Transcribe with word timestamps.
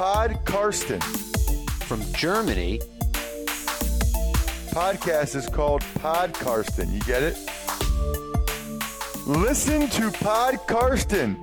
Pod 0.00 0.34
Karsten. 0.46 0.98
From 1.84 2.00
Germany. 2.14 2.80
Podcast 4.72 5.34
is 5.34 5.46
called 5.46 5.82
Pod 6.00 6.32
Karsten. 6.32 6.90
You 6.90 7.00
get 7.00 7.22
it? 7.22 7.36
Listen 9.26 9.90
to 9.90 10.10
Pod 10.12 10.54
Karsten. 10.66 11.36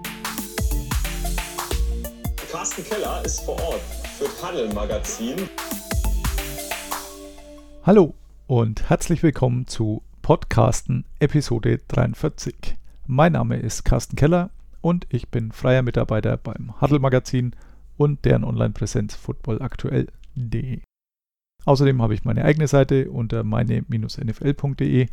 Carsten 2.52 2.84
Keller 2.84 3.24
ist 3.24 3.42
vor 3.42 3.62
Ort 3.62 3.82
für 4.18 4.28
Paddel 4.42 4.74
Magazin. 4.74 5.48
Hallo 7.84 8.16
und 8.48 8.90
herzlich 8.90 9.22
willkommen 9.22 9.68
zu 9.68 10.02
Podcasten 10.24 11.06
Episode 11.20 11.80
43. 11.90 12.76
Mein 13.06 13.34
Name 13.34 13.58
ist 13.58 13.86
Carsten 13.86 14.16
Keller 14.16 14.50
und 14.82 15.06
ich 15.10 15.30
bin 15.30 15.52
freier 15.52 15.84
Mitarbeiter 15.84 16.38
beim 16.38 16.74
Huddle 16.82 16.98
Magazin 16.98 17.54
und 17.98 18.24
deren 18.26 18.44
Online-Präsenz 18.44 19.16
footballaktuell.de. 19.16 20.82
Außerdem 21.66 22.02
habe 22.02 22.14
ich 22.14 22.24
meine 22.24 22.46
eigene 22.46 22.68
Seite 22.68 23.12
unter 23.12 23.44
meine-nfl.de 23.44 25.08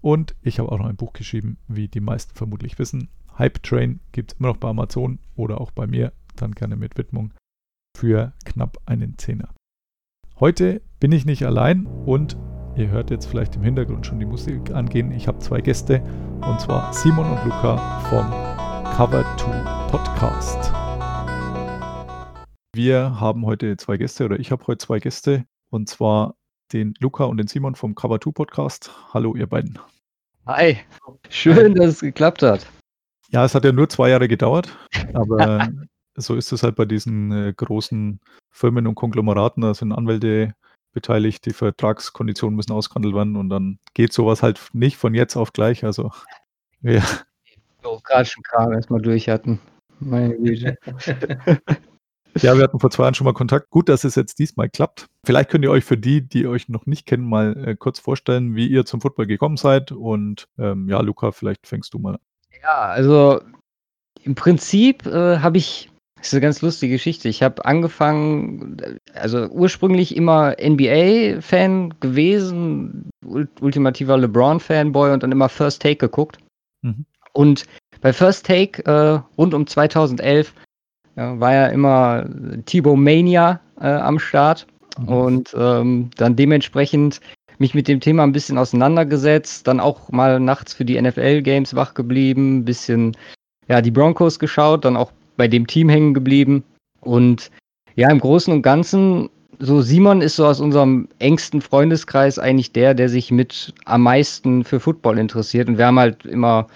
und 0.00 0.34
ich 0.42 0.58
habe 0.58 0.72
auch 0.72 0.78
noch 0.78 0.86
ein 0.86 0.96
Buch 0.96 1.12
geschrieben, 1.12 1.58
wie 1.68 1.86
die 1.86 2.00
meisten 2.00 2.34
vermutlich 2.34 2.78
wissen. 2.78 3.08
Hype 3.38 3.62
Train 3.62 4.00
gibt 4.10 4.32
es 4.32 4.38
immer 4.38 4.48
noch 4.48 4.56
bei 4.56 4.68
Amazon 4.68 5.20
oder 5.36 5.60
auch 5.60 5.70
bei 5.70 5.86
mir, 5.86 6.12
dann 6.36 6.52
gerne 6.52 6.76
mit 6.76 6.98
Widmung 6.98 7.32
für 7.96 8.32
knapp 8.44 8.78
einen 8.86 9.16
Zehner. 9.18 9.54
Heute 10.40 10.82
bin 10.98 11.12
ich 11.12 11.24
nicht 11.24 11.46
allein 11.46 11.86
und 11.86 12.36
ihr 12.74 12.88
hört 12.88 13.10
jetzt 13.10 13.26
vielleicht 13.26 13.54
im 13.54 13.62
Hintergrund 13.62 14.06
schon 14.06 14.18
die 14.18 14.26
Musik 14.26 14.72
angehen. 14.72 15.12
Ich 15.12 15.28
habe 15.28 15.38
zwei 15.38 15.60
Gäste 15.60 16.02
und 16.40 16.60
zwar 16.60 16.92
Simon 16.92 17.30
und 17.30 17.44
Luca 17.44 17.76
vom 18.08 18.28
Cover 18.92 19.24
2 19.36 19.88
Podcast. 19.90 20.81
Wir 22.74 23.20
haben 23.20 23.44
heute 23.44 23.76
zwei 23.76 23.98
Gäste 23.98 24.24
oder 24.24 24.40
ich 24.40 24.50
habe 24.50 24.66
heute 24.66 24.78
zwei 24.78 24.98
Gäste 24.98 25.44
und 25.68 25.90
zwar 25.90 26.36
den 26.72 26.94
Luca 27.00 27.24
und 27.24 27.36
den 27.36 27.46
Simon 27.46 27.74
vom 27.74 27.94
Cover 27.94 28.18
2 28.18 28.30
Podcast. 28.30 28.90
Hallo, 29.12 29.36
ihr 29.36 29.46
beiden. 29.46 29.78
Hi, 30.46 30.78
schön, 31.28 31.74
dass 31.74 31.88
es 31.88 32.00
geklappt 32.00 32.40
hat. 32.42 32.66
Ja, 33.28 33.44
es 33.44 33.54
hat 33.54 33.66
ja 33.66 33.72
nur 33.72 33.90
zwei 33.90 34.08
Jahre 34.08 34.26
gedauert, 34.26 34.74
aber 35.12 35.68
so 36.14 36.34
ist 36.34 36.50
es 36.50 36.62
halt 36.62 36.76
bei 36.76 36.86
diesen 36.86 37.30
äh, 37.30 37.52
großen 37.54 38.20
Firmen 38.50 38.86
und 38.86 38.94
Konglomeraten. 38.94 39.60
Da 39.60 39.74
sind 39.74 39.92
Anwälte 39.92 40.54
beteiligt, 40.94 41.44
die 41.44 41.52
Vertragskonditionen 41.52 42.56
müssen 42.56 42.72
ausgehandelt 42.72 43.14
werden 43.14 43.36
und 43.36 43.50
dann 43.50 43.80
geht 43.92 44.14
sowas 44.14 44.42
halt 44.42 44.70
nicht 44.72 44.96
von 44.96 45.12
jetzt 45.12 45.36
auf 45.36 45.52
gleich. 45.52 45.84
Also, 45.84 46.10
ja. 46.80 47.02
Bürokratischen 47.82 48.42
Kram 48.42 48.72
erstmal 48.72 49.02
durch 49.02 49.28
hatten. 49.28 49.60
Meine 50.00 50.34
Güte. 50.38 50.78
Ja, 52.40 52.56
wir 52.56 52.64
hatten 52.64 52.80
vor 52.80 52.90
zwei 52.90 53.04
Jahren 53.04 53.14
schon 53.14 53.24
mal 53.24 53.34
Kontakt. 53.34 53.70
Gut, 53.70 53.88
dass 53.88 54.04
es 54.04 54.14
jetzt 54.14 54.38
diesmal 54.38 54.68
klappt. 54.68 55.08
Vielleicht 55.24 55.50
könnt 55.50 55.64
ihr 55.64 55.70
euch 55.70 55.84
für 55.84 55.98
die, 55.98 56.26
die 56.26 56.46
euch 56.46 56.68
noch 56.68 56.86
nicht 56.86 57.06
kennen, 57.06 57.28
mal 57.28 57.56
äh, 57.66 57.76
kurz 57.76 57.98
vorstellen, 57.98 58.54
wie 58.54 58.66
ihr 58.66 58.84
zum 58.84 59.00
Football 59.00 59.26
gekommen 59.26 59.56
seid. 59.56 59.92
Und 59.92 60.48
ähm, 60.58 60.88
ja, 60.88 61.00
Luca, 61.00 61.32
vielleicht 61.32 61.66
fängst 61.66 61.92
du 61.94 61.98
mal 61.98 62.14
an. 62.14 62.20
Ja, 62.62 62.80
also 62.80 63.40
im 64.22 64.34
Prinzip 64.34 65.06
äh, 65.06 65.38
habe 65.38 65.58
ich, 65.58 65.90
das 66.16 66.28
ist 66.28 66.34
eine 66.34 66.40
ganz 66.40 66.62
lustige 66.62 66.94
Geschichte. 66.94 67.28
Ich 67.28 67.42
habe 67.42 67.64
angefangen, 67.64 68.76
also 69.14 69.48
ursprünglich 69.48 70.16
immer 70.16 70.56
NBA-Fan 70.60 72.00
gewesen, 72.00 73.10
ultimativer 73.60 74.16
LeBron-Fanboy 74.16 75.12
und 75.12 75.22
dann 75.22 75.32
immer 75.32 75.48
First 75.48 75.82
Take 75.82 75.96
geguckt. 75.96 76.38
Mhm. 76.82 77.04
Und 77.32 77.64
bei 78.00 78.12
First 78.12 78.46
Take 78.46 78.84
äh, 78.84 79.20
rund 79.36 79.54
um 79.54 79.66
2011 79.66 80.54
ja, 81.16 81.38
war 81.38 81.52
ja 81.52 81.66
immer 81.66 82.26
Thibaut 82.66 82.98
Mania 82.98 83.60
äh, 83.80 83.86
am 83.86 84.18
Start. 84.18 84.66
Mhm. 84.98 85.08
und 85.08 85.56
ähm, 85.58 86.10
dann 86.16 86.36
dementsprechend 86.36 87.20
mich 87.58 87.74
mit 87.74 87.88
dem 87.88 88.00
Thema 88.00 88.24
ein 88.24 88.32
bisschen 88.32 88.58
auseinandergesetzt, 88.58 89.66
dann 89.66 89.80
auch 89.80 90.10
mal 90.10 90.40
nachts 90.40 90.74
für 90.74 90.84
die 90.84 91.00
NFL-Games 91.00 91.74
wach 91.74 91.94
geblieben, 91.94 92.58
ein 92.58 92.64
bisschen 92.64 93.16
ja, 93.68 93.80
die 93.80 93.90
Broncos 93.90 94.38
geschaut, 94.38 94.84
dann 94.84 94.96
auch 94.96 95.12
bei 95.36 95.48
dem 95.48 95.66
Team 95.66 95.88
hängen 95.88 96.14
geblieben. 96.14 96.64
Und 97.00 97.50
ja, 97.94 98.10
im 98.10 98.18
Großen 98.18 98.52
und 98.52 98.62
Ganzen, 98.62 99.30
so 99.60 99.80
Simon 99.80 100.22
ist 100.22 100.36
so 100.36 100.46
aus 100.46 100.60
unserem 100.60 101.08
engsten 101.20 101.60
Freundeskreis 101.60 102.38
eigentlich 102.38 102.72
der, 102.72 102.94
der 102.94 103.08
sich 103.08 103.30
mit 103.30 103.72
am 103.84 104.02
meisten 104.02 104.64
für 104.64 104.80
Football 104.80 105.18
interessiert. 105.18 105.68
Und 105.68 105.78
wir 105.78 105.86
haben 105.86 106.00
halt 106.00 106.24
immer 106.26 106.66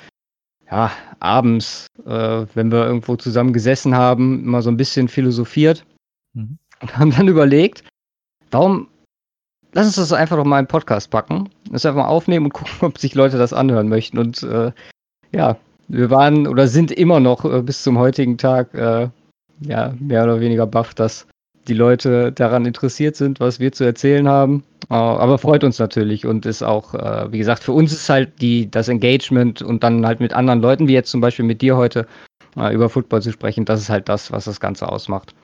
ja, 0.70 0.90
abends, 1.20 1.86
äh, 2.04 2.46
wenn 2.54 2.72
wir 2.72 2.86
irgendwo 2.86 3.16
zusammen 3.16 3.52
gesessen 3.52 3.94
haben, 3.94 4.44
immer 4.44 4.62
so 4.62 4.70
ein 4.70 4.76
bisschen 4.76 5.08
philosophiert 5.08 5.84
mhm. 6.34 6.58
und 6.80 6.96
haben 6.96 7.10
dann 7.12 7.28
überlegt, 7.28 7.84
warum 8.50 8.88
lass 9.72 9.86
uns 9.86 9.96
das 9.96 10.12
einfach 10.12 10.36
doch 10.36 10.44
mal 10.44 10.60
in 10.60 10.66
Podcast 10.66 11.10
packen, 11.10 11.50
das 11.70 11.86
einfach 11.86 12.02
mal 12.02 12.08
aufnehmen 12.08 12.46
und 12.46 12.52
gucken, 12.54 12.74
ob 12.80 12.98
sich 12.98 13.14
Leute 13.14 13.38
das 13.38 13.52
anhören 13.52 13.88
möchten. 13.88 14.18
Und 14.18 14.42
äh, 14.42 14.72
ja, 15.32 15.56
wir 15.88 16.10
waren 16.10 16.46
oder 16.46 16.66
sind 16.66 16.90
immer 16.90 17.20
noch 17.20 17.44
äh, 17.44 17.62
bis 17.62 17.82
zum 17.82 17.98
heutigen 17.98 18.38
Tag 18.38 18.74
äh, 18.74 19.08
ja 19.60 19.94
mehr 20.00 20.24
oder 20.24 20.40
weniger 20.40 20.66
baff, 20.66 20.94
dass 20.94 21.26
die 21.68 21.74
Leute 21.74 22.32
daran 22.32 22.64
interessiert 22.66 23.16
sind, 23.16 23.40
was 23.40 23.60
wir 23.60 23.72
zu 23.72 23.84
erzählen 23.84 24.28
haben. 24.28 24.64
Äh, 24.88 24.94
aber 24.94 25.38
freut 25.38 25.64
uns 25.64 25.78
natürlich 25.78 26.26
und 26.26 26.46
ist 26.46 26.62
auch, 26.62 26.94
äh, 26.94 27.32
wie 27.32 27.38
gesagt, 27.38 27.64
für 27.64 27.72
uns 27.72 27.92
ist 27.92 28.08
halt 28.08 28.40
die, 28.40 28.70
das 28.70 28.88
Engagement 28.88 29.62
und 29.62 29.82
dann 29.82 30.06
halt 30.06 30.20
mit 30.20 30.32
anderen 30.32 30.60
Leuten, 30.60 30.88
wie 30.88 30.94
jetzt 30.94 31.10
zum 31.10 31.20
Beispiel 31.20 31.44
mit 31.44 31.62
dir 31.62 31.76
heute, 31.76 32.06
äh, 32.56 32.74
über 32.74 32.88
Football 32.88 33.22
zu 33.22 33.32
sprechen, 33.32 33.64
das 33.64 33.80
ist 33.80 33.90
halt 33.90 34.08
das, 34.08 34.32
was 34.32 34.44
das 34.44 34.60
Ganze 34.60 34.88
ausmacht. 34.88 35.34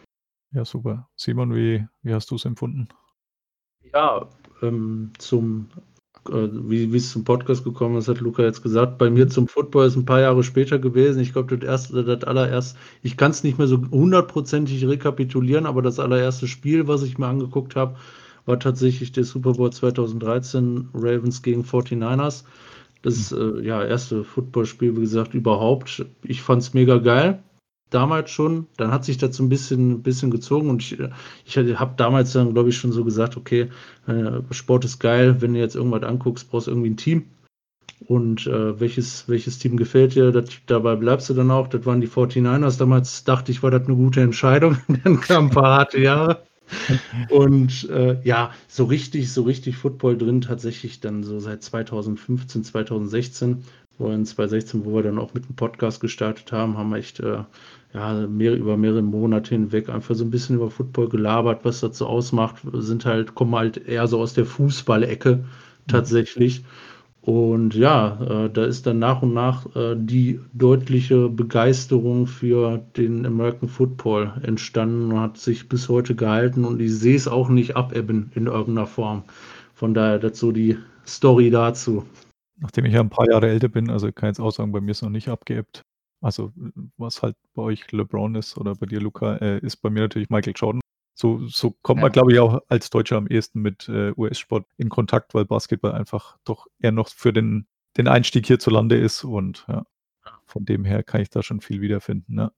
Ja, 0.53 0.65
super. 0.65 1.09
Simon, 1.17 1.55
wie, 1.55 1.87
wie 2.03 2.15
hast 2.15 2.31
du 2.31 2.37
es 2.37 2.45
empfunden? 2.45 2.89
Ja, 3.93 4.29
ähm, 4.63 5.13
zum 5.19 5.69
äh, 6.29 6.49
wie, 6.53 6.93
wie 6.93 6.97
es 6.97 7.11
zum 7.11 7.25
Podcast 7.25 7.65
gekommen 7.65 7.97
ist, 7.97 8.09
hat 8.09 8.21
Luca 8.21 8.43
jetzt 8.43 8.63
gesagt. 8.63 8.99
Bei 8.99 9.11
mir 9.11 9.29
zum 9.29 9.49
Football 9.49 9.87
ist 9.87 9.97
ein 9.97 10.05
paar 10.05 10.21
Jahre 10.21 10.45
später 10.45 10.79
gewesen. 10.79 11.21
Ich 11.21 11.33
glaube, 11.33 11.57
das 11.57 11.67
erste, 11.67 12.05
das 12.05 12.25
allererst, 12.25 12.77
ich 13.03 13.17
kann 13.17 13.33
es 13.33 13.43
nicht 13.43 13.59
mehr 13.59 13.67
so 13.67 13.79
hundertprozentig 13.91 14.87
rekapitulieren, 14.87 15.67
aber 15.67 15.83
das 15.83 15.99
allererste 15.99 16.47
Spiel, 16.47 16.87
was 16.87 17.03
ich 17.03 17.19
mir 17.19 17.27
angeguckt 17.27 17.75
habe, 17.75 17.97
war 18.47 18.59
tatsächlich 18.59 19.13
der 19.13 19.25
Super 19.25 19.53
Bowl 19.53 19.73
2013 19.73 20.89
Ravens 20.95 21.43
gegen 21.43 21.63
49ers. 21.63 22.45
Das 23.03 23.33
äh, 23.33 23.61
ja, 23.63 23.85
erste 23.85 24.25
Footballspiel, 24.25 24.97
wie 24.97 25.01
gesagt, 25.01 25.35
überhaupt. 25.35 26.05
Ich 26.23 26.43
fand 26.43 26.63
es 26.63 26.75
mega 26.75 26.99
geil 26.99 27.43
damals 27.93 28.31
schon. 28.31 28.67
Dann 28.77 28.91
hat 28.91 29.05
sich 29.05 29.19
das 29.19 29.37
so 29.37 29.43
ein 29.43 29.49
bisschen, 29.49 29.93
ein 29.93 30.03
bisschen 30.03 30.31
gezogen 30.31 30.71
und 30.71 30.83
ich, 30.83 30.99
ich 31.45 31.57
habe 31.79 31.95
damals 31.97 32.33
dann, 32.33 32.55
glaube 32.55 32.71
ich, 32.71 32.77
schon 32.77 32.93
so 32.93 33.05
gesagt, 33.05 33.37
okay, 33.37 33.69
äh, 34.07 34.41
Sport 34.51 34.85
ist 34.85 34.99
geil, 34.99 35.41
wenn 35.41 35.55
du 35.55 35.61
jetzt 35.61 35.77
irgendwas 35.77 36.03
anguckst, 36.03 36.51
brauchst 36.51 36.67
du 36.67 36.73
irgendwie 36.73 36.91
ein 36.91 36.97
Team. 36.97 37.27
Und 38.07 38.49
äh, 38.49 38.81
welches, 38.81 39.29
welches 39.29 39.59
Team 39.59 39.77
gefällt 39.77 40.17
dir, 40.17 40.33
das, 40.33 40.47
dabei 40.67 40.97
bleibst 40.97 41.31
du 41.31 41.35
dann 41.35 41.53
auch. 41.53 41.69
Das 41.69 41.87
waren 41.87 42.01
die 42.01 42.09
49ers. 42.09 42.79
Damals 42.79 43.23
dachte 43.23 43.53
ich, 43.53 43.63
war 43.63 43.71
das 43.71 43.87
eine 43.87 43.95
gute 43.95 44.21
Entscheidung. 44.21 44.79
dann 45.05 45.21
kamen 45.21 45.49
ein 45.49 45.55
paar 45.55 45.77
harte 45.77 46.01
Jahre. 46.01 46.43
Und 47.31 47.89
äh, 47.91 48.19
ja, 48.25 48.53
so 48.69 48.85
richtig, 48.85 49.33
so 49.33 49.43
richtig 49.43 49.77
Football 49.77 50.17
drin 50.19 50.41
tatsächlich 50.41 51.01
dann 51.01 51.23
so 51.23 51.39
seit 51.41 51.63
2015, 51.63 52.65
2016, 52.65 53.65
wo 53.99 54.11
in 54.11 54.25
2016, 54.25 54.85
wo 54.85 54.95
wir 54.95 55.03
dann 55.03 55.19
auch 55.19 55.35
mit 55.35 55.49
dem 55.49 55.57
Podcast 55.57 56.01
gestartet 56.01 56.53
haben, 56.53 56.77
haben 56.77 56.91
wir 56.91 56.99
echt 56.99 57.21
äh, 57.21 57.45
ja, 57.95 58.27
mehr, 58.27 58.55
über 58.55 58.77
mehrere 58.77 59.03
Monate 59.03 59.51
hinweg 59.51 59.89
einfach 59.89 60.15
so 60.15 60.25
ein 60.25 60.31
bisschen 60.31 60.57
über 60.57 60.71
Football 60.71 61.09
gelabert, 61.09 61.65
was 61.65 61.81
dazu 61.81 62.07
ausmacht, 62.07 62.57
sind 62.73 63.05
halt, 63.05 63.35
kommen 63.35 63.55
halt 63.55 63.77
eher 63.77 64.07
so 64.07 64.21
aus 64.21 64.35
der 64.35 64.47
Fußballecke 64.47 65.45
tatsächlich. 65.89 66.65
Und 67.23 67.77
ja, 67.77 68.47
äh, 68.47 68.51
da 68.51 68.65
ist 68.65 68.85
dann 68.85 68.99
nach 68.99 69.23
und 69.23 69.33
nach 69.33 69.65
äh, 69.77 69.95
die 69.97 70.41
deutliche 70.55 71.29
Begeisterung 71.29 72.27
für 72.27 72.79
den 72.97 73.25
American 73.25 73.69
Football 73.69 74.33
entstanden 74.43 75.13
und 75.13 75.21
hat 75.21 75.39
sich 75.39 75.69
bis 75.69 75.89
heute 75.89 76.17
gehalten 76.17 76.65
und 76.65 76.81
ich 76.81 76.93
sehe 76.93 77.15
es 77.15 77.29
auch 77.29 77.49
nicht 77.49 77.77
abebben 77.77 78.33
in 78.35 78.47
irgendeiner 78.47 78.89
Form. 78.89 79.23
Von 79.73 79.95
daher 79.95 80.19
dazu 80.19 80.51
die 80.51 80.77
Story 81.07 81.51
dazu. 81.51 82.05
Nachdem 82.59 82.87
ich 82.87 82.93
ja 82.93 83.01
ein 83.01 83.11
paar 83.11 83.31
Jahre 83.31 83.49
älter 83.49 83.69
bin, 83.69 83.89
also 83.89 84.11
kann 84.11 84.29
ich 84.29 84.39
jetzt 84.39 84.41
auch 84.41 84.51
sagen, 84.51 84.73
bei 84.73 84.81
mir 84.81 84.91
ist 84.91 85.03
noch 85.03 85.11
nicht 85.11 85.29
abgeebbt. 85.29 85.83
Also, 86.21 86.53
was 86.97 87.23
halt 87.23 87.37
bei 87.55 87.63
euch 87.63 87.91
LeBron 87.91 88.37
ist 88.37 88.57
oder 88.57 88.75
bei 88.77 88.87
dir, 88.87 89.01
Luca, 89.01 89.37
äh, 89.37 89.59
ist 89.59 89.77
bei 89.77 89.91
mir 89.91 90.01
natürlich 90.01 90.31
Michael 90.31 90.55
Jordan. 90.57 90.82
So, 91.15 91.47
so 91.47 91.77
kommt 91.83 92.01
man, 92.01 92.13
glaube 92.13 92.33
ich, 92.33 92.39
auch 92.39 92.61
als 92.69 92.91
Deutscher 92.91 93.17
am 93.17 93.27
ehesten 93.27 93.61
mit 93.61 93.89
äh, 93.89 94.13
US-Sport 94.17 94.67
in 94.79 94.89
Kontakt, 94.89 95.35
weil 95.35 95.45
Basketball 95.45 95.93
einfach 95.93 96.39
doch 96.45 96.67
eher 96.81 96.93
noch 96.93 97.09
für 97.09 97.33
den, 97.33 97.67
den 97.97 98.09
Einstieg 98.09 98.47
hierzulande 98.47 98.97
ist. 98.97 99.25
Und 99.25 99.67
ja, 99.69 99.85
von 100.47 100.65
dem 100.65 100.85
her 100.85 101.03
kann 101.03 101.21
ich 101.21 101.31
da 101.31 101.43
schon 101.43 101.61
viel 101.61 101.81
wiederfinden. 101.81 102.39
Ja. 102.39 102.53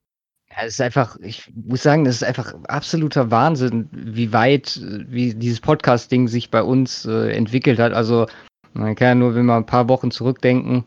Ja, 0.51 0.57
es 0.63 0.75
ist 0.75 0.81
einfach, 0.81 1.17
ich 1.21 1.51
muss 1.53 1.83
sagen, 1.83 2.05
das 2.05 2.15
ist 2.15 2.23
einfach 2.23 2.53
absoluter 2.65 3.31
Wahnsinn, 3.31 3.89
wie 3.91 4.31
weit, 4.31 4.79
wie 5.07 5.33
dieses 5.33 5.59
Podcast-Ding 5.59 6.27
sich 6.27 6.51
bei 6.51 6.61
uns 6.61 7.05
äh, 7.05 7.31
entwickelt 7.31 7.79
hat. 7.79 7.93
Also, 7.93 8.27
man 8.73 8.95
kann 8.95 9.07
ja 9.07 9.15
nur, 9.15 9.35
wenn 9.35 9.47
wir 9.47 9.55
ein 9.55 9.65
paar 9.65 9.89
Wochen 9.89 10.11
zurückdenken, 10.11 10.85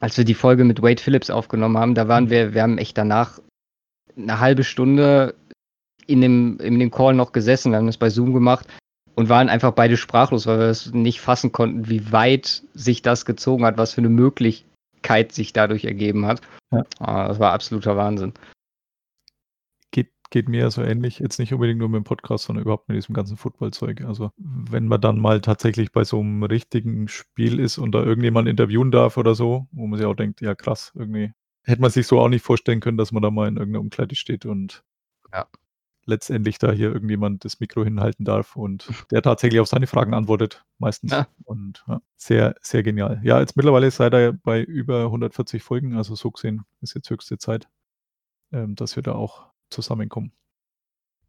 als 0.00 0.16
wir 0.16 0.24
die 0.24 0.34
Folge 0.34 0.64
mit 0.64 0.82
Wade 0.82 1.00
Phillips 1.00 1.30
aufgenommen 1.30 1.76
haben, 1.76 1.94
da 1.94 2.08
waren 2.08 2.24
mhm. 2.24 2.30
wir, 2.30 2.54
wir 2.54 2.62
haben 2.62 2.78
echt 2.78 2.96
danach 2.96 3.38
eine 4.16 4.40
halbe 4.40 4.64
Stunde 4.64 5.34
in 6.10 6.20
dem, 6.20 6.58
in 6.60 6.78
dem 6.78 6.90
Call 6.90 7.14
noch 7.14 7.32
gesessen, 7.32 7.72
wir 7.72 7.78
haben 7.78 7.86
das 7.86 7.96
bei 7.98 8.10
Zoom 8.10 8.32
gemacht 8.34 8.66
und 9.14 9.28
waren 9.28 9.48
einfach 9.48 9.72
beide 9.72 9.96
sprachlos, 9.96 10.46
weil 10.46 10.58
wir 10.58 10.66
es 10.66 10.92
nicht 10.92 11.20
fassen 11.20 11.52
konnten, 11.52 11.88
wie 11.88 12.10
weit 12.12 12.62
sich 12.74 13.02
das 13.02 13.24
gezogen 13.24 13.64
hat, 13.64 13.78
was 13.78 13.94
für 13.94 14.00
eine 14.00 14.08
Möglichkeit 14.08 15.32
sich 15.32 15.52
dadurch 15.52 15.84
ergeben 15.84 16.26
hat. 16.26 16.40
Ja. 16.72 16.84
Ah, 16.98 17.28
Das 17.28 17.38
war 17.38 17.52
absoluter 17.52 17.96
Wahnsinn. 17.96 18.32
geht, 19.90 20.10
geht 20.30 20.48
mir 20.48 20.70
so 20.70 20.82
ähnlich. 20.82 21.18
Jetzt 21.18 21.38
nicht 21.38 21.52
unbedingt 21.52 21.78
nur 21.80 21.88
mit 21.88 21.98
dem 21.98 22.04
Podcast, 22.04 22.44
sondern 22.44 22.62
überhaupt 22.62 22.88
mit 22.88 22.96
diesem 22.96 23.14
ganzen 23.14 23.36
Footballzeug. 23.36 24.02
Also, 24.02 24.30
wenn 24.36 24.86
man 24.86 25.00
dann 25.00 25.18
mal 25.18 25.40
tatsächlich 25.40 25.92
bei 25.92 26.04
so 26.04 26.20
einem 26.20 26.42
richtigen 26.44 27.08
Spiel 27.08 27.58
ist 27.58 27.78
und 27.78 27.92
da 27.92 28.02
irgendjemand 28.02 28.48
interviewen 28.48 28.90
darf 28.90 29.16
oder 29.16 29.34
so, 29.34 29.66
wo 29.72 29.86
man 29.86 29.98
sich 29.98 30.06
auch 30.06 30.14
denkt, 30.14 30.40
ja 30.40 30.54
krass, 30.54 30.92
irgendwie 30.94 31.32
hätte 31.64 31.80
man 31.82 31.90
sich 31.90 32.06
so 32.06 32.20
auch 32.20 32.28
nicht 32.28 32.44
vorstellen 32.44 32.80
können, 32.80 32.96
dass 32.96 33.12
man 33.12 33.22
da 33.22 33.30
mal 33.30 33.48
in 33.48 33.56
irgendeiner 33.56 33.80
Umkleide 33.82 34.14
steht 34.14 34.46
und 34.46 34.82
Ja. 35.32 35.46
Letztendlich 36.10 36.58
da 36.58 36.70
hier 36.72 36.92
irgendjemand 36.92 37.44
das 37.44 37.60
Mikro 37.60 37.84
hinhalten 37.84 38.24
darf 38.24 38.56
und 38.56 38.86
der 39.10 39.22
tatsächlich 39.22 39.60
auf 39.60 39.68
seine 39.68 39.86
Fragen 39.86 40.12
antwortet, 40.12 40.64
meistens. 40.78 41.12
Ja. 41.12 41.26
Und 41.44 41.82
ja, 41.88 42.02
sehr, 42.16 42.54
sehr 42.60 42.82
genial. 42.82 43.20
Ja, 43.24 43.40
jetzt 43.40 43.56
mittlerweile 43.56 43.90
seid 43.90 44.12
ihr 44.14 44.32
bei 44.32 44.62
über 44.62 45.04
140 45.04 45.62
Folgen, 45.62 45.96
also 45.96 46.14
so 46.14 46.30
gesehen 46.30 46.64
ist 46.82 46.94
jetzt 46.94 47.08
höchste 47.08 47.38
Zeit, 47.38 47.68
ähm, 48.52 48.74
dass 48.74 48.96
wir 48.96 49.02
da 49.02 49.12
auch 49.12 49.46
zusammenkommen. 49.70 50.32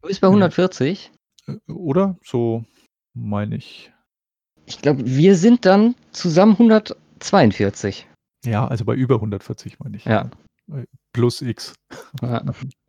Du 0.01 0.07
bist 0.07 0.19
bei 0.22 0.28
Ja. 0.28 0.31
140. 0.31 1.12
Äh, 1.48 1.72
Oder? 1.72 2.18
So 2.24 2.66
meine 3.13 3.56
ich. 3.56 3.94
Ich 4.66 4.81
glaube, 4.81 5.06
wir 5.06 5.36
sind 5.36 5.66
dann 5.66 5.95
zusammen 6.12 6.54
142. 6.54 8.07
Ja, 8.45 8.68
also 8.68 8.86
bei 8.86 8.95
über 8.95 9.16
140 9.16 9.80
meine 9.80 9.98
ich. 9.98 10.06
Ja. 10.06 10.30
Plus 11.13 11.42
X. 11.42 11.74
Ja. 12.22 12.44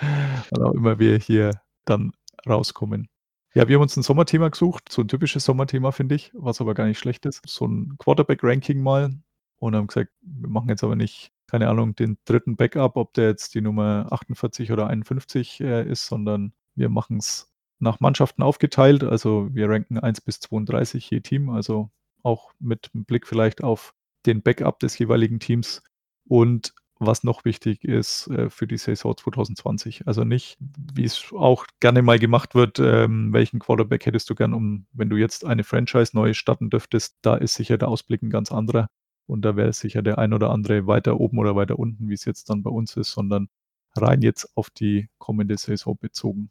Was 0.00 0.60
auch 0.60 0.74
immer 0.74 0.98
wir 0.98 1.18
hier 1.18 1.60
dann 1.84 2.12
rauskommen. 2.48 3.08
Ja, 3.54 3.66
wir 3.66 3.76
haben 3.76 3.82
uns 3.82 3.96
ein 3.96 4.02
Sommerthema 4.02 4.48
gesucht, 4.48 4.84
so 4.90 5.02
ein 5.02 5.08
typisches 5.08 5.44
Sommerthema, 5.44 5.90
finde 5.90 6.14
ich, 6.14 6.30
was 6.34 6.60
aber 6.60 6.74
gar 6.74 6.86
nicht 6.86 6.98
schlecht 6.98 7.26
ist. 7.26 7.40
So 7.46 7.66
ein 7.66 7.96
Quarterback-Ranking 7.98 8.80
mal 8.80 9.14
und 9.58 9.74
haben 9.74 9.86
gesagt, 9.86 10.12
wir 10.20 10.48
machen 10.48 10.68
jetzt 10.68 10.84
aber 10.84 10.96
nicht, 10.96 11.32
keine 11.46 11.68
Ahnung, 11.68 11.94
den 11.94 12.18
dritten 12.24 12.56
Backup, 12.56 12.96
ob 12.96 13.14
der 13.14 13.28
jetzt 13.28 13.54
die 13.54 13.60
Nummer 13.60 14.06
48 14.10 14.70
oder 14.70 14.86
51 14.86 15.60
äh, 15.60 15.90
ist, 15.90 16.06
sondern 16.06 16.52
wir 16.74 16.88
machen 16.88 17.18
es 17.18 17.52
nach 17.78 18.00
Mannschaften 18.00 18.42
aufgeteilt. 18.42 19.02
Also 19.02 19.48
wir 19.52 19.68
ranken 19.68 19.98
1 19.98 20.20
bis 20.20 20.40
32 20.40 21.10
je 21.10 21.20
Team, 21.20 21.50
also 21.50 21.90
auch 22.22 22.52
mit 22.58 22.90
Blick 22.92 23.26
vielleicht 23.26 23.64
auf 23.64 23.94
den 24.26 24.42
Backup 24.42 24.80
des 24.80 24.98
jeweiligen 24.98 25.40
Teams 25.40 25.82
und 26.26 26.74
was 26.98 27.24
noch 27.24 27.44
wichtig 27.44 27.84
ist 27.84 28.26
äh, 28.28 28.50
für 28.50 28.66
die 28.66 28.76
Saison 28.76 29.16
2020. 29.16 30.06
Also 30.06 30.24
nicht, 30.24 30.58
wie 30.94 31.04
es 31.04 31.32
auch 31.32 31.66
gerne 31.80 32.02
mal 32.02 32.18
gemacht 32.18 32.54
wird, 32.54 32.78
ähm, 32.78 33.32
welchen 33.32 33.60
Quarterback 33.60 34.06
hättest 34.06 34.28
du 34.30 34.34
gern, 34.34 34.54
um, 34.54 34.86
wenn 34.92 35.08
du 35.08 35.16
jetzt 35.16 35.44
eine 35.44 35.64
Franchise 35.64 36.10
neu 36.14 36.34
starten 36.34 36.70
dürftest, 36.70 37.16
da 37.22 37.36
ist 37.36 37.54
sicher 37.54 37.78
der 37.78 37.88
Ausblick 37.88 38.22
ein 38.22 38.30
ganz 38.30 38.50
anderer. 38.50 38.88
Und 39.26 39.42
da 39.42 39.56
wäre 39.56 39.72
sicher 39.72 40.02
der 40.02 40.18
ein 40.18 40.32
oder 40.32 40.50
andere 40.50 40.86
weiter 40.86 41.20
oben 41.20 41.38
oder 41.38 41.54
weiter 41.54 41.78
unten, 41.78 42.08
wie 42.08 42.14
es 42.14 42.24
jetzt 42.24 42.50
dann 42.50 42.62
bei 42.62 42.70
uns 42.70 42.96
ist, 42.96 43.12
sondern 43.12 43.48
rein 43.94 44.22
jetzt 44.22 44.56
auf 44.56 44.70
die 44.70 45.08
kommende 45.18 45.56
Saison 45.58 45.96
bezogen. 46.00 46.50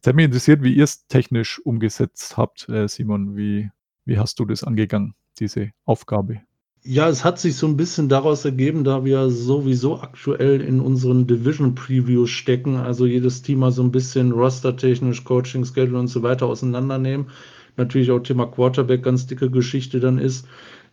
Es 0.00 0.08
hat 0.08 0.16
mich 0.16 0.24
interessiert, 0.24 0.62
wie 0.62 0.74
ihr 0.74 0.84
es 0.84 1.06
technisch 1.06 1.60
umgesetzt 1.60 2.36
habt, 2.36 2.68
äh, 2.68 2.88
Simon. 2.88 3.36
Wie, 3.36 3.70
wie 4.04 4.18
hast 4.18 4.38
du 4.38 4.44
das 4.44 4.64
angegangen, 4.64 5.14
diese 5.38 5.72
Aufgabe? 5.84 6.42
Ja, 6.84 7.08
es 7.08 7.24
hat 7.24 7.38
sich 7.38 7.54
so 7.54 7.68
ein 7.68 7.76
bisschen 7.76 8.08
daraus 8.08 8.44
ergeben, 8.44 8.82
da 8.82 9.04
wir 9.04 9.30
sowieso 9.30 10.00
aktuell 10.00 10.60
in 10.60 10.80
unseren 10.80 11.28
Division 11.28 11.76
Previews 11.76 12.30
stecken, 12.30 12.76
also 12.76 13.06
jedes 13.06 13.42
Team 13.42 13.60
mal 13.60 13.70
so 13.70 13.84
ein 13.84 13.92
bisschen 13.92 14.32
rostertechnisch, 14.32 15.22
Coaching, 15.22 15.64
Schedule 15.64 16.00
und 16.00 16.08
so 16.08 16.24
weiter 16.24 16.46
auseinandernehmen. 16.46 17.26
Natürlich 17.76 18.10
auch 18.10 18.18
Thema 18.18 18.46
Quarterback 18.46 19.04
ganz 19.04 19.28
dicke 19.28 19.48
Geschichte 19.48 20.00
dann 20.00 20.18
ist. 20.18 20.48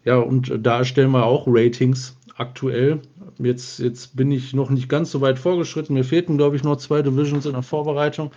Ja, 0.05 0.17
und 0.17 0.53
da 0.61 0.77
erstellen 0.77 1.09
wir 1.11 1.25
auch 1.25 1.45
Ratings 1.47 2.15
aktuell. 2.37 3.01
Jetzt, 3.39 3.79
jetzt 3.79 4.15
bin 4.15 4.31
ich 4.31 4.53
noch 4.53 4.69
nicht 4.69 4.89
ganz 4.89 5.09
so 5.09 5.21
weit 5.21 5.39
vorgeschritten. 5.39 5.95
Mir 5.95 6.03
fehlten, 6.03 6.37
glaube 6.37 6.55
ich, 6.55 6.63
noch 6.63 6.77
zwei 6.77 7.01
Divisions 7.01 7.47
in 7.47 7.53
der 7.53 7.63
Vorbereitung 7.63 8.31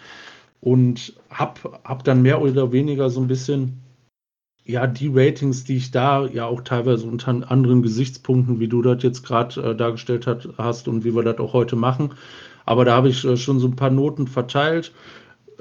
und 0.63 1.13
habe 1.29 1.61
hab 1.85 2.03
dann 2.05 2.23
mehr 2.23 2.41
oder 2.41 2.73
weniger 2.73 3.11
so 3.11 3.21
ein 3.21 3.29
bisschen 3.29 3.83
ja, 4.65 4.87
die 4.87 5.11
Ratings, 5.13 5.65
die 5.65 5.77
ich 5.77 5.91
da 5.91 6.27
ja 6.27 6.47
auch 6.47 6.61
teilweise 6.63 7.07
unter 7.07 7.51
anderen 7.51 7.83
Gesichtspunkten, 7.83 8.61
wie 8.61 8.69
du 8.69 8.83
das 8.83 9.03
jetzt 9.03 9.25
gerade 9.25 9.61
äh, 9.61 9.77
dargestellt 9.77 10.27
hat, 10.27 10.49
hast 10.57 10.89
und 10.89 11.05
wie 11.05 11.15
wir 11.15 11.23
das 11.23 11.39
auch 11.39 11.53
heute 11.53 11.77
machen. 11.77 12.11
Aber 12.65 12.85
da 12.85 12.95
habe 12.95 13.09
ich 13.09 13.25
äh, 13.25 13.37
schon 13.37 13.59
so 13.59 13.67
ein 13.67 13.77
paar 13.77 13.91
Noten 13.91 14.29
verteilt. 14.29 14.93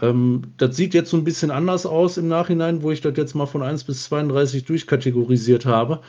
Ähm, 0.02 0.44
das 0.58 0.76
sieht 0.76 0.94
jetzt 0.94 1.10
so 1.10 1.18
ein 1.18 1.24
bisschen 1.24 1.52
anders 1.52 1.86
aus 1.86 2.18
im 2.18 2.28
Nachhinein, 2.28 2.84
wo 2.84 2.92
ich 2.92 3.02
das 3.02 3.18
jetzt 3.18 3.34
mal 3.34 3.48
von 3.48 3.64
1 3.64 3.86
bis 3.86 4.04
32 4.06 4.66
durchkategorisiert 4.66 5.66
habe. 5.66 6.00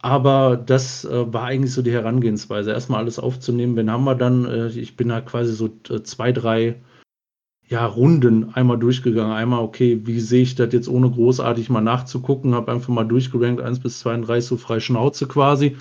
Aber 0.00 0.56
das 0.56 1.04
äh, 1.04 1.32
war 1.32 1.44
eigentlich 1.44 1.72
so 1.72 1.82
die 1.82 1.92
Herangehensweise. 1.92 2.70
Erstmal 2.70 3.00
alles 3.00 3.18
aufzunehmen. 3.18 3.76
Wenn 3.76 3.90
haben 3.90 4.04
wir 4.04 4.14
dann, 4.14 4.44
äh, 4.46 4.68
ich 4.68 4.96
bin 4.96 5.08
da 5.08 5.20
quasi 5.20 5.52
so 5.52 5.70
äh, 5.90 6.02
zwei, 6.02 6.32
drei 6.32 6.76
ja, 7.68 7.84
Runden 7.84 8.54
einmal 8.54 8.78
durchgegangen. 8.78 9.32
Einmal, 9.32 9.60
okay, 9.60 10.00
wie 10.04 10.20
sehe 10.20 10.42
ich 10.42 10.54
das 10.54 10.72
jetzt 10.72 10.88
ohne 10.88 11.10
großartig 11.10 11.68
mal 11.68 11.82
nachzugucken? 11.82 12.54
Habe 12.54 12.72
einfach 12.72 12.88
mal 12.88 13.04
durchgerankt, 13.04 13.60
1 13.60 13.80
bis 13.80 14.00
32, 14.00 14.48
so 14.48 14.56
frei 14.56 14.80
Schnauze 14.80 15.26
quasi. 15.26 15.76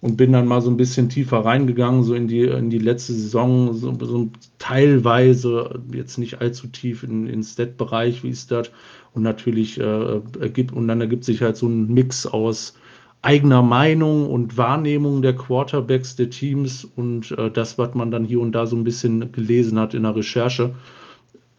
Und 0.00 0.16
bin 0.16 0.32
dann 0.32 0.48
mal 0.48 0.60
so 0.60 0.70
ein 0.70 0.76
bisschen 0.76 1.08
tiefer 1.08 1.44
reingegangen, 1.44 2.02
so 2.02 2.14
in 2.14 2.26
die, 2.26 2.42
in 2.42 2.70
die 2.70 2.78
letzte 2.78 3.12
Saison, 3.12 3.72
so, 3.72 3.96
so 4.00 4.30
teilweise, 4.58 5.80
jetzt 5.92 6.18
nicht 6.18 6.40
allzu 6.40 6.66
tief 6.68 7.04
in 7.04 7.26
den 7.26 7.44
Stat-Bereich, 7.44 8.24
wie 8.24 8.30
ist 8.30 8.50
das? 8.50 8.72
Und 9.12 9.22
natürlich 9.22 9.78
äh, 9.78 10.20
ergibt, 10.40 10.72
und 10.72 10.88
dann 10.88 11.00
ergibt 11.00 11.24
sich 11.24 11.40
halt 11.40 11.56
so 11.56 11.68
ein 11.68 11.86
Mix 11.86 12.26
aus 12.26 12.74
eigener 13.20 13.62
Meinung 13.62 14.28
und 14.28 14.56
Wahrnehmung 14.56 15.22
der 15.22 15.36
Quarterbacks 15.36 16.16
der 16.16 16.30
Teams 16.30 16.84
und 16.84 17.30
äh, 17.32 17.50
das, 17.50 17.78
was 17.78 17.94
man 17.94 18.10
dann 18.10 18.24
hier 18.24 18.40
und 18.40 18.52
da 18.52 18.66
so 18.66 18.74
ein 18.74 18.84
bisschen 18.84 19.30
gelesen 19.30 19.78
hat 19.78 19.94
in 19.94 20.02
der 20.02 20.16
Recherche. 20.16 20.74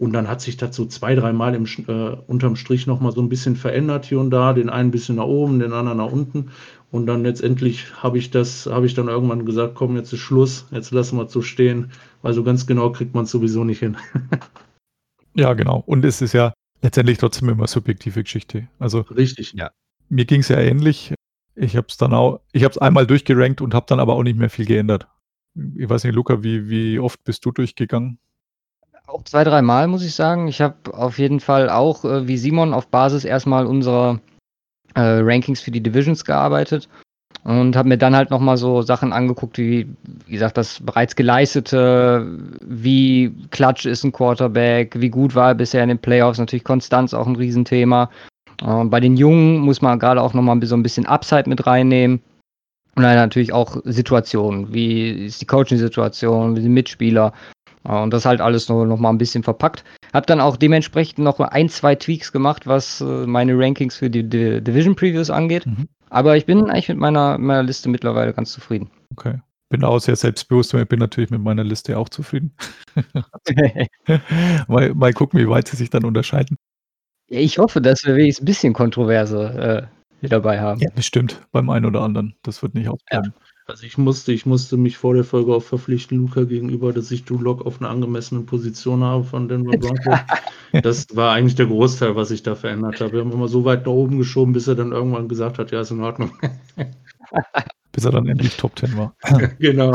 Und 0.03 0.11
dann 0.11 0.27
hat 0.27 0.41
sich 0.41 0.57
das 0.57 0.75
so 0.75 0.85
zwei, 0.85 1.15
dreimal 1.15 1.55
im, 1.55 1.65
äh, 1.87 2.17
unterm 2.27 2.57
Strich 2.57 2.87
nochmal 2.87 3.13
so 3.13 3.21
ein 3.21 3.29
bisschen 3.29 3.55
verändert 3.55 4.03
hier 4.03 4.19
und 4.19 4.31
da. 4.31 4.51
Den 4.51 4.69
einen 4.69 4.89
ein 4.89 4.91
bisschen 4.91 5.15
nach 5.15 5.23
oben, 5.23 5.59
den 5.59 5.71
anderen 5.71 5.99
nach 5.99 6.11
unten. 6.11 6.51
Und 6.91 7.05
dann 7.05 7.23
letztendlich 7.23 7.85
habe 8.03 8.17
ich 8.17 8.29
das, 8.29 8.65
habe 8.65 8.85
ich 8.85 8.95
dann 8.95 9.07
irgendwann 9.07 9.45
gesagt, 9.45 9.75
komm, 9.75 9.95
jetzt 9.95 10.11
ist 10.11 10.19
Schluss, 10.19 10.67
jetzt 10.71 10.91
lassen 10.91 11.17
wir 11.17 11.23
es 11.23 11.31
so 11.31 11.41
stehen, 11.41 11.91
weil 12.21 12.33
so 12.33 12.43
ganz 12.43 12.67
genau 12.67 12.91
kriegt 12.91 13.15
man 13.15 13.23
es 13.23 13.31
sowieso 13.31 13.63
nicht 13.63 13.79
hin. 13.79 13.95
Ja, 15.35 15.53
genau. 15.53 15.81
Und 15.87 16.05
es 16.05 16.21
ist 16.21 16.33
ja 16.33 16.53
letztendlich 16.83 17.17
trotzdem 17.17 17.49
immer 17.49 17.65
subjektive 17.65 18.21
Geschichte. 18.21 18.67
Also 18.77 18.99
Richtig. 18.99 19.53
Ja. 19.53 19.71
mir 20.09 20.25
ging 20.25 20.41
es 20.41 20.49
ja 20.49 20.59
ähnlich. 20.59 21.15
Ich 21.55 21.75
habe 21.75 21.87
es 21.89 21.97
dann 21.97 22.13
auch, 22.13 22.41
ich 22.51 22.63
habe 22.63 22.73
es 22.73 22.77
einmal 22.77 23.07
durchgerankt 23.07 23.59
und 23.59 23.73
habe 23.73 23.87
dann 23.89 23.99
aber 23.99 24.13
auch 24.13 24.21
nicht 24.21 24.37
mehr 24.37 24.51
viel 24.51 24.65
geändert. 24.65 25.07
Ich 25.75 25.89
weiß 25.89 26.03
nicht, 26.03 26.13
Luca, 26.13 26.43
wie, 26.43 26.69
wie 26.69 26.99
oft 26.99 27.23
bist 27.23 27.43
du 27.45 27.51
durchgegangen? 27.51 28.19
Auch 29.07 29.23
zwei, 29.23 29.43
drei 29.43 29.61
Mal, 29.61 29.87
muss 29.87 30.03
ich 30.03 30.15
sagen. 30.15 30.47
Ich 30.47 30.61
habe 30.61 30.75
auf 30.93 31.19
jeden 31.19 31.39
Fall 31.39 31.69
auch, 31.69 32.05
äh, 32.05 32.27
wie 32.27 32.37
Simon, 32.37 32.73
auf 32.73 32.87
Basis 32.87 33.25
erstmal 33.25 33.65
unserer 33.65 34.19
äh, 34.95 35.01
Rankings 35.01 35.61
für 35.61 35.71
die 35.71 35.81
Divisions 35.81 36.23
gearbeitet 36.23 36.87
und 37.43 37.75
habe 37.75 37.89
mir 37.89 37.97
dann 37.97 38.15
halt 38.15 38.29
nochmal 38.29 38.57
so 38.57 38.81
Sachen 38.81 39.11
angeguckt, 39.11 39.57
wie, 39.57 39.87
wie 40.25 40.31
gesagt, 40.31 40.57
das 40.57 40.79
bereits 40.79 41.15
geleistete, 41.15 42.39
wie 42.61 43.35
klatsch 43.51 43.85
ist 43.85 44.03
ein 44.03 44.13
Quarterback, 44.13 44.99
wie 44.99 45.09
gut 45.09 45.35
war 45.35 45.49
er 45.49 45.55
bisher 45.55 45.83
in 45.83 45.89
den 45.89 45.99
Playoffs, 45.99 46.39
natürlich 46.39 46.63
Konstanz 46.63 47.13
auch 47.13 47.27
ein 47.27 47.35
Riesenthema. 47.35 48.09
Äh, 48.61 48.85
bei 48.85 48.99
den 49.01 49.17
Jungen 49.17 49.59
muss 49.59 49.81
man 49.81 49.99
gerade 49.99 50.21
auch 50.21 50.33
nochmal 50.33 50.63
so 50.65 50.75
ein 50.75 50.83
bisschen 50.83 51.05
Upside 51.05 51.49
mit 51.49 51.67
reinnehmen. 51.67 52.21
Und 52.95 53.01
dann 53.01 53.15
natürlich 53.15 53.51
auch 53.51 53.77
Situationen, 53.85 54.71
wie 54.71 55.25
ist 55.25 55.41
die 55.41 55.47
Coaching-Situation, 55.47 56.55
wie 56.55 56.61
sind 56.61 56.73
Mitspieler. 56.73 57.33
Äh, 57.87 58.01
Und 58.01 58.11
das 58.11 58.25
halt 58.25 58.41
alles 58.41 58.69
noch, 58.69 58.85
noch 58.85 58.99
mal 58.99 59.09
ein 59.09 59.17
bisschen 59.17 59.43
verpackt. 59.43 59.83
Hab 60.13 60.27
dann 60.27 60.41
auch 60.41 60.57
dementsprechend 60.57 61.19
noch 61.19 61.39
ein, 61.39 61.69
zwei 61.69 61.95
Tweaks 61.95 62.31
gemacht, 62.31 62.67
was 62.67 63.01
äh, 63.01 63.25
meine 63.25 63.57
Rankings 63.57 63.97
für 63.97 64.09
die, 64.09 64.27
Division 64.27 64.95
Previews 64.95 65.29
angeht. 65.29 65.65
Mhm. 65.65 65.87
Aber 66.09 66.37
ich 66.37 66.45
bin 66.45 66.69
eigentlich 66.69 66.89
mit 66.89 66.99
meiner, 66.99 67.37
meiner 67.37 67.63
Liste 67.63 67.89
mittlerweile 67.89 68.33
ganz 68.33 68.51
zufrieden. 68.51 68.91
Okay. 69.11 69.39
Bin 69.69 69.83
auch 69.83 69.97
sehr 69.97 70.15
selbstbewusst 70.15 70.73
und 70.75 70.81
ich 70.81 70.87
bin 70.87 70.99
natürlich 70.99 71.31
mit 71.31 71.41
meiner 71.41 71.63
Liste 71.63 71.97
auch 71.97 72.09
zufrieden. 72.09 72.55
mal, 74.67 74.93
mal 74.93 75.13
gucken, 75.13 75.39
wie 75.39 75.49
weit 75.49 75.67
sie 75.67 75.77
sich 75.77 75.89
dann 75.89 76.05
unterscheiden. 76.05 76.57
ich 77.27 77.57
hoffe, 77.57 77.81
dass 77.81 78.03
wir 78.05 78.15
wenigstens 78.15 78.43
ein 78.43 78.45
bisschen 78.45 78.73
Kontroverse 78.73 79.89
äh, 80.21 80.27
dabei 80.27 80.59
haben. 80.59 80.79
Ja, 80.79 80.89
bestimmt. 80.93 81.41
Beim 81.51 81.71
einen 81.71 81.85
oder 81.85 82.01
anderen. 82.01 82.35
Das 82.43 82.61
wird 82.61 82.75
nicht 82.75 82.87
ausbleiben. 82.87 83.33
Also 83.65 83.85
ich 83.85 83.97
musste, 83.97 84.33
ich 84.33 84.45
musste 84.45 84.75
mich 84.75 84.97
vor 84.97 85.13
der 85.13 85.23
Folge 85.23 85.53
auch 85.53 85.63
verpflichten, 85.63 86.17
Luca 86.17 86.43
gegenüber, 86.43 86.91
dass 86.91 87.11
ich 87.11 87.23
Drew 87.23 87.37
Lock 87.37 87.65
auf 87.65 87.79
einer 87.79 87.89
angemessenen 87.89 88.45
Position 88.45 89.03
habe 89.03 89.23
von 89.23 89.47
Denver 89.47 89.77
Broncos. 89.77 90.19
das 90.83 91.07
war 91.15 91.33
eigentlich 91.33 91.55
der 91.55 91.67
Großteil, 91.67 92.15
was 92.15 92.31
ich 92.31 92.43
da 92.43 92.55
verändert 92.55 92.99
habe. 92.99 93.13
Wir 93.13 93.19
haben 93.21 93.31
immer 93.31 93.47
so 93.47 93.63
weit 93.63 93.85
nach 93.85 93.93
oben 93.93 94.17
geschoben, 94.17 94.51
bis 94.51 94.67
er 94.67 94.75
dann 94.75 94.91
irgendwann 94.91 95.29
gesagt 95.29 95.59
hat, 95.59 95.71
ja, 95.71 95.81
ist 95.81 95.91
in 95.91 96.01
Ordnung. 96.01 96.31
Bis 97.91 98.05
er 98.05 98.11
dann 98.11 98.27
endlich 98.27 98.57
Top 98.57 98.77
10 98.77 98.97
war. 98.97 99.15
genau. 99.59 99.93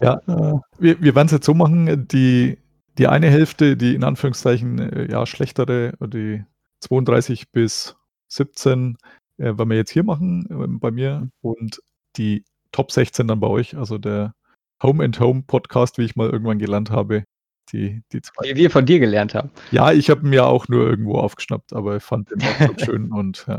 Ja, 0.00 0.20
äh, 0.26 0.54
wir, 0.78 1.02
wir 1.02 1.14
werden 1.14 1.26
es 1.26 1.32
jetzt 1.32 1.46
so 1.46 1.54
machen, 1.54 2.06
die, 2.08 2.58
die 2.96 3.08
eine 3.08 3.28
Hälfte, 3.28 3.76
die 3.76 3.94
in 3.94 4.04
Anführungszeichen 4.04 4.78
äh, 4.78 5.10
ja 5.10 5.26
schlechtere, 5.26 5.94
die 6.00 6.44
32 6.80 7.50
bis 7.50 7.96
17, 8.28 8.96
äh, 9.38 9.44
werden 9.56 9.68
wir 9.70 9.76
jetzt 9.76 9.90
hier 9.90 10.04
machen 10.04 10.46
äh, 10.50 10.78
bei 10.78 10.90
mir 10.90 11.28
und 11.40 11.82
die 12.16 12.44
Top 12.72 12.92
16 12.92 13.28
dann 13.28 13.40
bei 13.40 13.46
euch, 13.46 13.76
also 13.76 13.98
der 13.98 14.34
Home 14.82 15.02
and 15.04 15.18
Home 15.20 15.44
Podcast, 15.46 15.98
wie 15.98 16.04
ich 16.04 16.16
mal 16.16 16.28
irgendwann 16.28 16.58
gelernt 16.58 16.90
habe. 16.90 17.24
Die, 17.72 18.02
die 18.12 18.20
zwei. 18.20 18.44
Wie 18.50 18.56
wir 18.56 18.70
von 18.70 18.86
dir 18.86 19.00
gelernt 19.00 19.34
haben. 19.34 19.50
Ja, 19.72 19.92
ich 19.92 20.08
habe 20.10 20.24
ihn 20.26 20.32
ja 20.32 20.44
auch 20.44 20.68
nur 20.68 20.86
irgendwo 20.86 21.16
aufgeschnappt, 21.16 21.72
aber 21.72 21.96
ich 21.96 22.02
fand 22.02 22.30
den 22.30 22.42
auch 22.42 22.60
so 22.68 22.74
schön 22.84 23.10
und 23.10 23.44
ja, 23.48 23.56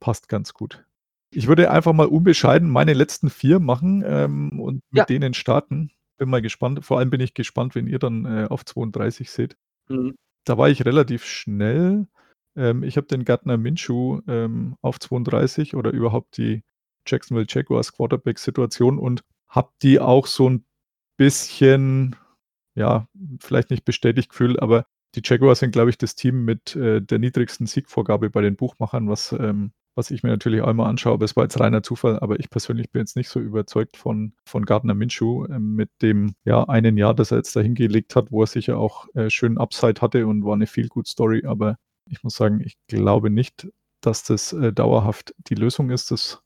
passt 0.00 0.28
ganz 0.28 0.54
gut. 0.54 0.84
Ich 1.32 1.46
würde 1.46 1.70
einfach 1.70 1.92
mal 1.92 2.06
unbescheiden 2.06 2.70
meine 2.70 2.94
letzten 2.94 3.28
vier 3.28 3.60
machen 3.60 4.02
ähm, 4.06 4.58
und 4.60 4.82
mit 4.90 4.98
Ja. 4.98 5.04
denen 5.04 5.34
starten. 5.34 5.90
Bin 6.16 6.30
mal 6.30 6.42
gespannt. 6.42 6.84
Vor 6.84 6.98
allem 6.98 7.10
bin 7.10 7.20
ich 7.20 7.34
gespannt, 7.34 7.74
wenn 7.74 7.86
ihr 7.86 7.98
dann 7.98 8.24
äh, 8.24 8.46
auf 8.48 8.64
32 8.64 9.30
seht. 9.30 9.56
Mhm. 9.88 10.14
Da 10.44 10.56
war 10.56 10.70
ich 10.70 10.84
relativ 10.86 11.24
schnell. 11.24 12.06
Ähm, 12.56 12.82
ich 12.82 12.96
habe 12.96 13.06
den 13.06 13.24
Gardner 13.24 13.56
Minshew 13.56 14.20
ähm, 14.28 14.76
auf 14.82 14.98
32 14.98 15.74
oder 15.76 15.90
überhaupt 15.90 16.36
die 16.36 16.62
Jacksonville 17.06 17.46
Jaguars 17.48 17.92
Quarterback-Situation 17.92 18.98
und 18.98 19.22
habe 19.48 19.70
die 19.82 20.00
auch 20.00 20.26
so 20.26 20.48
ein 20.48 20.64
bisschen, 21.16 22.16
ja, 22.74 23.06
vielleicht 23.40 23.70
nicht 23.70 23.84
bestätigt 23.84 24.30
gefühlt, 24.30 24.60
aber 24.60 24.86
die 25.14 25.22
Jaguars 25.24 25.58
sind, 25.58 25.72
glaube 25.72 25.90
ich, 25.90 25.98
das 25.98 26.14
Team 26.14 26.44
mit 26.44 26.76
äh, 26.76 27.02
der 27.02 27.18
niedrigsten 27.18 27.66
Siegvorgabe 27.66 28.30
bei 28.30 28.42
den 28.42 28.56
Buchmachern, 28.56 29.08
was, 29.08 29.32
ähm, 29.32 29.72
was 29.96 30.10
ich 30.12 30.22
mir 30.22 30.30
natürlich 30.30 30.62
auch 30.62 30.68
immer 30.68 30.86
anschaue. 30.86 31.14
Aber 31.14 31.24
es 31.24 31.34
war 31.36 31.44
jetzt 31.44 31.58
reiner 31.58 31.82
Zufall, 31.82 32.20
aber 32.20 32.38
ich 32.38 32.48
persönlich 32.48 32.90
bin 32.90 33.00
jetzt 33.00 33.16
nicht 33.16 33.28
so 33.28 33.40
überzeugt 33.40 33.96
von, 33.96 34.34
von 34.44 34.64
Gardner 34.64 34.94
Minshew 34.94 35.46
äh, 35.46 35.58
mit 35.58 35.90
dem 36.00 36.34
ja, 36.44 36.62
einen 36.64 36.96
Jahr, 36.96 37.14
das 37.14 37.32
er 37.32 37.38
jetzt 37.38 37.56
da 37.56 37.60
hingelegt 37.60 38.14
hat, 38.14 38.30
wo 38.30 38.42
er 38.42 38.46
sicher 38.46 38.78
auch 38.78 39.08
äh, 39.14 39.30
schön 39.30 39.58
Upside 39.58 40.00
hatte 40.00 40.26
und 40.28 40.44
war 40.44 40.54
eine 40.54 40.68
viel 40.68 40.88
gut 40.88 41.08
Story. 41.08 41.44
Aber 41.44 41.76
ich 42.10 42.22
muss 42.22 42.36
sagen, 42.36 42.60
ich 42.60 42.76
glaube 42.88 43.30
nicht, 43.30 43.68
dass 44.00 44.24
das 44.24 44.52
äh, 44.52 44.72
dauerhaft 44.72 45.34
die 45.38 45.54
Lösung 45.54 45.90
ist. 45.90 46.10
Das 46.10 46.42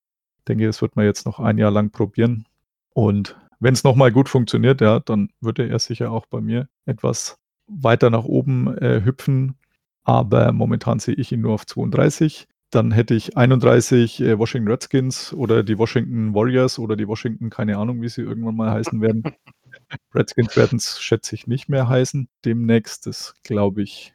denke, 0.46 0.66
das 0.66 0.82
wird 0.82 0.96
man 0.96 1.04
jetzt 1.04 1.26
noch 1.26 1.40
ein 1.40 1.58
Jahr 1.58 1.70
lang 1.70 1.90
probieren. 1.90 2.46
Und 2.90 3.36
wenn 3.60 3.74
es 3.74 3.84
nochmal 3.84 4.12
gut 4.12 4.28
funktioniert, 4.28 4.80
ja, 4.80 5.00
dann 5.00 5.30
würde 5.40 5.68
er 5.68 5.78
sicher 5.78 6.10
auch 6.12 6.26
bei 6.26 6.40
mir 6.40 6.68
etwas 6.84 7.38
weiter 7.66 8.10
nach 8.10 8.24
oben 8.24 8.76
äh, 8.78 9.02
hüpfen. 9.04 9.56
Aber 10.04 10.52
momentan 10.52 10.98
sehe 10.98 11.14
ich 11.14 11.32
ihn 11.32 11.40
nur 11.40 11.54
auf 11.54 11.66
32. 11.66 12.46
Dann 12.70 12.90
hätte 12.90 13.14
ich 13.14 13.36
31 13.36 14.20
äh, 14.20 14.38
Washington 14.38 14.70
Redskins 14.70 15.32
oder 15.32 15.62
die 15.62 15.78
Washington 15.78 16.34
Warriors 16.34 16.78
oder 16.78 16.96
die 16.96 17.08
Washington, 17.08 17.48
keine 17.48 17.78
Ahnung, 17.78 18.02
wie 18.02 18.08
sie 18.08 18.22
irgendwann 18.22 18.56
mal 18.56 18.70
heißen 18.70 19.00
werden. 19.00 19.22
Redskins 20.14 20.56
werden 20.56 20.76
es, 20.76 21.00
schätze 21.00 21.34
ich, 21.34 21.46
nicht 21.46 21.68
mehr 21.68 21.88
heißen. 21.88 22.28
Demnächst, 22.44 23.06
das 23.06 23.34
glaube 23.44 23.82
ich, 23.82 24.12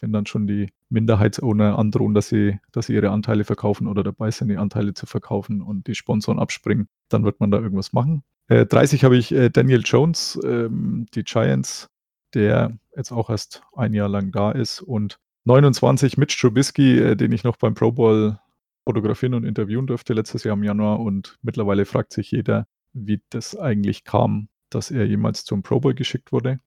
wenn 0.00 0.12
dann 0.12 0.26
schon 0.26 0.46
die 0.46 0.68
Minderheitsowner 0.92 1.78
androhen, 1.78 2.14
dass 2.14 2.28
sie, 2.28 2.60
dass 2.70 2.86
sie 2.86 2.94
ihre 2.94 3.10
Anteile 3.10 3.44
verkaufen 3.44 3.86
oder 3.86 4.02
dabei 4.02 4.30
sind, 4.30 4.48
die 4.48 4.56
Anteile 4.56 4.94
zu 4.94 5.06
verkaufen 5.06 5.62
und 5.62 5.86
die 5.86 5.94
Sponsoren 5.94 6.38
abspringen, 6.38 6.88
dann 7.08 7.24
wird 7.24 7.40
man 7.40 7.50
da 7.50 7.58
irgendwas 7.58 7.92
machen. 7.92 8.22
Äh, 8.48 8.66
30 8.66 9.04
habe 9.04 9.16
ich 9.16 9.32
äh, 9.32 9.50
Daniel 9.50 9.82
Jones, 9.84 10.38
ähm, 10.44 11.06
die 11.14 11.24
Giants, 11.24 11.88
der 12.34 12.78
jetzt 12.96 13.12
auch 13.12 13.30
erst 13.30 13.62
ein 13.74 13.94
Jahr 13.94 14.08
lang 14.08 14.30
da 14.32 14.52
ist 14.52 14.80
und 14.80 15.18
29 15.44 16.18
Mitch 16.18 16.38
Trubisky, 16.38 16.98
äh, 16.98 17.16
den 17.16 17.32
ich 17.32 17.44
noch 17.44 17.56
beim 17.56 17.74
Pro 17.74 17.92
Bowl 17.92 18.38
fotografieren 18.84 19.34
und 19.34 19.44
interviewen 19.44 19.86
durfte 19.86 20.12
letztes 20.12 20.44
Jahr 20.44 20.56
im 20.56 20.64
Januar 20.64 21.00
und 21.00 21.38
mittlerweile 21.42 21.84
fragt 21.84 22.12
sich 22.12 22.30
jeder, 22.30 22.66
wie 22.92 23.22
das 23.30 23.56
eigentlich 23.56 24.04
kam, 24.04 24.48
dass 24.70 24.90
er 24.90 25.06
jemals 25.06 25.44
zum 25.44 25.62
Pro 25.62 25.80
Bowl 25.80 25.94
geschickt 25.94 26.32
wurde. 26.32 26.60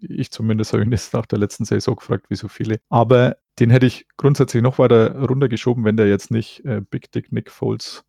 Ich 0.00 0.30
zumindest 0.30 0.72
habe 0.72 0.82
ihn 0.82 0.92
jetzt 0.92 1.12
nach 1.12 1.26
der 1.26 1.38
letzten 1.38 1.64
Saison 1.64 1.96
gefragt, 1.96 2.26
wie 2.28 2.36
so 2.36 2.48
viele. 2.48 2.80
Aber 2.88 3.36
den 3.58 3.70
hätte 3.70 3.86
ich 3.86 4.06
grundsätzlich 4.16 4.62
noch 4.62 4.78
weiter 4.78 5.16
runtergeschoben, 5.18 5.84
wenn 5.84 5.96
der 5.96 6.08
jetzt 6.08 6.30
nicht 6.30 6.64
äh, 6.64 6.80
Big 6.80 7.12
Dick 7.12 7.32
Nick 7.32 7.50
Foles 7.50 8.04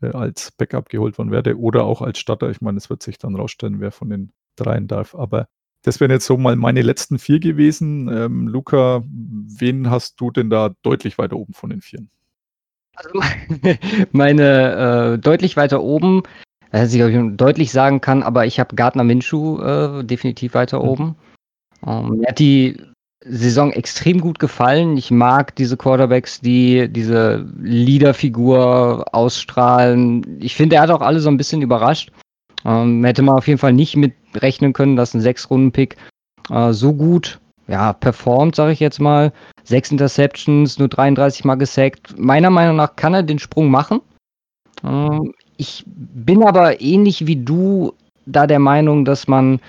äh, 0.00 0.08
als 0.08 0.50
Backup 0.52 0.88
geholt 0.88 1.18
worden 1.18 1.30
wäre 1.30 1.58
oder 1.58 1.84
auch 1.84 2.02
als 2.02 2.18
Starter. 2.18 2.50
Ich 2.50 2.60
meine, 2.60 2.78
es 2.78 2.90
wird 2.90 3.02
sich 3.02 3.18
dann 3.18 3.36
rausstellen, 3.36 3.80
wer 3.80 3.92
von 3.92 4.10
den 4.10 4.32
dreien 4.56 4.88
darf. 4.88 5.14
Aber 5.14 5.46
das 5.82 6.00
wären 6.00 6.10
jetzt 6.10 6.26
so 6.26 6.38
mal 6.38 6.56
meine 6.56 6.82
letzten 6.82 7.18
vier 7.18 7.40
gewesen. 7.40 8.08
Ähm, 8.08 8.48
Luca, 8.48 9.02
wen 9.06 9.90
hast 9.90 10.20
du 10.20 10.30
denn 10.30 10.50
da 10.50 10.74
deutlich 10.82 11.18
weiter 11.18 11.36
oben 11.36 11.52
von 11.52 11.70
den 11.70 11.82
Vieren? 11.82 12.10
Also 12.94 13.20
meine 14.12 15.14
äh, 15.14 15.18
deutlich 15.18 15.56
weiter 15.56 15.82
oben, 15.82 16.22
also 16.80 16.98
ich 16.98 17.04
ob 17.04 17.10
ich 17.10 17.36
deutlich 17.36 17.72
sagen 17.72 18.00
kann, 18.00 18.22
aber 18.22 18.46
ich 18.46 18.58
habe 18.58 18.74
Gardner 18.74 19.04
Minshew 19.04 19.60
äh, 19.60 20.04
definitiv 20.04 20.54
weiter 20.54 20.82
Mhm. 20.82 20.88
oben. 20.88 21.16
Ähm, 21.86 22.18
mir 22.18 22.28
hat 22.28 22.38
die 22.38 22.76
Saison 23.26 23.72
extrem 23.72 24.20
gut 24.20 24.38
gefallen. 24.38 24.96
Ich 24.96 25.10
mag 25.10 25.54
diese 25.56 25.76
Quarterbacks, 25.76 26.40
die 26.40 26.88
diese 26.88 27.46
Leaderfigur 27.60 29.06
ausstrahlen. 29.12 30.38
Ich 30.40 30.54
finde, 30.54 30.76
er 30.76 30.82
hat 30.82 30.90
auch 30.90 31.00
alle 31.00 31.20
so 31.20 31.30
ein 31.30 31.36
bisschen 31.36 31.62
überrascht. 31.62 32.10
Ähm, 32.64 33.04
hätte 33.04 33.22
man 33.22 33.36
auf 33.36 33.46
jeden 33.46 33.58
Fall 33.58 33.72
nicht 33.72 33.96
mit 33.96 34.12
rechnen 34.34 34.72
können, 34.72 34.96
dass 34.96 35.14
ein 35.14 35.20
Sechs-Runden-Pick 35.20 35.96
äh, 36.50 36.72
so 36.72 36.92
gut 36.92 37.40
ja, 37.66 37.92
performt, 37.94 38.56
sage 38.56 38.72
ich 38.72 38.80
jetzt 38.80 39.00
mal. 39.00 39.32
Sechs 39.62 39.90
Interceptions, 39.90 40.78
nur 40.78 40.88
33 40.88 41.44
Mal 41.44 41.54
gesackt. 41.54 42.18
Meiner 42.18 42.50
Meinung 42.50 42.76
nach 42.76 42.96
kann 42.96 43.14
er 43.14 43.22
den 43.22 43.38
Sprung 43.38 43.70
machen. 43.70 44.00
Ähm, 44.82 45.32
ich 45.56 45.84
bin 45.86 46.42
aber 46.42 46.80
ähnlich 46.80 47.26
wie 47.26 47.36
du 47.36 47.94
da 48.26 48.46
der 48.46 48.58
Meinung, 48.58 49.04
dass 49.04 49.28
man 49.28 49.60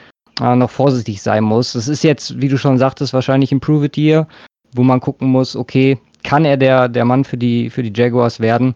äh, 0.41 0.55
noch 0.55 0.69
vorsichtig 0.69 1.21
sein 1.21 1.43
muss. 1.43 1.73
Das 1.73 1.87
ist 1.87 2.03
jetzt, 2.03 2.41
wie 2.41 2.47
du 2.47 2.57
schon 2.57 2.77
sagtest, 2.77 3.13
wahrscheinlich 3.13 3.51
Improve 3.51 3.85
It 3.85 3.97
Year, 3.97 4.27
wo 4.73 4.83
man 4.83 4.99
gucken 4.99 5.29
muss, 5.29 5.55
okay, 5.55 5.99
kann 6.23 6.45
er 6.45 6.57
der, 6.57 6.89
der 6.89 7.05
Mann 7.05 7.23
für 7.23 7.37
die, 7.37 7.69
für 7.69 7.83
die 7.83 7.93
Jaguars 7.95 8.39
werden? 8.39 8.75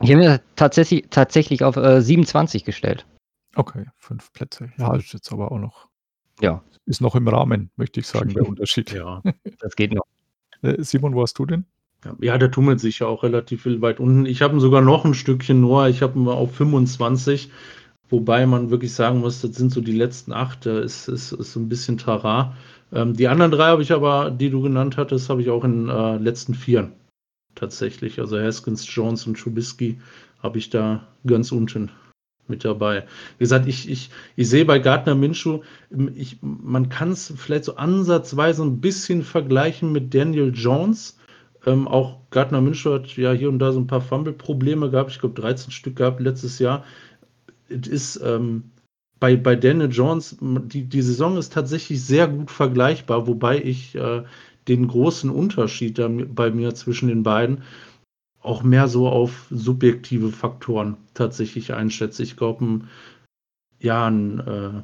Ich 0.00 0.10
habe 0.10 0.20
mir 0.20 0.40
tatsächlich, 0.56 1.06
tatsächlich 1.10 1.62
auf 1.62 1.76
äh, 1.76 2.00
27 2.00 2.64
gestellt. 2.64 3.06
Okay, 3.54 3.86
fünf 3.98 4.32
Plätze. 4.32 4.72
Ja, 4.78 4.94
ist 4.96 5.12
jetzt 5.12 5.32
aber 5.32 5.52
auch 5.52 5.58
noch. 5.58 5.88
Ja. 6.40 6.62
Ist 6.86 7.00
noch 7.00 7.14
im 7.14 7.28
Rahmen, 7.28 7.70
möchte 7.76 8.00
ich 8.00 8.06
sagen, 8.08 8.34
der 8.34 8.42
Unterschied. 8.48 8.90
Ja. 8.92 9.22
Das 9.60 9.76
geht 9.76 9.92
noch. 9.92 10.06
Äh, 10.62 10.82
Simon, 10.82 11.14
wo 11.14 11.22
hast 11.22 11.38
du 11.38 11.46
denn? 11.46 11.66
Ja, 12.20 12.36
der 12.36 12.50
tummelt 12.50 12.80
sich 12.80 12.98
ja 12.98 13.06
auch 13.06 13.22
relativ 13.22 13.62
viel 13.62 13.80
weit 13.80 14.00
unten. 14.00 14.26
Ich 14.26 14.42
habe 14.42 14.56
ihn 14.56 14.60
sogar 14.60 14.82
noch 14.82 15.04
ein 15.04 15.14
Stückchen 15.14 15.60
nur. 15.60 15.86
Ich 15.88 16.02
habe 16.02 16.18
ihn 16.18 16.26
auf 16.28 16.54
25. 16.54 17.50
Wobei 18.08 18.46
man 18.46 18.70
wirklich 18.70 18.92
sagen 18.92 19.20
muss, 19.20 19.40
das 19.40 19.56
sind 19.56 19.72
so 19.72 19.80
die 19.80 19.92
letzten 19.96 20.32
acht. 20.32 20.66
Da 20.66 20.80
ist, 20.80 21.08
ist, 21.08 21.32
ist 21.32 21.52
so 21.52 21.60
ein 21.60 21.68
bisschen 21.68 21.98
Trara. 21.98 22.56
Ähm, 22.92 23.14
die 23.14 23.28
anderen 23.28 23.52
drei 23.52 23.68
habe 23.68 23.82
ich 23.82 23.92
aber, 23.92 24.30
die 24.30 24.50
du 24.50 24.62
genannt 24.62 24.96
hattest, 24.96 25.30
habe 25.30 25.42
ich 25.42 25.50
auch 25.50 25.64
in 25.64 25.88
äh, 25.88 26.16
letzten 26.18 26.54
vieren 26.54 26.92
tatsächlich. 27.54 28.18
Also 28.18 28.38
Haskins, 28.38 28.86
Jones 28.94 29.26
und 29.26 29.38
Trubisky 29.38 30.00
habe 30.42 30.58
ich 30.58 30.70
da 30.70 31.06
ganz 31.26 31.52
unten 31.52 31.90
mit 32.48 32.64
dabei. 32.64 33.06
Wie 33.38 33.44
gesagt, 33.44 33.68
ich, 33.68 33.88
ich, 33.88 34.10
ich 34.36 34.48
sehe 34.48 34.64
bei 34.64 34.78
Gardner 34.78 35.14
Minshew, 35.14 35.60
man 36.40 36.88
kann 36.88 37.12
es 37.12 37.32
vielleicht 37.36 37.64
so 37.64 37.76
ansatzweise 37.76 38.62
ein 38.64 38.80
bisschen 38.80 39.22
vergleichen 39.22 39.92
mit 39.92 40.12
Daniel 40.12 40.52
Jones. 40.54 41.18
Ähm, 41.64 41.86
auch 41.86 42.18
Gardner 42.30 42.60
Minshew 42.60 42.94
hat 42.94 43.16
ja 43.16 43.32
hier 43.32 43.48
und 43.48 43.58
da 43.58 43.72
so 43.72 43.80
ein 43.80 43.86
paar 43.86 44.00
Fumble-Probleme 44.00 44.90
gehabt. 44.90 45.10
Ich 45.10 45.20
glaube, 45.20 45.40
13 45.40 45.70
Stück 45.70 45.96
gehabt 45.96 46.20
letztes 46.20 46.58
Jahr. 46.58 46.84
Es 47.68 47.86
ist 47.86 48.16
ähm, 48.16 48.70
bei, 49.20 49.36
bei 49.36 49.54
Daniel 49.54 49.90
Jones, 49.90 50.36
die, 50.40 50.84
die 50.84 51.02
Saison 51.02 51.36
ist 51.36 51.52
tatsächlich 51.52 52.04
sehr 52.04 52.26
gut 52.26 52.50
vergleichbar, 52.50 53.26
wobei 53.28 53.62
ich 53.62 53.94
äh, 53.94 54.24
den 54.68 54.88
großen 54.88 55.30
Unterschied 55.30 55.98
da 55.98 56.08
bei 56.08 56.50
mir 56.50 56.74
zwischen 56.74 57.08
den 57.08 57.22
beiden 57.22 57.62
auch 58.40 58.64
mehr 58.64 58.88
so 58.88 59.08
auf 59.08 59.46
subjektive 59.50 60.30
Faktoren 60.30 60.96
tatsächlich 61.14 61.72
einschätze. 61.72 62.24
Ich 62.24 62.36
glaube, 62.36 62.80
ja, 63.78 64.06
ein 64.06 64.40
äh, 64.40 64.82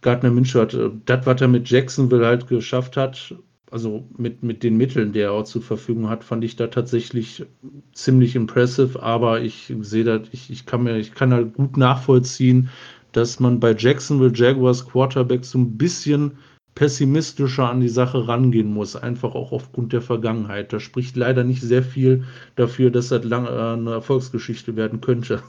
Gardner 0.00 0.30
Minshew 0.30 0.60
hat 0.60 0.74
äh, 0.74 0.90
das, 1.04 1.26
was 1.26 1.40
er 1.40 1.48
mit 1.48 1.68
Jacksonville 1.68 2.26
halt 2.26 2.46
geschafft 2.46 2.96
hat, 2.96 3.34
also 3.70 4.08
mit, 4.16 4.42
mit 4.42 4.62
den 4.62 4.76
Mitteln, 4.76 5.12
die 5.12 5.20
er 5.20 5.32
auch 5.32 5.44
zur 5.44 5.62
Verfügung 5.62 6.08
hat, 6.08 6.24
fand 6.24 6.44
ich 6.44 6.56
da 6.56 6.68
tatsächlich 6.68 7.44
ziemlich 7.92 8.36
impressive, 8.36 9.02
aber 9.02 9.40
ich 9.40 9.72
sehe 9.80 10.04
das, 10.04 10.22
ich, 10.32 10.50
ich 10.50 10.66
kann 10.66 10.82
mir, 10.84 10.96
ich 10.96 11.14
kann 11.14 11.32
halt 11.32 11.54
gut 11.54 11.76
nachvollziehen, 11.76 12.70
dass 13.12 13.40
man 13.40 13.60
bei 13.60 13.74
Jacksonville 13.74 14.32
Jaguars 14.34 14.86
Quarterback 14.86 15.44
so 15.44 15.58
ein 15.58 15.76
bisschen 15.78 16.38
pessimistischer 16.74 17.68
an 17.68 17.80
die 17.80 17.88
Sache 17.88 18.28
rangehen 18.28 18.72
muss, 18.72 18.94
einfach 18.94 19.34
auch 19.34 19.50
aufgrund 19.52 19.92
der 19.92 20.02
Vergangenheit. 20.02 20.72
Da 20.72 20.78
spricht 20.78 21.16
leider 21.16 21.42
nicht 21.42 21.60
sehr 21.62 21.82
viel 21.82 22.24
dafür, 22.54 22.90
dass 22.90 23.08
das 23.08 23.24
lang, 23.24 23.46
äh, 23.46 23.48
eine 23.48 23.90
Erfolgsgeschichte 23.92 24.76
werden 24.76 25.00
könnte. 25.00 25.42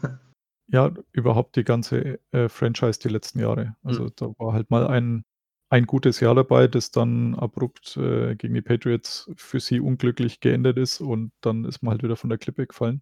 Ja, 0.71 0.91
überhaupt 1.11 1.55
die 1.55 1.63
ganze 1.63 2.19
äh, 2.31 2.47
Franchise 2.47 2.99
die 2.99 3.09
letzten 3.09 3.39
Jahre. 3.39 3.75
Also 3.83 4.05
Mhm. 4.05 4.11
da 4.15 4.27
war 4.37 4.53
halt 4.53 4.69
mal 4.69 4.87
ein, 4.87 5.23
ein 5.69 5.85
gutes 5.85 6.19
Jahr 6.19 6.35
dabei, 6.35 6.67
das 6.67 6.91
dann 6.91 7.35
abrupt 7.35 7.95
äh, 7.97 8.35
gegen 8.35 8.53
die 8.53 8.61
Patriots 8.61 9.31
für 9.35 9.59
sie 9.59 9.79
unglücklich 9.79 10.39
geendet 10.39 10.77
ist 10.77 10.99
und 10.99 11.31
dann 11.41 11.65
ist 11.65 11.83
man 11.83 11.91
halt 11.91 12.03
wieder 12.03 12.15
von 12.15 12.29
der 12.29 12.39
Klippe 12.39 12.65
gefallen. 12.65 13.01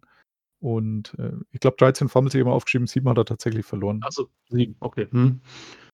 Und 0.60 1.14
äh, 1.18 1.32
ich 1.50 1.60
glaube, 1.60 1.76
13 1.78 2.08
Fumbles 2.08 2.34
immer 2.34 2.52
aufgeschrieben, 2.52 2.86
7 2.86 3.08
hat 3.08 3.16
er 3.16 3.24
tatsächlich 3.24 3.64
verloren. 3.64 4.00
Also, 4.02 4.28
sieben, 4.48 4.76
okay. 4.80 5.06
Hm. 5.10 5.40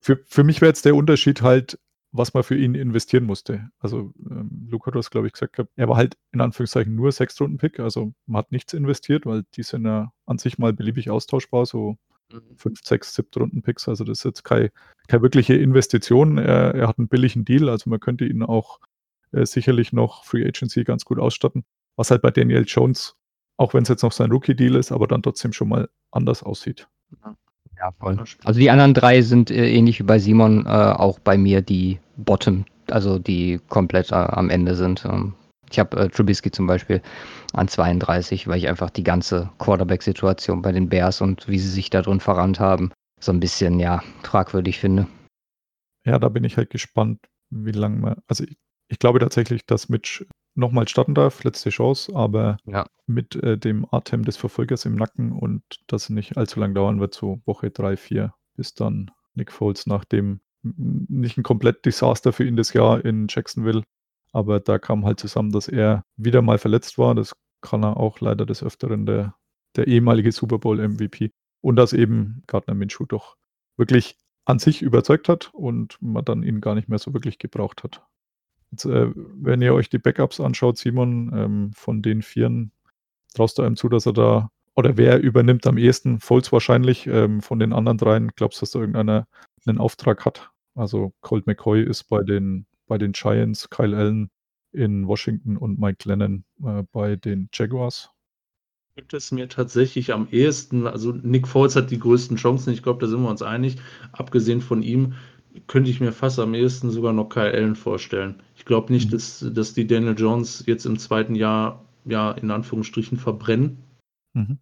Für, 0.00 0.20
für 0.26 0.42
mich 0.42 0.60
wäre 0.60 0.70
jetzt 0.70 0.84
der 0.84 0.96
Unterschied 0.96 1.42
halt, 1.42 1.78
was 2.12 2.32
man 2.32 2.44
für 2.44 2.56
ihn 2.56 2.74
investieren 2.74 3.24
musste. 3.24 3.68
Also 3.80 4.12
ähm, 4.30 4.68
Luca, 4.70 4.90
du 4.90 4.98
hast, 4.98 5.10
glaube 5.10 5.26
ich, 5.26 5.32
gesagt, 5.32 5.60
er 5.74 5.88
war 5.88 5.96
halt 5.96 6.16
in 6.32 6.40
Anführungszeichen 6.40 6.94
nur 6.94 7.10
Sechstrunden-Pick, 7.10 7.80
also 7.80 8.14
man 8.26 8.38
hat 8.38 8.52
nichts 8.52 8.72
investiert, 8.72 9.26
weil 9.26 9.44
die 9.54 9.64
sind 9.64 9.84
ja 9.84 10.12
an 10.24 10.38
sich 10.38 10.56
mal 10.56 10.72
beliebig 10.72 11.10
austauschbar, 11.10 11.66
so. 11.66 11.96
Fünf, 12.56 12.80
sechs, 12.84 13.14
siebte 13.14 13.40
Runden-Picks. 13.40 13.88
Also 13.88 14.04
das 14.04 14.18
ist 14.18 14.24
jetzt 14.24 14.44
keine, 14.44 14.70
keine 15.08 15.22
wirkliche 15.22 15.54
Investition. 15.54 16.38
Er, 16.38 16.74
er, 16.74 16.88
hat 16.88 16.98
einen 16.98 17.08
billigen 17.08 17.44
Deal, 17.44 17.68
also 17.68 17.90
man 17.90 18.00
könnte 18.00 18.24
ihn 18.24 18.42
auch 18.42 18.80
äh, 19.32 19.46
sicherlich 19.46 19.92
noch 19.92 20.24
Free 20.24 20.46
Agency 20.46 20.84
ganz 20.84 21.04
gut 21.04 21.18
ausstatten. 21.18 21.64
Was 21.96 22.10
halt 22.10 22.22
bei 22.22 22.30
Daniel 22.30 22.64
Jones, 22.66 23.16
auch 23.56 23.74
wenn 23.74 23.82
es 23.82 23.88
jetzt 23.88 24.02
noch 24.02 24.12
sein 24.12 24.30
Rookie-Deal 24.30 24.74
ist, 24.74 24.92
aber 24.92 25.06
dann 25.06 25.22
trotzdem 25.22 25.52
schon 25.52 25.68
mal 25.68 25.88
anders 26.10 26.42
aussieht. 26.42 26.88
Ja, 27.78 27.92
voll. 27.98 28.22
Also 28.44 28.60
die 28.60 28.70
anderen 28.70 28.94
drei 28.94 29.22
sind 29.22 29.50
äh, 29.50 29.70
ähnlich 29.70 29.98
wie 29.98 30.04
bei 30.04 30.18
Simon 30.18 30.66
äh, 30.66 30.68
auch 30.68 31.18
bei 31.18 31.36
mir 31.36 31.60
die 31.60 31.98
Bottom, 32.16 32.64
also 32.90 33.18
die 33.18 33.60
komplett 33.68 34.10
äh, 34.12 34.14
am 34.14 34.50
Ende 34.50 34.74
sind. 34.74 35.04
Ähm, 35.04 35.34
ich 35.74 35.80
habe 35.80 35.96
äh, 35.96 36.08
Trubisky 36.08 36.52
zum 36.52 36.68
Beispiel 36.68 37.02
an 37.52 37.66
32, 37.66 38.46
weil 38.46 38.58
ich 38.58 38.68
einfach 38.68 38.90
die 38.90 39.02
ganze 39.02 39.50
Quarterback-Situation 39.58 40.62
bei 40.62 40.70
den 40.70 40.88
Bears 40.88 41.20
und 41.20 41.48
wie 41.48 41.58
sie 41.58 41.68
sich 41.68 41.90
da 41.90 42.00
drin 42.00 42.20
verrannt 42.20 42.60
haben, 42.60 42.92
so 43.20 43.32
ein 43.32 43.40
bisschen, 43.40 43.80
ja, 43.80 44.02
fragwürdig 44.22 44.78
finde. 44.78 45.08
Ja, 46.06 46.18
da 46.18 46.28
bin 46.28 46.44
ich 46.44 46.56
halt 46.56 46.70
gespannt, 46.70 47.20
wie 47.50 47.72
lange 47.72 47.96
man, 47.96 48.16
also 48.28 48.44
ich, 48.44 48.56
ich 48.88 49.00
glaube 49.00 49.18
tatsächlich, 49.18 49.66
dass 49.66 49.88
Mitch 49.88 50.24
nochmal 50.54 50.86
starten 50.86 51.14
darf, 51.14 51.42
letzte 51.42 51.70
Chance, 51.70 52.14
aber 52.14 52.58
ja. 52.66 52.86
mit 53.06 53.34
äh, 53.42 53.58
dem 53.58 53.84
Atem 53.90 54.24
des 54.24 54.36
Verfolgers 54.36 54.84
im 54.84 54.94
Nacken 54.94 55.32
und 55.32 55.64
das 55.88 56.08
nicht 56.08 56.36
allzu 56.36 56.60
lang 56.60 56.74
dauern 56.74 57.00
wird, 57.00 57.14
so 57.14 57.40
Woche 57.46 57.70
3, 57.70 57.96
4, 57.96 58.32
bis 58.54 58.74
dann 58.74 59.10
Nick 59.34 59.50
Foles 59.50 59.86
nach 59.86 60.04
dem 60.04 60.40
nicht 60.62 61.36
ein 61.36 61.42
komplett 61.42 61.84
Desaster 61.84 62.32
für 62.32 62.44
ihn 62.44 62.56
das 62.56 62.72
Jahr 62.72 63.04
in 63.04 63.26
Jacksonville, 63.28 63.82
aber 64.34 64.58
da 64.58 64.78
kam 64.78 65.04
halt 65.04 65.20
zusammen, 65.20 65.52
dass 65.52 65.68
er 65.68 66.04
wieder 66.16 66.42
mal 66.42 66.58
verletzt 66.58 66.98
war. 66.98 67.14
Das 67.14 67.36
kann 67.60 67.84
er 67.84 67.96
auch 67.96 68.20
leider 68.20 68.44
des 68.44 68.64
Öfteren, 68.64 69.06
der, 69.06 69.36
der 69.76 69.86
ehemalige 69.86 70.32
Super 70.32 70.58
Bowl 70.58 70.76
MVP. 70.76 71.30
Und 71.60 71.76
dass 71.76 71.92
eben 71.92 72.42
Gardner 72.48 72.74
Minshew 72.74 73.06
doch 73.06 73.36
wirklich 73.76 74.18
an 74.44 74.58
sich 74.58 74.82
überzeugt 74.82 75.28
hat 75.28 75.50
und 75.54 75.96
man 76.00 76.24
dann 76.24 76.42
ihn 76.42 76.60
gar 76.60 76.74
nicht 76.74 76.88
mehr 76.88 76.98
so 76.98 77.14
wirklich 77.14 77.38
gebraucht 77.38 77.84
hat. 77.84 78.02
Jetzt, 78.72 78.84
äh, 78.86 79.12
wenn 79.14 79.62
ihr 79.62 79.72
euch 79.72 79.88
die 79.88 79.98
Backups 79.98 80.40
anschaut, 80.40 80.78
Simon, 80.78 81.30
ähm, 81.32 81.72
von 81.72 82.02
den 82.02 82.20
Vieren, 82.20 82.72
traust 83.34 83.58
du 83.58 83.62
einem 83.62 83.76
zu, 83.76 83.88
dass 83.88 84.04
er 84.04 84.14
da, 84.14 84.50
oder 84.74 84.96
wer 84.96 85.22
übernimmt 85.22 85.64
am 85.68 85.78
ehesten? 85.78 86.18
Foles 86.18 86.50
wahrscheinlich. 86.50 87.06
Ähm, 87.06 87.40
von 87.40 87.60
den 87.60 87.72
anderen 87.72 87.98
dreien, 87.98 88.32
glaubst 88.34 88.60
du, 88.60 88.62
dass 88.62 88.72
da 88.72 88.80
irgendeiner 88.80 89.28
einen 89.64 89.78
Auftrag 89.78 90.24
hat? 90.24 90.50
Also 90.74 91.12
Colt 91.20 91.46
McCoy 91.46 91.84
ist 91.84 92.04
bei 92.04 92.24
den, 92.24 92.66
bei 92.86 92.98
den 92.98 93.12
Giants, 93.12 93.70
Kyle 93.70 93.96
Allen 93.96 94.30
in 94.72 95.06
Washington 95.06 95.56
und 95.56 95.78
Mike 95.78 96.08
Lennon 96.08 96.44
äh, 96.64 96.82
bei 96.92 97.16
den 97.16 97.48
Jaguars. 97.52 98.10
Gibt 98.96 99.14
es 99.14 99.32
mir 99.32 99.48
tatsächlich 99.48 100.12
am 100.12 100.28
ehesten, 100.30 100.86
also 100.86 101.12
Nick 101.12 101.48
Foles 101.48 101.74
hat 101.74 101.90
die 101.90 101.98
größten 101.98 102.36
Chancen, 102.36 102.72
ich 102.72 102.82
glaube, 102.82 103.00
da 103.00 103.08
sind 103.08 103.22
wir 103.22 103.30
uns 103.30 103.42
einig. 103.42 103.76
Abgesehen 104.12 104.60
von 104.60 104.82
ihm 104.82 105.14
könnte 105.66 105.90
ich 105.90 106.00
mir 106.00 106.12
fast 106.12 106.38
am 106.38 106.54
ehesten 106.54 106.90
sogar 106.90 107.12
noch 107.12 107.28
Kyle 107.28 107.52
Allen 107.52 107.76
vorstellen. 107.76 108.42
Ich 108.56 108.64
glaube 108.64 108.92
nicht, 108.92 109.08
mhm. 109.08 109.12
dass, 109.12 109.44
dass 109.52 109.74
die 109.74 109.86
Daniel 109.86 110.14
Jones 110.16 110.64
jetzt 110.66 110.86
im 110.86 110.98
zweiten 110.98 111.34
Jahr, 111.34 111.84
ja, 112.04 112.32
in 112.32 112.50
Anführungsstrichen 112.50 113.18
verbrennen. 113.18 113.78
Mhm. 114.34 114.58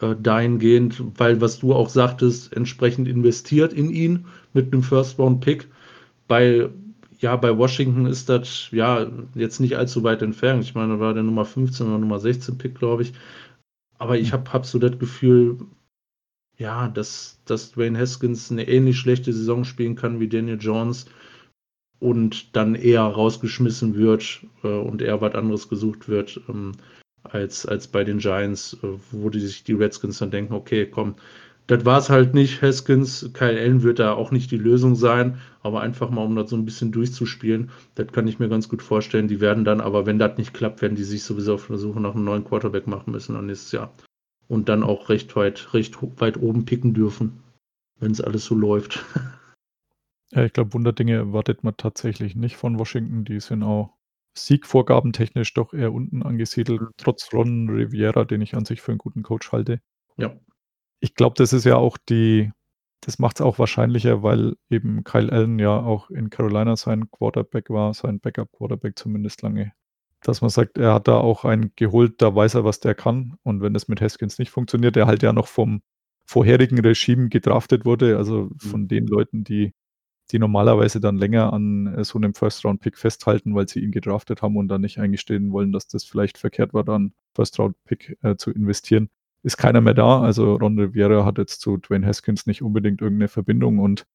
Äh, 0.00 0.16
dahingehend, 0.18 1.02
weil, 1.18 1.40
was 1.40 1.58
du 1.58 1.74
auch 1.74 1.88
sagtest, 1.88 2.54
entsprechend 2.54 3.06
investiert 3.06 3.72
in 3.72 3.90
ihn 3.90 4.26
mit 4.52 4.72
einem 4.72 4.82
First-Round-Pick. 4.82 5.68
Bei, 6.26 6.70
ja, 7.20 7.36
bei 7.36 7.56
Washington 7.56 8.06
ist 8.06 8.28
das 8.28 8.68
ja 8.72 9.06
jetzt 9.34 9.60
nicht 9.60 9.76
allzu 9.76 10.02
weit 10.02 10.22
entfernt. 10.22 10.64
Ich 10.64 10.74
meine, 10.74 10.94
da 10.94 11.00
war 11.00 11.14
der 11.14 11.22
Nummer 11.22 11.44
15 11.44 11.86
oder 11.86 11.98
Nummer 11.98 12.18
16 12.18 12.58
Pick, 12.58 12.74
glaube 12.74 13.02
ich. 13.02 13.12
Aber 13.98 14.18
ich 14.18 14.28
mhm. 14.28 14.32
habe 14.32 14.52
hab 14.52 14.66
so 14.66 14.78
das 14.78 14.98
Gefühl, 14.98 15.58
ja, 16.56 16.88
dass, 16.88 17.40
dass 17.44 17.72
Dwayne 17.72 17.98
Haskins 17.98 18.50
eine 18.50 18.66
ähnlich 18.68 18.98
schlechte 18.98 19.32
Saison 19.32 19.64
spielen 19.64 19.96
kann 19.96 20.20
wie 20.20 20.28
Daniel 20.28 20.58
Jones 20.60 21.06
und 21.98 22.56
dann 22.56 22.74
eher 22.74 23.02
rausgeschmissen 23.02 23.94
wird 23.94 24.46
äh, 24.62 24.68
und 24.68 25.02
eher 25.02 25.20
was 25.20 25.34
anderes 25.34 25.68
gesucht 25.68 26.08
wird 26.08 26.40
ähm, 26.48 26.72
als, 27.22 27.66
als 27.66 27.88
bei 27.88 28.04
den 28.04 28.18
Giants, 28.18 28.78
äh, 28.82 28.88
wo 29.10 29.28
die 29.28 29.40
sich 29.40 29.64
die 29.64 29.74
Redskins 29.74 30.18
dann 30.18 30.30
denken, 30.30 30.54
okay, 30.54 30.86
komm, 30.86 31.16
das 31.70 31.84
war 31.84 31.98
es 31.98 32.10
halt 32.10 32.34
nicht, 32.34 32.62
Haskins. 32.62 33.30
Kyle 33.32 33.58
Allen 33.58 33.84
wird 33.84 34.00
da 34.00 34.12
auch 34.12 34.32
nicht 34.32 34.50
die 34.50 34.56
Lösung 34.56 34.96
sein, 34.96 35.38
aber 35.62 35.80
einfach 35.82 36.10
mal, 36.10 36.24
um 36.24 36.34
das 36.34 36.50
so 36.50 36.56
ein 36.56 36.64
bisschen 36.64 36.90
durchzuspielen, 36.90 37.70
das 37.94 38.08
kann 38.08 38.26
ich 38.26 38.40
mir 38.40 38.48
ganz 38.48 38.68
gut 38.68 38.82
vorstellen. 38.82 39.28
Die 39.28 39.40
werden 39.40 39.64
dann, 39.64 39.80
aber 39.80 40.04
wenn 40.04 40.18
das 40.18 40.36
nicht 40.36 40.52
klappt, 40.52 40.82
werden 40.82 40.96
die 40.96 41.04
sich 41.04 41.22
sowieso 41.22 41.54
auf 41.54 41.68
der 41.68 41.78
Suche 41.78 42.00
nach 42.00 42.16
einem 42.16 42.24
neuen 42.24 42.44
Quarterback 42.44 42.88
machen 42.88 43.12
müssen 43.12 43.34
dann 43.34 43.46
nächstes 43.46 43.70
Jahr 43.70 43.92
und 44.48 44.68
dann 44.68 44.82
auch 44.82 45.08
recht 45.10 45.36
weit, 45.36 45.72
recht 45.72 45.96
weit 46.20 46.38
oben 46.38 46.64
picken 46.64 46.92
dürfen, 46.92 47.40
wenn 48.00 48.10
es 48.10 48.20
alles 48.20 48.44
so 48.44 48.54
läuft. 48.54 49.04
Ja, 50.32 50.44
ich 50.44 50.52
glaube, 50.52 50.74
Wunderdinge 50.74 51.14
erwartet 51.14 51.64
man 51.64 51.76
tatsächlich 51.76 52.36
nicht 52.36 52.56
von 52.56 52.78
Washington. 52.78 53.24
Die 53.24 53.40
sind 53.40 53.64
auch 53.64 53.96
Siegvorgaben 54.38 55.12
technisch 55.12 55.52
doch 55.54 55.74
eher 55.74 55.92
unten 55.92 56.22
angesiedelt, 56.22 56.80
mhm. 56.80 56.90
trotz 56.98 57.32
Ron 57.32 57.68
Riviera, 57.68 58.24
den 58.24 58.40
ich 58.40 58.54
an 58.54 58.64
sich 58.64 58.80
für 58.80 58.92
einen 58.92 58.98
guten 58.98 59.24
Coach 59.24 59.50
halte. 59.50 59.80
Ja. 60.18 60.32
Ich 61.00 61.14
glaube, 61.14 61.34
das 61.36 61.52
ist 61.52 61.64
ja 61.64 61.76
auch 61.76 61.98
die, 61.98 62.52
das 63.00 63.18
macht 63.18 63.36
es 63.36 63.40
auch 63.42 63.58
wahrscheinlicher, 63.58 64.22
weil 64.22 64.56
eben 64.68 65.04
Kyle 65.04 65.32
Allen 65.32 65.58
ja 65.58 65.78
auch 65.80 66.10
in 66.10 66.30
Carolina 66.30 66.76
sein 66.76 67.10
Quarterback 67.10 67.70
war, 67.70 67.94
sein 67.94 68.20
Backup-Quarterback 68.20 68.98
zumindest 68.98 69.42
lange 69.42 69.72
dass 70.22 70.40
man 70.42 70.50
sagt, 70.50 70.78
er 70.78 70.94
hat 70.94 71.08
da 71.08 71.16
auch 71.16 71.44
einen 71.44 71.72
geholt, 71.76 72.20
da 72.20 72.34
weiß 72.34 72.54
er, 72.54 72.64
was 72.64 72.80
der 72.80 72.94
kann. 72.94 73.36
Und 73.42 73.62
wenn 73.62 73.72
das 73.72 73.88
mit 73.88 74.00
Haskins 74.00 74.38
nicht 74.38 74.50
funktioniert, 74.50 74.96
der 74.96 75.06
halt 75.06 75.22
ja 75.22 75.32
noch 75.32 75.48
vom 75.48 75.82
vorherigen 76.26 76.78
Regime 76.80 77.28
gedraftet 77.28 77.84
wurde, 77.84 78.16
also 78.16 78.42
mhm. 78.44 78.58
von 78.58 78.88
den 78.88 79.06
Leuten, 79.06 79.44
die, 79.44 79.72
die 80.30 80.38
normalerweise 80.38 81.00
dann 81.00 81.16
länger 81.16 81.52
an 81.52 81.86
äh, 81.86 82.04
so 82.04 82.18
einem 82.18 82.34
First-Round-Pick 82.34 82.98
festhalten, 82.98 83.54
weil 83.54 83.68
sie 83.68 83.80
ihn 83.80 83.92
gedraftet 83.92 84.42
haben 84.42 84.56
und 84.56 84.68
dann 84.68 84.82
nicht 84.82 84.98
eingestehen 84.98 85.52
wollen, 85.52 85.72
dass 85.72 85.88
das 85.88 86.04
vielleicht 86.04 86.38
verkehrt 86.38 86.74
war, 86.74 86.84
dann 86.84 87.14
First-Round-Pick 87.34 88.18
äh, 88.22 88.36
zu 88.36 88.50
investieren, 88.52 89.08
ist 89.42 89.56
keiner 89.56 89.80
mehr 89.80 89.94
da. 89.94 90.20
Also 90.20 90.54
Ron 90.54 90.78
Rivera 90.78 91.24
hat 91.24 91.38
jetzt 91.38 91.60
zu 91.60 91.76
Dwayne 91.76 92.06
Haskins 92.06 92.46
nicht 92.46 92.62
unbedingt 92.62 93.00
irgendeine 93.00 93.28
Verbindung 93.28 93.78
und 93.78 94.06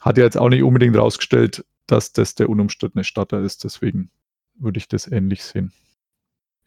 hat 0.00 0.18
ja 0.18 0.24
jetzt 0.24 0.38
auch 0.38 0.48
nicht 0.48 0.62
unbedingt 0.62 0.96
rausgestellt, 0.96 1.64
dass 1.86 2.12
das 2.12 2.34
der 2.34 2.48
unumstrittene 2.48 3.04
Starter 3.04 3.40
ist. 3.40 3.64
Deswegen 3.64 4.10
würde 4.54 4.78
ich 4.78 4.88
das 4.88 5.10
ähnlich 5.10 5.42
sehen. 5.42 5.72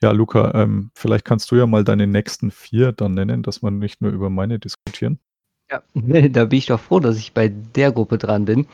Ja, 0.04 0.12
Luca, 0.12 0.52
ähm, 0.56 0.92
vielleicht 0.96 1.26
kannst 1.26 1.52
du 1.52 1.56
ja 1.56 1.68
mal 1.68 1.84
deine 1.84 2.08
nächsten 2.08 2.50
vier 2.50 2.92
dann 2.92 3.14
nennen, 3.14 3.44
dass 3.44 3.62
wir 3.62 3.70
nicht 3.70 4.02
nur 4.02 4.12
über 4.12 4.30
meine 4.30 4.58
diskutieren. 4.58 5.20
Ja, 5.70 5.84
da 6.30 6.46
bin 6.46 6.58
ich 6.58 6.66
doch 6.66 6.80
froh, 6.80 7.00
dass 7.00 7.18
ich 7.18 7.34
bei 7.34 7.50
der 7.50 7.92
Gruppe 7.92 8.18
dran 8.18 8.46
bin. 8.46 8.68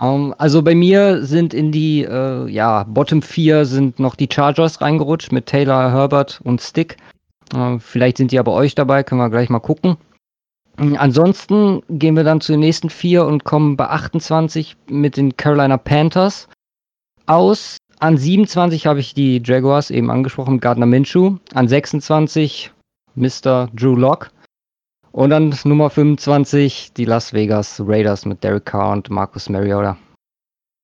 Um, 0.00 0.26
ähm, 0.26 0.34
also 0.38 0.62
bei 0.62 0.74
mir 0.74 1.24
sind 1.24 1.52
in 1.52 1.72
die 1.72 2.04
äh, 2.04 2.48
ja, 2.48 2.84
Bottom 2.84 3.22
4 3.22 3.64
sind 3.66 3.98
noch 3.98 4.14
die 4.14 4.28
Chargers 4.32 4.80
reingerutscht 4.80 5.32
mit 5.32 5.46
Taylor, 5.46 5.92
Herbert 5.92 6.40
und 6.42 6.60
Stick. 6.60 6.96
Uh, 7.54 7.78
vielleicht 7.78 8.16
sind 8.16 8.32
die 8.32 8.38
aber 8.38 8.52
euch 8.52 8.74
dabei, 8.74 9.02
können 9.02 9.20
wir 9.20 9.30
gleich 9.30 9.50
mal 9.50 9.60
gucken. 9.60 9.96
Ansonsten 10.76 11.82
gehen 11.90 12.16
wir 12.16 12.24
dann 12.24 12.40
zu 12.40 12.52
den 12.52 12.60
nächsten 12.60 12.88
vier 12.88 13.26
und 13.26 13.44
kommen 13.44 13.76
bei 13.76 13.88
28 13.88 14.76
mit 14.88 15.16
den 15.16 15.36
Carolina 15.36 15.76
Panthers 15.76 16.48
aus. 17.26 17.76
An 17.98 18.16
27 18.16 18.86
habe 18.86 19.00
ich 19.00 19.14
die 19.14 19.42
Jaguars 19.44 19.90
eben 19.90 20.10
angesprochen, 20.10 20.60
Gardner 20.60 20.86
Minshew. 20.86 21.36
An 21.54 21.68
26 21.68 22.72
Mr. 23.14 23.68
Drew 23.74 23.94
Locke. 23.94 24.30
Und 25.12 25.30
dann 25.30 25.54
Nummer 25.64 25.90
25 25.90 26.94
die 26.94 27.04
Las 27.04 27.34
Vegas 27.34 27.80
Raiders 27.84 28.24
mit 28.24 28.42
Derek 28.42 28.64
Carr 28.64 28.92
und 28.92 29.10
Marcus 29.10 29.50
Mariota. 29.50 29.98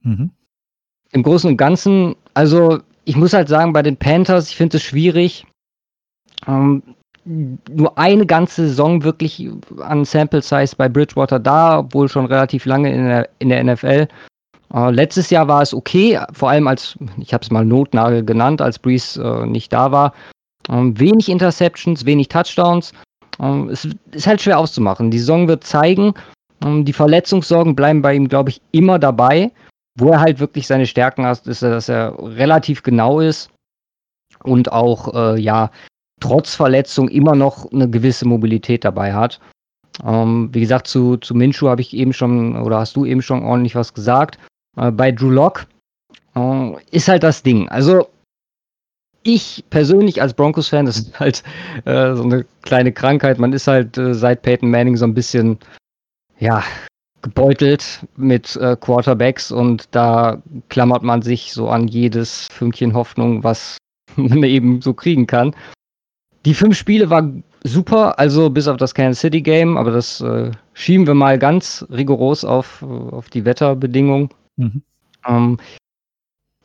Mhm. 0.03 0.31
Im 1.13 1.23
Großen 1.23 1.51
und 1.51 1.57
Ganzen, 1.57 2.15
also 2.35 2.81
ich 3.05 3.17
muss 3.17 3.33
halt 3.33 3.49
sagen, 3.49 3.73
bei 3.73 3.83
den 3.83 3.97
Panthers, 3.97 4.51
ich 4.51 4.57
finde 4.57 4.77
es 4.77 4.83
schwierig, 4.83 5.47
ähm, 6.47 6.83
nur 7.25 7.97
eine 7.99 8.25
ganze 8.25 8.69
Saison 8.69 9.03
wirklich 9.03 9.49
an 9.81 10.05
Sample 10.05 10.41
Size 10.41 10.75
bei 10.77 10.89
Bridgewater 10.89 11.39
da, 11.39 11.81
obwohl 11.81 12.09
schon 12.09 12.27
relativ 12.27 12.65
lange 12.65 12.93
in 12.93 13.05
der, 13.05 13.29
in 13.39 13.51
der 13.51 13.65
NFL. 13.65 14.09
Äh, 14.75 14.91
letztes 14.91 15.31
Jahr 15.31 15.49
war 15.49 15.63
es 15.63 15.75
okay, 15.75 16.21
vor 16.33 16.51
allem 16.51 16.67
als, 16.69 16.97
ich 17.19 17.35
habe 17.35 17.43
es 17.43 17.51
mal 17.51 17.65
Notnagel 17.65 18.25
genannt, 18.25 18.63
als 18.63 18.79
Breeze 18.79 19.23
äh, 19.23 19.47
nicht 19.47 19.73
da 19.73 19.93
war. 19.93 20.15
Ähm, 20.69 20.99
wenig 20.99 21.29
Interceptions, 21.29 22.05
wenig 22.05 22.29
Touchdowns. 22.29 22.93
Ähm, 23.41 23.69
es 23.71 23.89
ist 24.13 24.27
halt 24.27 24.41
schwer 24.41 24.59
auszumachen. 24.59 25.11
Die 25.11 25.19
Saison 25.19 25.49
wird 25.49 25.65
zeigen, 25.65 26.15
ähm, 26.65 26.85
die 26.85 26.93
Verletzungssorgen 26.93 27.77
bleiben 27.77 28.03
bei 28.03 28.15
ihm, 28.15 28.29
glaube 28.29 28.51
ich, 28.51 28.61
immer 28.73 28.99
dabei. 28.99 29.51
Wo 29.99 30.13
er 30.13 30.21
halt 30.21 30.39
wirklich 30.39 30.67
seine 30.67 30.87
Stärken 30.87 31.27
hat, 31.27 31.45
ist, 31.47 31.63
dass 31.63 31.89
er 31.89 32.15
relativ 32.19 32.85
genau 32.85 33.19
ist 33.19 33.51
und 34.45 34.71
auch, 34.71 35.13
äh, 35.13 35.41
ja, 35.41 35.71
trotz 36.21 36.55
Verletzung 36.55 37.09
immer 37.09 37.35
noch 37.35 37.71
eine 37.73 37.89
gewisse 37.89 38.27
Mobilität 38.27 38.85
dabei 38.85 39.13
hat. 39.13 39.41
Ähm, 40.05 40.51
wie 40.53 40.61
gesagt, 40.61 40.87
zu, 40.87 41.17
zu 41.17 41.35
Minshu 41.35 41.69
habe 41.69 41.81
ich 41.81 41.95
eben 41.95 42.13
schon, 42.13 42.57
oder 42.57 42.79
hast 42.79 42.97
du 42.97 43.05
eben 43.05 43.23
schon 43.23 43.43
ordentlich 43.43 43.75
was 43.75 43.95
gesagt. 43.95 44.39
Äh, 44.77 44.91
bei 44.91 45.11
Drew 45.11 45.31
Lock 45.31 45.67
äh, 46.37 46.73
ist 46.91 47.09
halt 47.09 47.23
das 47.23 47.43
Ding. 47.43 47.69
Also 47.69 48.09
ich 49.23 49.65
persönlich 49.71 50.23
als 50.23 50.35
Broncos-Fan, 50.35 50.87
das 50.87 50.99
ist 50.99 51.21
halt 51.21 51.43
äh, 51.85 52.15
so 52.15 52.23
eine 52.23 52.47
kleine 52.63 52.93
Krankheit. 52.93 53.39
Man 53.39 53.53
ist 53.53 53.67
halt 53.67 53.99
äh, 53.99 54.15
seit 54.15 54.43
Peyton 54.43 54.71
Manning 54.71 54.97
so 54.97 55.05
ein 55.05 55.15
bisschen, 55.15 55.59
ja, 56.39 56.63
gebeutelt 57.23 58.07
mit 58.17 58.55
äh, 58.57 58.77
Quarterbacks 58.77 59.51
und 59.51 59.89
da 59.91 60.41
klammert 60.69 61.03
man 61.03 61.23
sich 61.23 61.53
so 61.53 61.69
an 61.69 61.89
jedes 61.89 62.47
Fünkchen 62.53 62.95
Hoffnung, 62.95 63.43
was 63.43 63.77
man 64.17 64.45
eben 64.45 64.81
so 64.81 64.95
kriegen 64.95 65.27
kann. 65.27 65.55
Die 66.45 66.55
fünf 66.55 66.77
Spiele 66.77 67.11
waren 67.11 67.43
super, 67.65 68.19
also 68.19 68.49
bis 68.49 68.69
auf 68.69 68.77
das 68.77 68.95
Kansas 68.95 69.21
City 69.21 69.41
Game, 69.41 69.77
aber 69.77 69.91
das 69.91 70.21
äh, 70.21 70.51
schieben 70.75 71.07
wir 71.07 71.15
mal 71.15 71.39
ganz 71.39 71.85
rigoros 71.91 72.45
auf, 72.45 72.83
auf 72.83 73.29
die 73.31 73.45
Wetterbedingungen. 73.45 74.31
Mhm. 74.57 74.83
Ähm, 75.27 75.59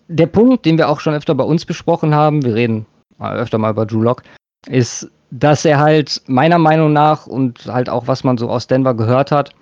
der 0.07 0.27
Punkt, 0.27 0.65
den 0.65 0.77
wir 0.77 0.89
auch 0.89 0.99
schon 0.99 1.13
öfter 1.13 1.33
bei 1.35 1.43
uns 1.43 1.65
besprochen 1.65 2.13
haben, 2.13 2.43
wir 2.43 2.53
reden 2.53 2.85
öfter 3.19 3.57
mal 3.57 3.71
über 3.71 3.85
Drew 3.85 4.01
Lock, 4.01 4.23
ist, 4.67 5.09
dass 5.31 5.65
er 5.65 5.79
halt 5.79 6.21
meiner 6.27 6.59
Meinung 6.59 6.93
nach 6.93 7.25
und 7.25 7.65
halt 7.65 7.89
auch 7.89 8.07
was 8.07 8.23
man 8.23 8.37
so 8.37 8.49
aus 8.49 8.67
Denver 8.67 8.93
gehört 8.93 9.31
hat, 9.31 9.55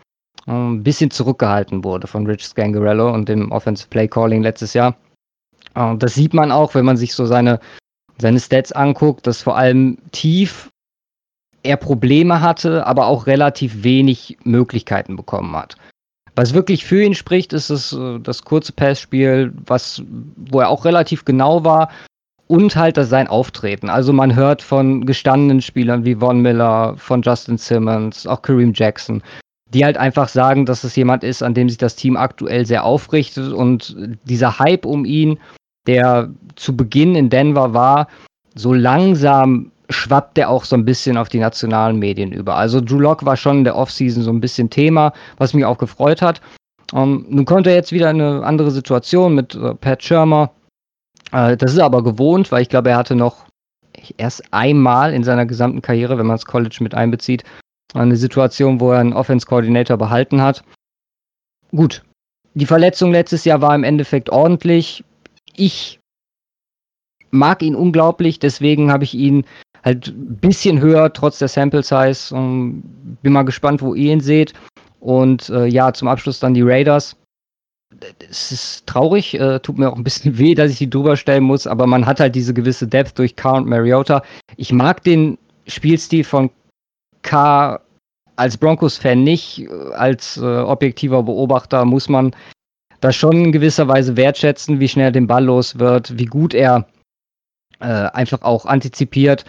ähm, 0.47 0.75
ein 0.75 0.83
bisschen 0.83 1.11
zurückgehalten 1.11 1.83
wurde 1.83 2.07
von 2.07 2.25
Rich 2.25 2.45
Scangarello 2.45 3.13
und 3.13 3.29
dem 3.29 3.51
Offensive 3.51 3.89
Play 3.89 4.07
Calling 4.07 4.41
letztes 4.41 4.73
Jahr. 4.73 4.95
Äh, 5.75 5.95
das 5.97 6.15
sieht 6.15 6.33
man 6.33 6.51
auch, 6.51 6.73
wenn 6.75 6.85
man 6.85 6.97
sich 6.97 7.13
so 7.13 7.25
seine, 7.25 7.59
seine 8.21 8.39
Stats 8.39 8.71
anguckt, 8.71 9.27
dass 9.27 9.41
vor 9.41 9.57
allem 9.57 9.97
tief 10.11 10.69
er 11.63 11.77
Probleme 11.77 12.41
hatte, 12.41 12.87
aber 12.87 13.07
auch 13.07 13.27
relativ 13.27 13.83
wenig 13.83 14.37
Möglichkeiten 14.43 15.15
bekommen 15.15 15.55
hat. 15.55 15.75
Was 16.35 16.53
wirklich 16.53 16.85
für 16.85 17.03
ihn 17.03 17.13
spricht, 17.13 17.53
ist 17.53 17.69
das, 17.69 17.93
äh, 17.93 18.19
das 18.19 18.43
kurze 18.43 18.71
Passspiel, 18.71 19.53
was, 19.65 20.01
wo 20.37 20.61
er 20.61 20.69
auch 20.69 20.85
relativ 20.85 21.25
genau 21.25 21.63
war 21.63 21.89
und 22.47 22.75
halt 22.75 22.97
das 22.97 23.09
sein 23.09 23.27
Auftreten. 23.27 23.89
Also 23.89 24.13
man 24.13 24.35
hört 24.35 24.61
von 24.61 25.05
gestandenen 25.05 25.61
Spielern 25.61 26.05
wie 26.05 26.15
Von 26.15 26.41
Miller, 26.41 26.95
von 26.97 27.21
Justin 27.21 27.57
Simmons, 27.57 28.25
auch 28.27 28.41
Kareem 28.41 28.73
Jackson, 28.73 29.21
die 29.73 29.85
halt 29.85 29.97
einfach 29.97 30.27
sagen, 30.27 30.65
dass 30.65 30.83
es 30.83 30.95
jemand 30.95 31.23
ist, 31.23 31.43
an 31.43 31.53
dem 31.53 31.69
sich 31.69 31.77
das 31.77 31.95
Team 31.95 32.17
aktuell 32.17 32.65
sehr 32.65 32.83
aufrichtet 32.83 33.53
und 33.53 33.95
dieser 34.23 34.59
Hype 34.59 34.85
um 34.85 35.05
ihn, 35.05 35.39
der 35.87 36.29
zu 36.55 36.75
Beginn 36.75 37.15
in 37.15 37.29
Denver 37.29 37.73
war, 37.73 38.07
so 38.55 38.73
langsam 38.73 39.71
schwappt 39.89 40.37
der 40.37 40.49
auch 40.49 40.63
so 40.63 40.75
ein 40.75 40.85
bisschen 40.85 41.17
auf 41.17 41.29
die 41.29 41.39
nationalen 41.39 41.99
Medien 41.99 42.31
über. 42.31 42.55
Also 42.55 42.81
Drew 42.81 42.99
Lock 42.99 43.25
war 43.25 43.35
schon 43.37 43.59
in 43.59 43.63
der 43.63 43.75
Offseason 43.75 44.23
so 44.23 44.31
ein 44.31 44.41
bisschen 44.41 44.69
Thema, 44.69 45.13
was 45.37 45.53
mich 45.53 45.65
auch 45.65 45.77
gefreut 45.77 46.21
hat. 46.21 46.41
Um, 46.93 46.99
ähm, 46.99 47.25
nun 47.29 47.45
konnte 47.45 47.69
er 47.69 47.77
jetzt 47.77 47.91
wieder 47.91 48.09
eine 48.09 48.43
andere 48.43 48.71
Situation 48.71 49.35
mit 49.35 49.55
äh, 49.55 49.75
Pat 49.75 50.03
Schirmer. 50.03 50.51
Äh, 51.31 51.55
das 51.55 51.73
ist 51.73 51.79
aber 51.79 52.03
gewohnt, 52.03 52.51
weil 52.51 52.61
ich 52.61 52.69
glaube, 52.69 52.89
er 52.89 52.97
hatte 52.97 53.15
noch 53.15 53.45
erst 54.17 54.43
einmal 54.51 55.13
in 55.13 55.23
seiner 55.23 55.45
gesamten 55.45 55.81
Karriere, 55.81 56.17
wenn 56.17 56.25
man 56.25 56.35
das 56.35 56.45
College 56.45 56.77
mit 56.81 56.93
einbezieht, 56.93 57.43
eine 57.93 58.15
Situation, 58.15 58.79
wo 58.79 58.91
er 58.91 58.99
einen 58.99 59.13
Offense 59.13 59.45
Coordinator 59.45 59.97
behalten 59.97 60.41
hat. 60.41 60.63
Gut. 61.71 62.03
Die 62.53 62.65
Verletzung 62.65 63.11
letztes 63.11 63.45
Jahr 63.45 63.61
war 63.61 63.73
im 63.73 63.85
Endeffekt 63.85 64.29
ordentlich. 64.29 65.03
Ich 65.55 65.99
mag 67.31 67.61
ihn 67.61 67.75
unglaublich, 67.75 68.39
deswegen 68.39 68.91
habe 68.91 69.03
ich 69.03 69.13
ihn 69.13 69.45
halt 69.83 70.07
ein 70.07 70.37
bisschen 70.37 70.79
höher, 70.79 71.11
trotz 71.13 71.39
der 71.39 71.47
Sample 71.47 71.83
Size. 71.83 72.35
Und 72.35 72.83
bin 73.21 73.33
mal 73.33 73.43
gespannt, 73.43 73.81
wo 73.81 73.93
ihr 73.95 74.13
ihn 74.13 74.19
seht. 74.19 74.53
Und 74.99 75.49
äh, 75.49 75.65
ja, 75.65 75.93
zum 75.93 76.07
Abschluss 76.07 76.39
dann 76.39 76.53
die 76.53 76.61
Raiders. 76.61 77.15
Es 78.29 78.51
ist 78.51 78.87
traurig, 78.87 79.33
äh, 79.39 79.59
tut 79.59 79.77
mir 79.77 79.91
auch 79.91 79.97
ein 79.97 80.03
bisschen 80.03 80.37
weh, 80.37 80.55
dass 80.55 80.71
ich 80.71 80.77
die 80.77 80.89
drüber 80.89 81.17
stellen 81.17 81.43
muss, 81.43 81.67
aber 81.67 81.87
man 81.87 82.05
hat 82.05 82.19
halt 82.19 82.35
diese 82.35 82.53
gewisse 82.53 82.87
Depth 82.87 83.17
durch 83.17 83.35
Carr 83.35 83.55
und 83.55 83.67
Mariota. 83.67 84.23
Ich 84.57 84.71
mag 84.71 85.03
den 85.03 85.37
Spielstil 85.67 86.23
von 86.23 86.49
K 87.21 87.79
als 88.35 88.57
Broncos-Fan 88.57 89.23
nicht. 89.23 89.67
Als 89.93 90.37
äh, 90.37 90.41
objektiver 90.41 91.23
Beobachter 91.23 91.85
muss 91.85 92.09
man 92.09 92.35
das 93.01 93.15
schon 93.15 93.45
in 93.45 93.51
gewisser 93.51 93.87
Weise 93.87 94.15
wertschätzen, 94.15 94.79
wie 94.79 94.87
schnell 94.87 95.07
er 95.07 95.11
den 95.11 95.27
Ball 95.27 95.43
los 95.43 95.79
wird, 95.79 96.17
wie 96.17 96.25
gut 96.25 96.53
er 96.53 96.87
äh, 97.79 97.85
einfach 97.85 98.41
auch 98.43 98.65
antizipiert. 98.65 99.45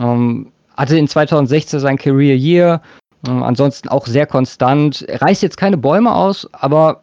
Ähm, 0.00 0.52
hatte 0.76 0.96
in 0.96 1.08
2016 1.08 1.80
sein 1.80 1.98
Career 1.98 2.36
Year, 2.36 2.82
äh, 3.26 3.30
ansonsten 3.30 3.88
auch 3.88 4.06
sehr 4.06 4.26
konstant. 4.26 5.02
Er 5.02 5.22
reißt 5.22 5.42
jetzt 5.42 5.56
keine 5.56 5.76
Bäume 5.76 6.14
aus, 6.14 6.48
aber 6.52 7.02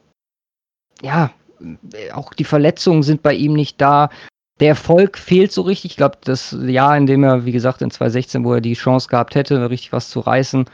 ja, 1.02 1.32
auch 2.14 2.34
die 2.34 2.44
Verletzungen 2.44 3.04
sind 3.04 3.22
bei 3.22 3.34
ihm 3.34 3.54
nicht 3.54 3.80
da 3.80 4.10
der 4.62 4.70
Erfolg 4.70 5.18
fehlt 5.18 5.52
so 5.52 5.64
richtig. 5.64 5.92
Ich 5.92 5.98
glaube, 5.98 6.20
das 6.24 6.56
Jahr, 6.66 6.96
in 6.96 7.08
dem 7.08 7.24
er, 7.24 7.46
wie 7.46 7.52
gesagt, 7.52 7.82
in 7.82 7.90
2016, 7.90 8.46
wo 8.46 8.54
er 8.54 8.62
die 8.62 8.74
Chance 8.76 9.10
gehabt 9.10 9.36
hätte, 9.36 9.70
richtig 9.70 9.92
was 9.92 10.10
zu 10.10 10.20
reißen, 10.20 10.66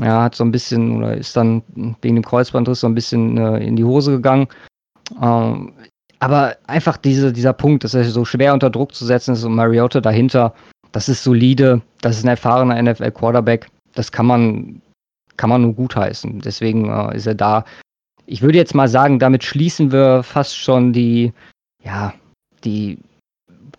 ja, 0.00 0.22
hat 0.22 0.34
so 0.34 0.44
ein 0.44 0.52
bisschen 0.52 0.96
oder 0.96 1.16
ist 1.16 1.36
dann 1.36 1.62
wegen 2.02 2.16
dem 2.16 2.24
Kreuzbandriss 2.24 2.80
so 2.80 2.86
ein 2.86 2.94
bisschen 2.94 3.36
äh, 3.38 3.58
in 3.58 3.76
die 3.76 3.84
Hose 3.84 4.12
gegangen. 4.12 4.48
Ähm, 5.20 5.72
aber 6.20 6.56
einfach 6.66 6.96
diese, 6.96 7.32
dieser 7.32 7.52
Punkt, 7.52 7.84
dass 7.84 7.94
er 7.94 8.04
so 8.04 8.24
schwer 8.24 8.54
unter 8.54 8.70
Druck 8.70 8.94
zu 8.94 9.04
setzen 9.04 9.34
ist 9.34 9.44
und 9.44 9.54
Mariota 9.54 10.00
dahinter, 10.00 10.54
das 10.92 11.08
ist 11.08 11.22
solide, 11.22 11.82
das 12.00 12.16
ist 12.16 12.24
ein 12.24 12.28
erfahrener 12.28 12.80
NFL-Quarterback. 12.80 13.68
Das 13.94 14.10
kann 14.10 14.26
man, 14.26 14.80
kann 15.36 15.50
man 15.50 15.62
nur 15.62 15.74
gutheißen. 15.74 16.40
Deswegen 16.40 16.88
äh, 16.88 17.16
ist 17.16 17.26
er 17.26 17.34
da. 17.34 17.64
Ich 18.26 18.42
würde 18.42 18.58
jetzt 18.58 18.74
mal 18.74 18.88
sagen, 18.88 19.18
damit 19.18 19.44
schließen 19.44 19.92
wir 19.92 20.22
fast 20.22 20.56
schon 20.56 20.92
die, 20.92 21.32
ja, 21.82 22.14
die 22.64 22.98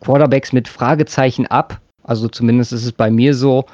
Quarterbacks 0.02 0.54
mit 0.54 0.68
Fragezeichen 0.68 1.48
ab. 1.48 1.82
Also 2.04 2.28
zumindest 2.28 2.74
ist 2.74 2.86
es 2.86 2.92
bei 2.92 3.10
mir 3.10 3.34
so. 3.34 3.66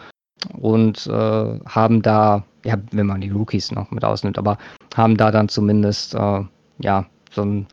Und 0.57 1.07
äh, 1.07 1.59
haben 1.65 2.01
da, 2.01 2.43
ja, 2.65 2.77
wenn 2.91 3.07
man 3.07 3.21
die 3.21 3.29
Rookies 3.29 3.71
noch 3.71 3.91
mit 3.91 4.03
ausnimmt, 4.03 4.37
aber 4.37 4.57
haben 4.95 5.17
da 5.17 5.31
dann 5.31 5.49
zumindest, 5.49 6.15
äh, 6.15 6.43
ja, 6.79 7.05
so, 7.31 7.43
ein, 7.43 7.67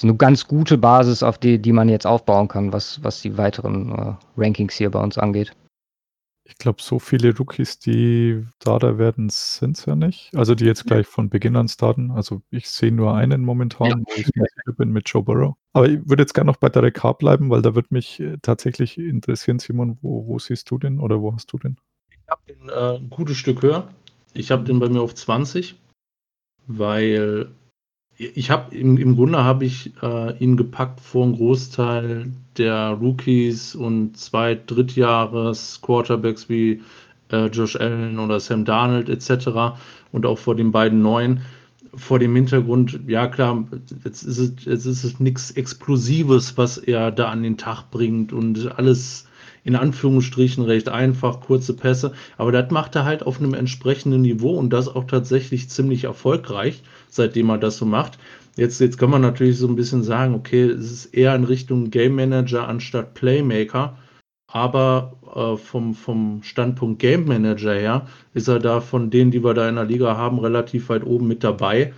so, 0.00 0.08
eine 0.08 0.16
ganz 0.16 0.46
gute 0.46 0.78
Basis, 0.78 1.22
auf 1.22 1.38
die, 1.38 1.58
die 1.58 1.72
man 1.72 1.88
jetzt 1.88 2.06
aufbauen 2.06 2.48
kann, 2.48 2.72
was, 2.72 3.02
was 3.02 3.22
die 3.22 3.36
weiteren 3.36 3.92
äh, 3.92 4.14
Rankings 4.36 4.74
hier 4.74 4.90
bei 4.90 5.00
uns 5.00 5.18
angeht. 5.18 5.54
Ich 6.46 6.58
glaube, 6.58 6.82
so 6.82 6.98
viele 6.98 7.34
Rookies, 7.34 7.78
die 7.78 8.44
Starter 8.60 8.98
werden, 8.98 9.30
sind 9.30 9.78
es 9.78 9.86
ja 9.86 9.96
nicht. 9.96 10.30
Also 10.34 10.54
die 10.54 10.66
jetzt 10.66 10.84
gleich 10.84 11.06
von 11.06 11.30
Beginn 11.30 11.56
an 11.56 11.68
starten. 11.68 12.10
Also 12.10 12.42
ich 12.50 12.68
sehe 12.68 12.92
nur 12.92 13.14
einen 13.14 13.42
momentan, 13.42 13.88
ja. 13.88 13.96
wo 13.96 14.12
ich 14.14 14.26
mir 14.34 14.44
sicher 14.54 14.76
bin 14.76 14.90
mit 14.90 15.08
Joe 15.08 15.22
Burrow. 15.22 15.54
Aber 15.72 15.88
ich 15.88 16.06
würde 16.06 16.22
jetzt 16.22 16.34
gerne 16.34 16.50
noch 16.50 16.58
bei 16.58 16.68
der 16.68 16.82
Rekap 16.82 17.20
bleiben, 17.20 17.48
weil 17.48 17.62
da 17.62 17.74
würde 17.74 17.88
mich 17.90 18.20
äh, 18.20 18.36
tatsächlich 18.42 18.98
interessieren, 18.98 19.58
Simon, 19.58 19.96
wo, 20.02 20.26
wo 20.26 20.38
siehst 20.38 20.70
du 20.70 20.76
den 20.76 21.00
oder 21.00 21.22
wo 21.22 21.32
hast 21.32 21.50
du 21.50 21.56
den? 21.58 21.78
Ich 22.24 22.30
habe 22.30 22.42
den 22.48 22.68
äh, 22.68 22.96
ein 22.98 23.10
gutes 23.10 23.36
Stück 23.36 23.62
höher. 23.62 23.88
Ich 24.32 24.50
habe 24.50 24.64
den 24.64 24.80
bei 24.80 24.88
mir 24.88 25.00
auf 25.00 25.14
20, 25.14 25.76
weil 26.66 27.48
ich 28.16 28.50
habe 28.50 28.74
im, 28.74 28.96
im 28.96 29.16
Grunde 29.16 29.44
habe 29.44 29.64
ich 29.64 29.92
äh, 30.02 30.36
ihn 30.38 30.56
gepackt 30.56 31.00
vor 31.00 31.24
einem 31.24 31.36
Großteil 31.36 32.32
der 32.56 32.90
Rookies 33.00 33.74
und 33.74 34.16
zwei 34.16 34.54
Drittjahres 34.54 35.80
Quarterbacks 35.82 36.48
wie 36.48 36.82
äh, 37.30 37.46
Josh 37.46 37.76
Allen 37.76 38.18
oder 38.18 38.40
Sam 38.40 38.64
Darnold 38.64 39.08
etc. 39.08 39.76
und 40.12 40.26
auch 40.26 40.38
vor 40.38 40.54
den 40.54 40.72
beiden 40.72 41.02
neuen. 41.02 41.42
Vor 41.94 42.18
dem 42.18 42.34
Hintergrund, 42.34 43.00
ja 43.06 43.28
klar, 43.28 43.68
jetzt 44.04 44.22
ist 44.22 44.38
es, 44.38 44.64
jetzt 44.64 44.86
ist 44.86 45.04
es 45.04 45.20
nichts 45.20 45.52
Explosives, 45.52 46.56
was 46.56 46.78
er 46.78 47.12
da 47.12 47.28
an 47.30 47.42
den 47.42 47.56
Tag 47.56 47.90
bringt 47.90 48.32
und 48.32 48.78
alles 48.78 49.26
in 49.64 49.76
Anführungsstrichen 49.76 50.62
recht 50.64 50.88
einfach, 50.88 51.40
kurze 51.40 51.74
Pässe. 51.74 52.12
Aber 52.36 52.52
das 52.52 52.70
macht 52.70 52.94
er 52.94 53.04
halt 53.04 53.24
auf 53.24 53.40
einem 53.40 53.54
entsprechenden 53.54 54.22
Niveau 54.22 54.54
und 54.56 54.70
das 54.70 54.88
auch 54.88 55.04
tatsächlich 55.04 55.68
ziemlich 55.70 56.04
erfolgreich 56.04 56.82
seitdem 57.14 57.48
er 57.50 57.58
das 57.58 57.76
so 57.76 57.86
macht. 57.86 58.18
Jetzt, 58.56 58.80
jetzt 58.80 58.98
kann 58.98 59.10
man 59.10 59.22
natürlich 59.22 59.58
so 59.58 59.66
ein 59.68 59.76
bisschen 59.76 60.02
sagen, 60.02 60.34
okay, 60.34 60.64
es 60.64 60.90
ist 60.90 61.14
eher 61.14 61.34
in 61.34 61.44
Richtung 61.44 61.90
Game 61.90 62.14
Manager 62.14 62.68
anstatt 62.68 63.14
Playmaker. 63.14 63.96
Aber 64.46 65.16
äh, 65.34 65.56
vom, 65.56 65.94
vom 65.94 66.42
Standpunkt 66.42 67.00
Game 67.00 67.24
Manager 67.24 67.74
her 67.74 68.06
ist 68.34 68.48
er 68.48 68.60
da 68.60 68.80
von 68.80 69.10
denen, 69.10 69.30
die 69.30 69.42
wir 69.42 69.54
da 69.54 69.68
in 69.68 69.74
der 69.74 69.84
Liga 69.84 70.16
haben, 70.16 70.38
relativ 70.38 70.88
weit 70.88 71.04
oben 71.04 71.26
mit 71.26 71.42
dabei. 71.42 71.92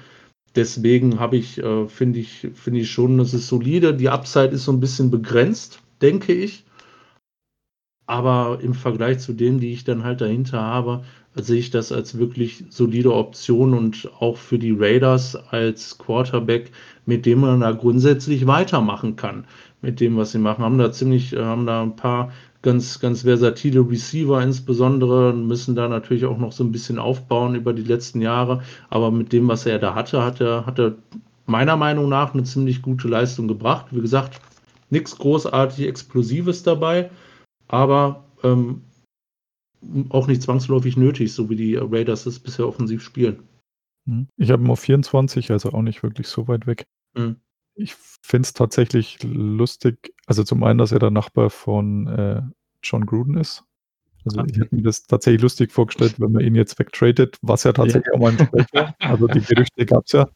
Deswegen 0.54 1.20
habe 1.20 1.36
ich, 1.36 1.58
äh, 1.58 1.86
finde 1.86 2.20
ich, 2.20 2.48
finde 2.54 2.80
ich 2.80 2.90
schon, 2.90 3.18
das 3.18 3.34
ist 3.34 3.48
solide. 3.48 3.92
Die 3.92 4.08
Upside 4.08 4.48
ist 4.48 4.64
so 4.64 4.72
ein 4.72 4.80
bisschen 4.80 5.10
begrenzt, 5.10 5.80
denke 6.00 6.32
ich. 6.32 6.64
Aber 8.06 8.58
im 8.62 8.74
Vergleich 8.74 9.18
zu 9.18 9.32
denen, 9.32 9.60
die 9.60 9.72
ich 9.72 9.84
dann 9.84 10.04
halt 10.04 10.20
dahinter 10.20 10.60
habe, 10.60 11.02
sehe 11.34 11.58
ich 11.58 11.70
das 11.70 11.92
als 11.92 12.18
wirklich 12.18 12.64
solide 12.70 13.12
Option 13.12 13.74
und 13.74 14.08
auch 14.20 14.36
für 14.36 14.58
die 14.58 14.74
Raiders 14.76 15.36
als 15.50 15.98
Quarterback, 15.98 16.70
mit 17.04 17.26
dem 17.26 17.40
man 17.40 17.60
da 17.60 17.72
grundsätzlich 17.72 18.46
weitermachen 18.46 19.16
kann, 19.16 19.44
mit 19.82 20.00
dem, 20.00 20.16
was 20.16 20.32
sie 20.32 20.38
machen. 20.38 20.64
Haben 20.64 20.78
da 20.78 20.92
ziemlich, 20.92 21.34
äh, 21.34 21.42
haben 21.42 21.66
da 21.66 21.82
ein 21.82 21.96
paar 21.96 22.32
ganz, 22.62 22.98
ganz 23.00 23.22
versatile 23.22 23.88
Receiver 23.88 24.42
insbesondere, 24.42 25.32
müssen 25.34 25.76
da 25.76 25.88
natürlich 25.88 26.24
auch 26.24 26.38
noch 26.38 26.52
so 26.52 26.64
ein 26.64 26.72
bisschen 26.72 26.98
aufbauen 26.98 27.54
über 27.54 27.72
die 27.72 27.84
letzten 27.84 28.20
Jahre. 28.22 28.62
Aber 28.88 29.10
mit 29.10 29.32
dem, 29.32 29.46
was 29.46 29.66
er 29.66 29.78
da 29.78 29.94
hatte, 29.94 30.24
hat 30.24 30.40
er, 30.40 30.64
hat 30.66 30.78
er 30.78 30.94
meiner 31.46 31.76
Meinung 31.76 32.08
nach 32.08 32.34
eine 32.34 32.44
ziemlich 32.44 32.82
gute 32.82 33.08
Leistung 33.08 33.46
gebracht. 33.46 33.86
Wie 33.90 34.00
gesagt, 34.00 34.40
nichts 34.90 35.16
großartig 35.16 35.86
Explosives 35.86 36.62
dabei, 36.62 37.10
aber 37.68 38.24
ähm, 38.42 38.82
auch 40.08 40.26
nicht 40.26 40.42
zwangsläufig 40.42 40.96
nötig, 40.96 41.32
so 41.32 41.48
wie 41.50 41.56
die 41.56 41.76
Raiders 41.76 42.26
es 42.26 42.38
bisher 42.38 42.66
offensiv 42.66 43.02
spielen. 43.02 43.42
Hm. 44.06 44.28
Ich 44.36 44.50
habe 44.50 44.62
ihn 44.62 44.70
auf 44.70 44.80
24, 44.80 45.50
also 45.50 45.72
auch 45.72 45.82
nicht 45.82 46.02
wirklich 46.02 46.28
so 46.28 46.48
weit 46.48 46.66
weg. 46.66 46.86
Mhm. 47.14 47.36
Ich 47.74 47.94
finde 47.94 48.46
es 48.46 48.54
tatsächlich 48.54 49.18
lustig, 49.22 50.14
also 50.26 50.44
zum 50.44 50.62
einen, 50.64 50.78
dass 50.78 50.92
er 50.92 50.98
der 50.98 51.10
Nachbar 51.10 51.50
von 51.50 52.06
äh, 52.06 52.42
John 52.82 53.04
Gruden 53.04 53.36
ist. 53.36 53.64
Also 54.24 54.40
Ah. 54.40 54.44
ich 54.48 54.58
hätte 54.58 54.74
mir 54.74 54.82
das 54.82 55.02
tatsächlich 55.02 55.42
lustig 55.42 55.72
vorgestellt, 55.72 56.18
wenn 56.18 56.32
man 56.32 56.42
ihn 56.42 56.54
jetzt 56.54 56.78
wegtradet, 56.78 57.38
was 57.42 57.64
ja 57.64 57.72
tatsächlich 57.72 58.12
auch 58.14 58.18
mal 58.18 58.30
ein 58.30 58.38
Gespräch 58.38 58.66
war. 58.72 58.94
Also 58.98 59.26
die 59.28 59.40
Gerüchte 59.40 59.86
gab 59.86 60.04
es 60.06 60.12
ja. 60.12 60.28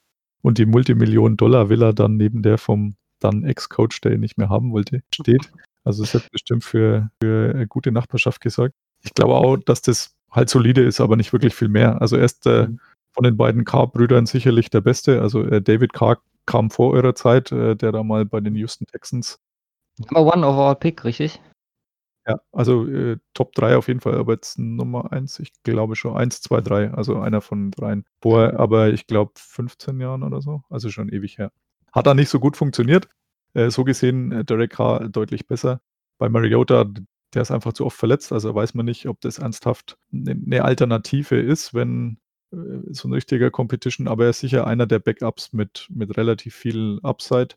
Und 0.42 0.58
die 0.58 0.66
Multimillionen-Dollar-Villa 0.66 1.92
dann 1.92 2.16
neben 2.16 2.42
der 2.42 2.58
vom 2.58 2.94
dann 3.18 3.44
Ex-Coach, 3.44 4.00
der 4.00 4.12
ihn 4.12 4.20
nicht 4.20 4.38
mehr 4.38 4.48
haben 4.48 4.72
wollte, 4.72 5.02
steht. 5.14 5.50
Also 5.84 6.02
es 6.02 6.14
hat 6.14 6.30
bestimmt 6.30 6.64
für, 6.64 7.10
für 7.22 7.52
eine 7.54 7.66
gute 7.66 7.92
Nachbarschaft 7.92 8.40
gesorgt. 8.40 8.74
Ich 9.02 9.14
glaube 9.14 9.34
auch, 9.34 9.56
dass 9.56 9.82
das 9.82 10.14
halt 10.30 10.50
solide 10.50 10.82
ist, 10.82 11.00
aber 11.00 11.16
nicht 11.16 11.32
wirklich 11.32 11.54
viel 11.54 11.68
mehr. 11.68 12.00
Also 12.00 12.16
er 12.16 12.24
ist 12.24 12.46
äh, 12.46 12.68
Mhm. 12.68 12.80
von 13.12 13.24
den 13.24 13.36
beiden 13.36 13.64
Carr-Brüdern 13.64 14.26
sicherlich 14.26 14.70
der 14.70 14.80
Beste. 14.82 15.20
Also 15.22 15.42
äh, 15.44 15.60
David 15.62 15.92
Carr 15.92 16.18
kam 16.46 16.70
vor 16.70 16.92
eurer 16.92 17.14
Zeit, 17.14 17.50
äh, 17.52 17.74
der 17.76 17.92
da 17.92 18.02
mal 18.02 18.24
bei 18.24 18.40
den 18.40 18.54
Houston 18.54 18.86
Texans 18.86 19.38
Number 19.98 20.34
one 20.34 20.46
overall 20.46 20.76
pick, 20.76 21.04
richtig? 21.04 21.40
Ja, 22.26 22.38
also 22.52 22.86
äh, 22.86 23.18
Top 23.34 23.54
3 23.54 23.76
auf 23.76 23.88
jeden 23.88 24.00
Fall, 24.00 24.14
aber 24.14 24.34
jetzt 24.34 24.58
Nummer 24.58 25.10
1, 25.12 25.40
ich 25.40 25.52
glaube 25.62 25.96
schon 25.96 26.16
1, 26.16 26.42
2, 26.42 26.60
3, 26.60 26.90
also 26.92 27.18
einer 27.18 27.40
von 27.40 27.70
dreien. 27.70 28.04
Vor, 28.22 28.58
aber 28.58 28.90
ich 28.90 29.06
glaube 29.06 29.32
15 29.36 30.00
Jahren 30.00 30.22
oder 30.22 30.40
so, 30.40 30.62
also 30.70 30.90
schon 30.90 31.08
ewig 31.08 31.38
her. 31.38 31.50
Hat 31.92 32.06
da 32.06 32.14
nicht 32.14 32.28
so 32.28 32.38
gut 32.38 32.56
funktioniert. 32.56 33.08
Äh, 33.54 33.70
so 33.70 33.84
gesehen, 33.84 34.32
äh, 34.32 34.44
Derek 34.44 34.72
Carr 34.72 35.08
deutlich 35.08 35.46
besser. 35.46 35.80
Bei 36.18 36.28
Mariota, 36.28 36.86
der 37.34 37.42
ist 37.42 37.50
einfach 37.50 37.72
zu 37.72 37.86
oft 37.86 37.96
verletzt, 37.96 38.32
also 38.32 38.54
weiß 38.54 38.74
man 38.74 38.86
nicht, 38.86 39.06
ob 39.06 39.20
das 39.20 39.38
ernsthaft 39.38 39.98
eine 40.12 40.34
ne 40.34 40.64
Alternative 40.64 41.40
ist, 41.40 41.74
wenn 41.74 42.18
äh, 42.52 42.56
so 42.90 43.08
ein 43.08 43.12
richtiger 43.12 43.50
Competition, 43.50 44.08
aber 44.08 44.24
er 44.24 44.30
ist 44.30 44.40
sicher 44.40 44.66
einer 44.66 44.86
der 44.86 44.98
Backups 44.98 45.52
mit, 45.52 45.86
mit 45.90 46.16
relativ 46.16 46.54
viel 46.54 47.00
Upside. 47.02 47.54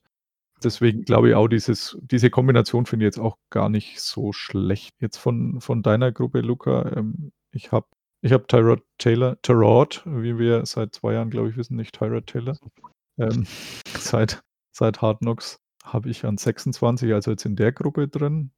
Deswegen 0.63 1.03
glaube 1.03 1.29
ich 1.29 1.36
auch, 1.36 1.47
dieses, 1.47 1.97
diese 2.01 2.29
Kombination 2.29 2.86
finde 2.86 3.06
ich 3.06 3.08
jetzt 3.08 3.19
auch 3.19 3.38
gar 3.49 3.69
nicht 3.69 3.99
so 3.99 4.32
schlecht. 4.32 4.95
Jetzt 4.99 5.17
von, 5.17 5.60
von 5.60 5.84
deiner 5.84 6.12
Gruppe, 6.12 6.41
Luca, 6.41 6.91
ähm, 6.95 7.32
ich 7.51 7.71
habe 7.71 7.88
ich 8.21 8.32
hab 8.32 8.47
Tyrod 8.47 8.82
Taylor, 8.99 9.38
Tyrod, 9.41 10.01
wie 10.06 10.38
wir 10.38 10.65
seit 10.65 10.95
zwei 10.95 11.13
Jahren, 11.13 11.29
glaube 11.29 11.49
ich, 11.49 11.58
wissen, 11.58 11.75
nicht 11.75 11.93
Tyrod 11.93 12.27
Taylor. 12.27 12.58
Ähm, 13.17 13.45
seit, 13.97 14.41
seit 14.71 15.01
Hard 15.01 15.19
Knocks 15.19 15.60
habe 15.84 16.10
ich 16.10 16.26
an 16.26 16.38
26, 16.38 17.13
also 17.13 17.32
jetzt 17.32 17.46
in 17.46 17.56
der 17.56 17.72
Gruppe 17.72 18.08
drin. 18.08 18.52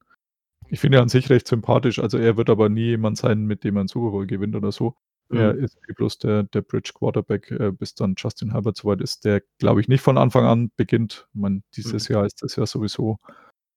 Ich 0.70 0.80
finde 0.80 0.98
ihn 0.98 1.02
an 1.04 1.10
sich 1.10 1.30
recht 1.30 1.48
sympathisch, 1.48 2.00
also 2.00 2.18
er 2.18 2.38
wird 2.38 2.50
aber 2.50 2.70
nie 2.70 2.86
jemand 2.86 3.18
sein, 3.18 3.46
mit 3.46 3.64
dem 3.64 3.76
man 3.76 3.88
Super 3.88 4.12
Bowl 4.12 4.26
gewinnt 4.28 4.56
oder 4.56 4.72
so. 4.72 4.96
Er 5.30 5.54
Mhm. 5.54 5.64
ist 5.64 5.78
wie 5.88 5.94
bloß 5.94 6.20
der, 6.20 6.44
der 6.44 6.62
Bridge 6.62 6.92
Quarterback, 6.94 7.50
äh, 7.52 7.72
bis 7.72 7.96
dann 7.96 8.14
Justin 8.18 8.52
Herbert 8.52 8.78
soweit 8.78 9.02
ist, 9.02 9.26
der, 9.26 9.42
glaube 9.60 9.82
ich, 9.82 9.88
nicht 9.88 10.02
von 10.02 10.18
Anfang 10.18 10.46
an 10.46 10.72
beginnt. 10.78 11.28
Ich 11.34 11.40
meine, 11.42 11.62
dieses 11.76 12.08
Jahr 12.08 12.26
ist 12.26 12.44
das 12.44 12.56
ja 12.56 12.66
sowieso 12.66 13.18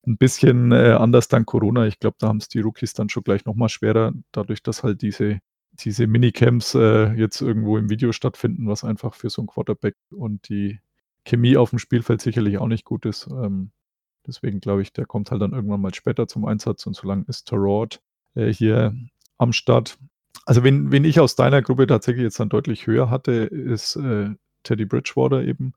ein 0.06 0.18
bisschen 0.18 0.72
äh, 0.72 0.92
anders 0.92 1.28
dank 1.28 1.46
Corona. 1.46 1.86
Ich 1.86 1.98
glaube, 2.00 2.16
da 2.20 2.28
haben 2.28 2.38
es 2.38 2.48
die 2.48 2.60
Rookies 2.60 2.94
dann 2.94 3.08
schon 3.08 3.24
gleich 3.24 3.44
nochmal 3.46 3.68
schwerer, 3.70 4.12
dadurch, 4.32 4.62
dass 4.62 4.82
halt 4.82 5.02
diese, 5.02 5.40
diese 5.72 6.06
Minicamps 6.06 6.74
äh, 6.74 7.12
jetzt 7.14 7.40
irgendwo 7.40 7.78
im 7.78 7.90
Video 7.90 8.12
stattfinden, 8.12 8.66
was 8.68 8.84
einfach 8.84 9.14
für 9.14 9.30
so 9.30 9.42
einen 9.42 9.48
Quarterback 9.48 9.96
und 10.10 10.48
die 10.48 10.80
Chemie 11.24 11.56
auf 11.56 11.70
dem 11.70 11.78
Spielfeld 11.78 12.20
sicherlich 12.20 12.58
auch 12.58 12.66
nicht 12.66 12.84
gut 12.84 13.06
ist. 13.06 13.26
Ähm, 13.26 13.70
deswegen 14.26 14.60
glaube 14.60 14.82
ich, 14.82 14.92
der 14.92 15.06
kommt 15.06 15.30
halt 15.30 15.42
dann 15.42 15.52
irgendwann 15.52 15.80
mal 15.80 15.94
später 15.94 16.28
zum 16.28 16.44
Einsatz 16.44 16.86
und 16.86 16.94
solange 16.94 17.24
ist 17.28 17.48
Tarot 17.48 18.00
äh, 18.34 18.52
hier 18.52 18.94
am 19.38 19.52
Start. 19.52 19.98
Also 20.46 20.64
wen, 20.64 20.90
wen 20.92 21.04
ich 21.04 21.20
aus 21.20 21.36
deiner 21.36 21.62
Gruppe 21.62 21.86
tatsächlich 21.86 22.24
jetzt 22.24 22.40
dann 22.40 22.48
deutlich 22.48 22.86
höher 22.86 23.10
hatte, 23.10 23.32
ist 23.32 23.96
äh, 23.96 24.30
Teddy 24.62 24.86
Bridgewater 24.86 25.42
eben. 25.42 25.74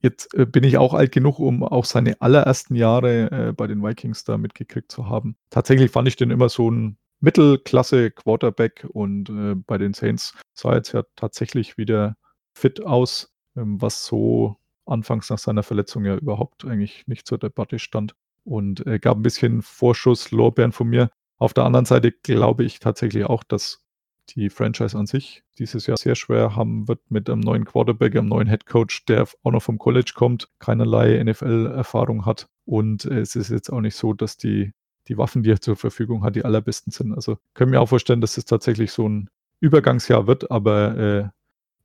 Jetzt 0.00 0.34
äh, 0.34 0.46
bin 0.46 0.64
ich 0.64 0.78
auch 0.78 0.94
alt 0.94 1.12
genug, 1.12 1.38
um 1.38 1.62
auch 1.62 1.84
seine 1.84 2.20
allerersten 2.20 2.74
Jahre 2.74 3.30
äh, 3.30 3.52
bei 3.52 3.66
den 3.66 3.82
Vikings 3.82 4.24
da 4.24 4.38
mitgekriegt 4.38 4.90
zu 4.90 5.08
haben. 5.08 5.36
Tatsächlich 5.50 5.90
fand 5.90 6.08
ich 6.08 6.16
den 6.16 6.30
immer 6.30 6.48
so 6.48 6.70
ein 6.70 6.98
Mittelklasse 7.20 8.10
Quarterback 8.10 8.86
und 8.90 9.30
äh, 9.30 9.54
bei 9.54 9.78
den 9.78 9.94
Saints 9.94 10.34
sah 10.52 10.74
jetzt 10.74 10.92
ja 10.92 11.02
tatsächlich 11.16 11.78
wieder 11.78 12.16
fit 12.54 12.84
aus, 12.84 13.32
ähm, 13.56 13.80
was 13.80 14.04
so 14.04 14.56
anfangs 14.86 15.30
nach 15.30 15.38
seiner 15.38 15.62
Verletzung 15.62 16.04
ja 16.04 16.16
überhaupt 16.16 16.64
eigentlich 16.64 17.06
nicht 17.06 17.26
zur 17.26 17.38
Debatte 17.38 17.78
stand 17.78 18.14
und 18.44 18.86
äh, 18.86 18.98
gab 18.98 19.18
ein 19.18 19.22
bisschen 19.22 19.62
Vorschuss, 19.62 20.30
Lorbeeren 20.30 20.72
von 20.72 20.88
mir. 20.88 21.10
Auf 21.38 21.52
der 21.52 21.64
anderen 21.64 21.84
Seite 21.84 22.12
glaube 22.12 22.64
ich 22.64 22.78
tatsächlich 22.78 23.24
auch, 23.24 23.44
dass 23.44 23.82
die 24.30 24.50
Franchise 24.50 24.98
an 24.98 25.06
sich 25.06 25.44
dieses 25.58 25.86
Jahr 25.86 25.96
sehr 25.96 26.14
schwer 26.14 26.56
haben 26.56 26.88
wird 26.88 27.00
mit 27.10 27.30
einem 27.30 27.40
neuen 27.40 27.64
Quarterback, 27.64 28.16
einem 28.16 28.28
neuen 28.28 28.48
Head 28.48 28.66
Coach, 28.66 29.04
der 29.06 29.26
auch 29.42 29.52
noch 29.52 29.62
vom 29.62 29.78
College 29.78 30.12
kommt, 30.14 30.48
keinerlei 30.58 31.22
NFL-Erfahrung 31.22 32.26
hat. 32.26 32.48
Und 32.64 33.04
äh, 33.04 33.20
es 33.20 33.36
ist 33.36 33.50
jetzt 33.50 33.70
auch 33.70 33.80
nicht 33.80 33.94
so, 33.94 34.12
dass 34.12 34.36
die, 34.36 34.72
die 35.08 35.18
Waffen, 35.18 35.42
die 35.42 35.50
er 35.50 35.60
zur 35.60 35.76
Verfügung 35.76 36.24
hat, 36.24 36.36
die 36.36 36.44
allerbesten 36.44 36.92
sind. 36.92 37.12
Also 37.12 37.38
können 37.54 37.72
wir 37.72 37.80
auch 37.80 37.88
vorstellen, 37.88 38.20
dass 38.20 38.36
es 38.36 38.44
tatsächlich 38.44 38.90
so 38.90 39.08
ein 39.08 39.28
Übergangsjahr 39.60 40.26
wird, 40.26 40.50
aber 40.50 40.96
äh, 40.98 41.28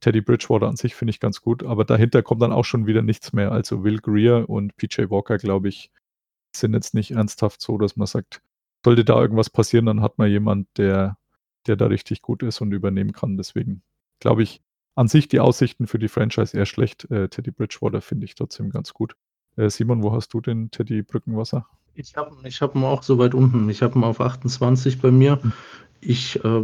Teddy 0.02 0.22
Bridgewater 0.22 0.68
an 0.68 0.76
sich 0.76 0.96
finde 0.96 1.12
ich 1.12 1.20
ganz 1.20 1.42
gut, 1.42 1.64
aber 1.64 1.86
dahinter 1.86 2.24
kommt 2.24 2.42
dann 2.42 2.52
auch 2.52 2.66
schon 2.66 2.88
wieder 2.88 3.02
nichts 3.02 3.34
mehr. 3.34 3.52
Also 3.52 3.84
Will 3.84 4.00
Greer 4.00 4.50
und 4.50 4.76
PJ 4.76 5.10
Walker, 5.10 5.38
glaube 5.38 5.70
ich, 5.70 5.92
sind 6.56 6.74
jetzt 6.74 6.94
nicht 6.94 7.12
ernsthaft 7.12 7.62
so, 7.62 7.78
dass 7.78 7.96
man 7.96 8.08
sagt, 8.08 8.42
sollte 8.84 9.06
da 9.06 9.22
irgendwas 9.22 9.50
passieren, 9.50 9.86
dann 9.86 10.02
hat 10.02 10.18
man 10.18 10.30
jemand, 10.30 10.68
der, 10.78 11.18
der 11.68 11.76
da 11.76 11.86
richtig 11.86 12.22
gut 12.22 12.44
ist 12.44 12.62
und 12.62 12.72
übernehmen 12.72 13.14
kann. 13.14 13.38
Deswegen 13.38 13.84
glaube 14.20 14.44
ich, 14.44 14.62
an 14.96 15.08
sich 15.08 15.28
die 15.28 15.40
Aussichten 15.40 15.88
für 15.88 16.00
die 16.00 16.08
Franchise 16.08 16.58
eher 16.58 16.66
schlecht. 16.66 17.10
Äh, 17.12 17.30
Teddy 17.30 17.52
Bridgewater 17.52 18.02
finde 18.02 18.26
ich 18.26 18.36
trotzdem 18.36 18.70
ganz 18.72 18.94
gut. 18.94 19.16
Äh, 19.56 19.70
Simon, 19.70 20.04
wo 20.04 20.12
hast 20.12 20.34
du 20.34 20.42
den 20.42 20.72
Teddy 20.72 21.04
Brückenwasser? 21.04 21.68
Ich 21.94 22.16
habe 22.16 22.36
ich 22.48 22.62
hab 22.62 22.76
ihn 22.76 22.84
auch 22.84 23.04
so 23.04 23.18
weit 23.18 23.34
unten. 23.34 23.70
Ich 23.70 23.82
habe 23.82 24.00
ihn 24.00 24.04
auf 24.04 24.22
28 24.22 25.02
bei 25.02 25.12
mir. 25.12 25.42
Hm. 25.42 25.54
Ich 26.00 26.44
äh, 26.44 26.64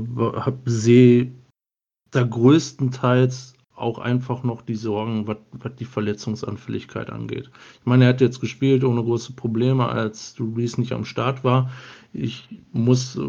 sehe 0.66 1.32
da 2.12 2.24
größtenteils 2.24 3.54
auch 3.78 4.00
einfach 4.00 4.44
noch 4.44 4.64
die 4.64 4.76
Sorgen, 4.76 5.28
was 5.28 5.38
die 5.80 5.86
Verletzungsanfälligkeit 5.86 7.12
angeht. 7.12 7.52
Ich 7.80 7.86
meine, 7.86 8.06
er 8.06 8.10
hat 8.10 8.22
jetzt 8.22 8.42
gespielt 8.42 8.84
ohne 8.84 9.04
große 9.04 9.34
Probleme, 9.34 9.88
als 9.88 10.36
Brees 10.40 10.80
nicht 10.80 10.94
am 10.94 11.06
Start 11.06 11.44
war. 11.44 11.70
Ich 12.12 12.50
muss 12.72 13.20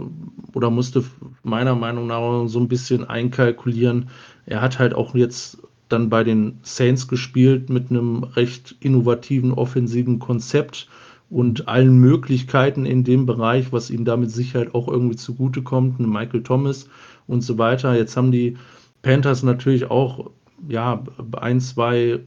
oder 0.54 0.70
musste 0.70 1.04
meiner 1.42 1.74
Meinung 1.74 2.06
nach 2.06 2.48
so 2.48 2.58
ein 2.60 2.68
bisschen 2.68 3.04
einkalkulieren. 3.04 4.08
Er 4.46 4.62
hat 4.62 4.78
halt 4.78 4.94
auch 4.94 5.14
jetzt 5.14 5.58
dann 5.90 6.08
bei 6.08 6.24
den 6.24 6.58
Saints 6.62 7.08
gespielt 7.08 7.68
mit 7.68 7.90
einem 7.90 8.24
recht 8.24 8.76
innovativen 8.80 9.52
offensiven 9.52 10.18
Konzept 10.18 10.88
und 11.30 11.68
allen 11.68 11.98
Möglichkeiten 11.98 12.86
in 12.86 13.04
dem 13.04 13.26
Bereich, 13.26 13.72
was 13.72 13.90
ihm 13.90 14.04
damit 14.04 14.30
Sicherheit 14.30 14.74
auch 14.74 14.88
irgendwie 14.88 15.16
zugutekommt, 15.16 15.98
eine 15.98 16.08
Michael 16.08 16.42
Thomas 16.42 16.88
und 17.26 17.42
so 17.42 17.58
weiter. 17.58 17.96
Jetzt 17.96 18.16
haben 18.16 18.32
die 18.32 18.56
Panthers 19.02 19.42
natürlich 19.42 19.90
auch 19.90 20.30
ja 20.68 21.04
ein, 21.32 21.60
zwei 21.60 21.96
äh, 21.96 22.20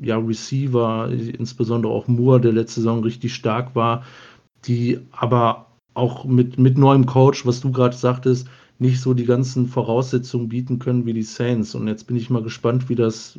ja, 0.00 0.18
Receiver, 0.18 1.10
insbesondere 1.10 1.92
auch 1.92 2.08
Moore, 2.08 2.40
der 2.40 2.52
letzte 2.52 2.80
Saison 2.80 3.02
richtig 3.04 3.34
stark 3.34 3.76
war, 3.76 4.02
die 4.64 4.98
aber 5.12 5.66
auch 5.94 6.24
mit, 6.24 6.58
mit 6.58 6.76
neuem 6.76 7.06
Coach, 7.06 7.46
was 7.46 7.60
du 7.60 7.70
gerade 7.70 7.96
sagtest, 7.96 8.48
nicht 8.78 9.00
so 9.00 9.14
die 9.14 9.26
ganzen 9.26 9.68
Voraussetzungen 9.68 10.48
bieten 10.48 10.80
können 10.80 11.06
wie 11.06 11.12
die 11.12 11.22
Saints. 11.22 11.74
Und 11.76 11.86
jetzt 11.86 12.08
bin 12.08 12.16
ich 12.16 12.30
mal 12.30 12.42
gespannt, 12.42 12.88
wie 12.88 12.96
das, 12.96 13.38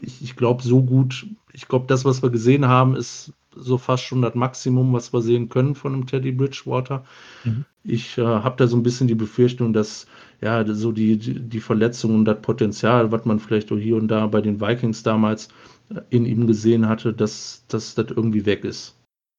ich, 0.00 0.22
ich 0.22 0.36
glaube, 0.36 0.62
so 0.62 0.82
gut, 0.82 1.26
ich 1.52 1.66
glaube, 1.66 1.86
das, 1.88 2.04
was 2.04 2.22
wir 2.22 2.30
gesehen 2.30 2.68
haben, 2.68 2.94
ist 2.94 3.32
so 3.56 3.78
fast 3.78 4.04
schon 4.04 4.22
das 4.22 4.34
Maximum, 4.34 4.92
was 4.92 5.12
wir 5.12 5.22
sehen 5.22 5.48
können 5.48 5.74
von 5.74 5.92
einem 5.92 6.06
Teddy 6.06 6.32
Bridgewater. 6.32 7.04
Mhm. 7.44 7.64
Ich 7.82 8.18
äh, 8.18 8.22
habe 8.22 8.56
da 8.56 8.66
so 8.66 8.76
ein 8.76 8.82
bisschen 8.82 9.08
die 9.08 9.14
Befürchtung, 9.14 9.72
dass 9.72 10.06
ja 10.40 10.64
so 10.74 10.92
die, 10.92 11.18
die, 11.18 11.40
die 11.40 11.60
Verletzungen 11.60 12.16
und 12.16 12.24
das 12.24 12.40
Potenzial, 12.40 13.12
was 13.12 13.24
man 13.24 13.38
vielleicht 13.38 13.70
auch 13.72 13.76
hier 13.76 13.96
und 13.96 14.08
da 14.08 14.26
bei 14.26 14.40
den 14.40 14.60
Vikings 14.60 15.02
damals 15.02 15.48
äh, 15.90 16.00
in 16.10 16.26
ihm 16.26 16.46
gesehen 16.46 16.88
hatte, 16.88 17.12
dass, 17.12 17.64
dass 17.68 17.94
das 17.94 18.06
irgendwie 18.10 18.46
weg 18.46 18.64
ist 18.64 18.96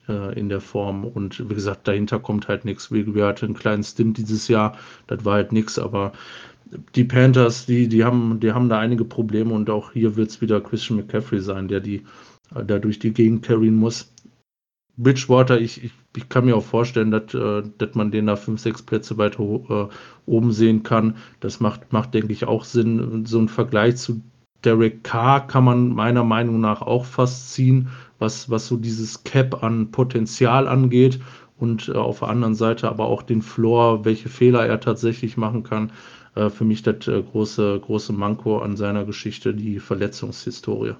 äh, 0.08 0.38
in 0.39 0.49
der 0.49 0.62
Form. 0.62 1.06
Und 1.06 1.49
wie 1.49 1.56
gesagt, 1.56 1.88
dahinter 1.88 2.19
kommt 2.19 2.47
halt 2.47 2.65
nichts. 2.65 2.91
Wir 2.91 3.25
hatten 3.25 3.45
einen 3.45 3.54
kleinen 3.56 3.84
Stint 3.84 4.17
dieses 4.17 4.47
Jahr, 4.47 4.78
das 5.08 5.25
war 5.25 5.36
halt 5.36 5.51
nichts, 5.51 5.80
aber 5.80 6.13
die 6.95 7.04
Panthers, 7.04 7.65
die, 7.65 7.88
die, 7.88 8.04
haben, 8.04 8.39
die 8.39 8.51
haben 8.51 8.69
da 8.69 8.80
einige 8.80 9.06
Probleme 9.06 9.54
und 9.54 9.69
auch 9.69 9.91
hier 9.91 10.15
wird 10.15 10.30
es 10.30 10.41
wieder 10.41 10.62
Christian 10.62 10.97
McCaffrey 10.97 11.39
sein, 11.39 11.67
der 11.67 11.80
die 11.80 12.04
da 12.63 12.79
durch 12.79 12.99
die 12.99 13.13
Gegend 13.13 13.43
carryen 13.43 13.75
muss. 13.75 14.11
Bridgewater, 14.97 15.59
ich, 15.59 15.83
ich, 15.83 15.91
ich 16.15 16.29
kann 16.29 16.45
mir 16.45 16.55
auch 16.55 16.63
vorstellen, 16.63 17.11
dass, 17.11 17.33
äh, 17.33 17.63
dass 17.77 17.95
man 17.95 18.11
den 18.11 18.27
da 18.27 18.35
fünf, 18.35 18.61
sechs 18.61 18.81
Plätze 18.81 19.17
weiter 19.17 19.43
äh, 19.43 19.87
oben 20.25 20.51
sehen 20.51 20.83
kann. 20.83 21.17
Das 21.41 21.59
macht, 21.59 21.91
macht, 21.91 22.13
denke 22.13 22.31
ich, 22.31 22.45
auch 22.45 22.63
Sinn. 22.63 23.25
So 23.25 23.39
ein 23.39 23.49
Vergleich 23.49 23.97
zu 23.97 24.21
Derek 24.63 25.03
Carr 25.03 25.45
kann 25.45 25.63
man 25.63 25.89
meiner 25.89 26.23
Meinung 26.23 26.59
nach 26.59 26.81
auch 26.81 27.05
fast 27.05 27.53
ziehen, 27.53 27.89
was, 28.19 28.49
was 28.49 28.67
so 28.67 28.77
dieses 28.77 29.23
Cap 29.23 29.63
an 29.63 29.91
Potenzial 29.91 30.67
angeht 30.67 31.19
und 31.57 31.89
äh, 31.89 31.93
auf 31.93 32.19
der 32.19 32.29
anderen 32.29 32.55
Seite 32.55 32.89
aber 32.89 33.05
auch 33.05 33.21
den 33.21 33.41
Floor, 33.41 34.05
welche 34.05 34.29
Fehler 34.29 34.65
er 34.65 34.79
tatsächlich 34.79 35.37
machen 35.37 35.63
kann. 35.63 35.91
Äh, 36.35 36.49
für 36.49 36.65
mich 36.65 36.83
das 36.83 37.07
äh, 37.07 37.21
große, 37.21 37.79
große 37.79 38.13
Manko 38.13 38.59
an 38.59 38.75
seiner 38.75 39.05
Geschichte, 39.05 39.53
die 39.53 39.79
Verletzungshistorie. 39.79 40.95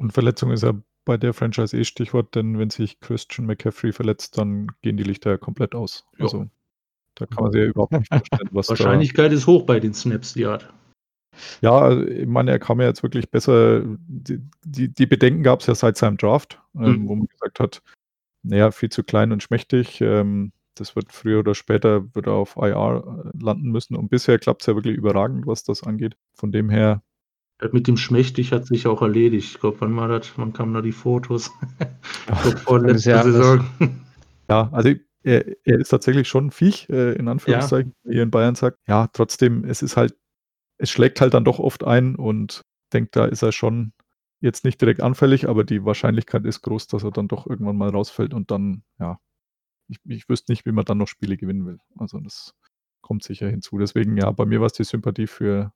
Und 0.00 0.12
Verletzung 0.12 0.50
ist 0.50 0.62
ja 0.62 0.72
bei 1.04 1.16
der 1.16 1.34
Franchise 1.34 1.76
eh 1.76 1.84
Stichwort, 1.84 2.34
denn 2.34 2.58
wenn 2.58 2.70
sich 2.70 3.00
Christian 3.00 3.46
McCaffrey 3.46 3.92
verletzt, 3.92 4.38
dann 4.38 4.68
gehen 4.82 4.96
die 4.96 5.02
Lichter 5.02 5.38
komplett 5.38 5.74
aus. 5.74 6.06
Ja. 6.16 6.24
Also 6.24 6.48
da 7.16 7.26
kann 7.26 7.44
man 7.44 7.52
sich 7.52 7.60
ja 7.62 7.66
überhaupt 7.68 7.92
nicht 7.92 8.08
vorstellen, 8.08 8.48
was 8.52 8.66
da 8.66 8.70
Wahrscheinlichkeit 8.70 9.32
ist 9.32 9.46
hoch 9.46 9.64
bei 9.66 9.78
den 9.80 9.92
Snaps, 9.92 10.34
die 10.34 10.46
hat. 10.46 10.72
Ja, 11.60 11.78
also 11.78 12.06
ich 12.06 12.26
meine, 12.26 12.50
er 12.50 12.58
kam 12.58 12.80
ja 12.80 12.86
jetzt 12.86 13.02
wirklich 13.02 13.30
besser. 13.30 13.82
Die, 14.08 14.40
die, 14.64 14.88
die 14.92 15.06
Bedenken 15.06 15.42
gab 15.42 15.60
es 15.60 15.66
ja 15.66 15.74
seit 15.74 15.96
seinem 15.96 16.16
Draft, 16.16 16.60
ähm, 16.74 17.02
Mhm. 17.02 17.08
wo 17.08 17.14
man 17.16 17.26
gesagt 17.26 17.60
hat, 17.60 17.82
naja, 18.42 18.70
viel 18.70 18.88
zu 18.88 19.02
klein 19.02 19.32
und 19.32 19.42
schmächtig. 19.42 20.00
Ähm, 20.00 20.52
das 20.74 20.96
wird 20.96 21.12
früher 21.12 21.40
oder 21.40 21.54
später 21.54 22.14
wird 22.14 22.26
er 22.26 22.32
auf 22.34 22.56
IR 22.56 23.30
landen 23.38 23.70
müssen. 23.70 23.96
Und 23.96 24.08
bisher 24.08 24.38
klappt 24.38 24.62
es 24.62 24.66
ja 24.66 24.74
wirklich 24.74 24.96
überragend, 24.96 25.46
was 25.46 25.62
das 25.62 25.82
angeht. 25.82 26.16
Von 26.34 26.52
dem 26.52 26.70
her, 26.70 27.02
Das 27.60 27.72
Mit 27.72 27.86
dem 27.86 27.98
Schmächtig 27.98 28.52
hat 28.52 28.66
sich 28.66 28.86
auch 28.86 29.02
erledigt. 29.02 29.52
Ich 29.52 29.60
glaube, 29.60 29.80
wann 29.80 29.94
war 29.96 30.08
das? 30.08 30.32
Wann 30.36 30.52
kamen 30.52 30.72
da 30.72 30.80
die 30.80 30.92
Fotos? 30.92 31.50
glaube, 32.26 32.56
vor 32.64 32.80
letzter 32.80 33.10
Jahres. 33.10 33.34
Saison. 33.34 33.66
ja, 34.48 34.68
also 34.72 34.94
er, 35.22 35.46
er 35.66 35.78
ist 35.78 35.90
tatsächlich 35.90 36.26
schon 36.26 36.46
ein 36.46 36.50
Viech, 36.50 36.88
äh, 36.88 37.12
in 37.12 37.28
Anführungszeichen, 37.28 37.94
wie 38.04 38.16
ihr 38.16 38.22
in 38.22 38.30
Bayern 38.30 38.54
sagt. 38.54 38.78
Ja, 38.88 39.08
trotzdem, 39.12 39.64
es 39.64 39.82
ist 39.82 39.98
halt, 39.98 40.16
es 40.78 40.90
schlägt 40.90 41.20
halt 41.20 41.34
dann 41.34 41.44
doch 41.44 41.58
oft 41.58 41.84
ein 41.84 42.16
und 42.16 42.62
denkt, 42.94 43.14
da 43.14 43.26
ist 43.26 43.42
er 43.42 43.52
schon 43.52 43.92
jetzt 44.40 44.64
nicht 44.64 44.80
direkt 44.80 45.02
anfällig, 45.02 45.46
aber 45.46 45.64
die 45.64 45.84
Wahrscheinlichkeit 45.84 46.46
ist 46.46 46.62
groß, 46.62 46.86
dass 46.86 47.04
er 47.04 47.10
dann 47.10 47.28
doch 47.28 47.46
irgendwann 47.46 47.76
mal 47.76 47.90
rausfällt 47.90 48.32
und 48.32 48.50
dann, 48.50 48.82
ja, 48.98 49.18
ich, 49.88 49.98
ich 50.04 50.28
wüsste 50.30 50.50
nicht, 50.50 50.64
wie 50.64 50.72
man 50.72 50.86
dann 50.86 50.98
noch 50.98 51.08
Spiele 51.08 51.36
gewinnen 51.36 51.66
will. 51.66 51.78
Also 51.98 52.18
das 52.20 52.54
kommt 53.02 53.22
sicher 53.22 53.48
hinzu. 53.48 53.76
Deswegen, 53.76 54.16
ja, 54.16 54.30
bei 54.30 54.46
mir 54.46 54.60
war 54.60 54.66
es 54.66 54.72
die 54.72 54.84
Sympathie 54.84 55.26
für, 55.26 55.72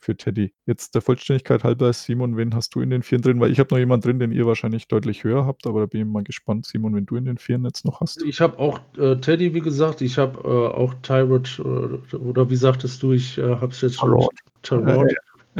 für 0.00 0.16
Teddy. 0.16 0.52
Jetzt 0.66 0.94
der 0.94 1.02
Vollständigkeit 1.02 1.64
halber, 1.64 1.92
Simon, 1.92 2.36
wen 2.36 2.54
hast 2.54 2.74
du 2.74 2.80
in 2.80 2.90
den 2.90 3.02
Vieren 3.02 3.22
drin? 3.22 3.40
Weil 3.40 3.50
ich 3.50 3.58
habe 3.58 3.74
noch 3.74 3.78
jemanden 3.78 4.06
drin, 4.06 4.18
den 4.18 4.32
ihr 4.32 4.46
wahrscheinlich 4.46 4.88
deutlich 4.88 5.24
höher 5.24 5.46
habt, 5.46 5.66
aber 5.66 5.80
da 5.80 5.86
bin 5.86 6.00
ich 6.02 6.06
mal 6.06 6.22
gespannt, 6.24 6.66
Simon, 6.66 6.94
wenn 6.94 7.06
du 7.06 7.16
in 7.16 7.24
den 7.24 7.38
Vieren 7.38 7.64
jetzt 7.64 7.84
noch 7.84 8.00
hast. 8.00 8.22
Ich 8.22 8.40
habe 8.40 8.58
auch 8.58 8.80
äh, 8.96 9.16
Teddy, 9.16 9.54
wie 9.54 9.60
gesagt, 9.60 10.00
ich 10.00 10.18
habe 10.18 10.38
äh, 10.44 10.76
auch 10.76 10.94
Tyrod, 11.02 11.58
äh, 11.58 12.16
oder 12.16 12.48
wie 12.50 12.56
sagtest 12.56 13.02
du, 13.02 13.12
ich 13.12 13.38
äh, 13.38 13.56
habe 13.56 13.72
es 13.72 13.80
jetzt 13.80 13.96
schon. 13.96 14.10
Tyrod. 14.10 14.34
Tyrod. 14.62 15.14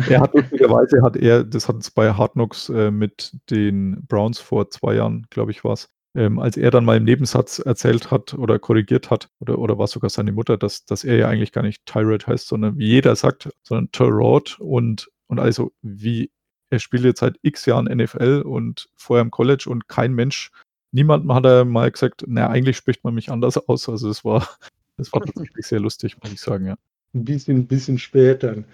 Er 0.08 0.20
hat 0.20 0.34
lustigerweise 0.34 1.02
hat 1.02 1.16
er, 1.16 1.44
das 1.44 1.68
hat 1.68 1.76
es 1.76 1.90
bei 1.90 2.12
Hard 2.12 2.32
Knocks 2.32 2.68
äh, 2.68 2.90
mit 2.90 3.32
den 3.50 4.04
Browns 4.06 4.38
vor 4.38 4.70
zwei 4.70 4.94
Jahren, 4.94 5.26
glaube 5.30 5.50
ich, 5.50 5.64
war 5.64 5.72
es, 5.72 5.90
ähm, 6.18 6.38
als 6.40 6.56
er 6.56 6.70
dann 6.72 6.84
mal 6.84 6.96
im 6.96 7.04
Nebensatz 7.04 7.60
erzählt 7.60 8.10
hat 8.10 8.34
oder 8.34 8.58
korrigiert 8.58 9.08
hat, 9.10 9.30
oder, 9.40 9.58
oder 9.58 9.78
war 9.78 9.84
es 9.84 9.92
sogar 9.92 10.10
seine 10.10 10.32
Mutter, 10.32 10.56
dass, 10.58 10.84
dass 10.84 11.04
er 11.04 11.16
ja 11.16 11.28
eigentlich 11.28 11.52
gar 11.52 11.62
nicht 11.62 11.86
Tyrod 11.86 12.26
heißt, 12.26 12.48
sondern 12.48 12.76
wie 12.76 12.88
jeder 12.88 13.14
sagt, 13.14 13.48
sondern 13.62 13.90
Tyrod 13.92 14.58
und, 14.58 15.08
und 15.28 15.38
also 15.38 15.70
wie 15.82 16.30
er 16.70 16.80
spielt 16.80 17.04
jetzt 17.04 17.20
seit 17.20 17.38
x 17.42 17.66
Jahren 17.66 17.86
NFL 17.86 18.42
und 18.44 18.88
vorher 18.96 19.22
im 19.22 19.30
College 19.30 19.66
und 19.68 19.88
kein 19.88 20.12
Mensch, 20.12 20.50
niemandem 20.92 21.32
hat 21.32 21.46
er 21.46 21.64
mal 21.64 21.90
gesagt, 21.90 22.24
na, 22.26 22.48
eigentlich 22.48 22.76
spricht 22.76 23.04
man 23.04 23.14
mich 23.14 23.30
anders 23.30 23.56
aus. 23.56 23.88
Also 23.88 24.10
es 24.10 24.24
war, 24.24 24.46
das 24.96 25.12
war 25.12 25.22
tatsächlich 25.22 25.66
sehr 25.66 25.80
lustig, 25.80 26.16
muss 26.22 26.32
ich 26.32 26.40
sagen, 26.40 26.66
ja. 26.66 26.76
Ein 27.14 27.24
bisschen, 27.24 27.66
bisschen 27.66 27.98
spät 27.98 28.42
dann. 28.42 28.64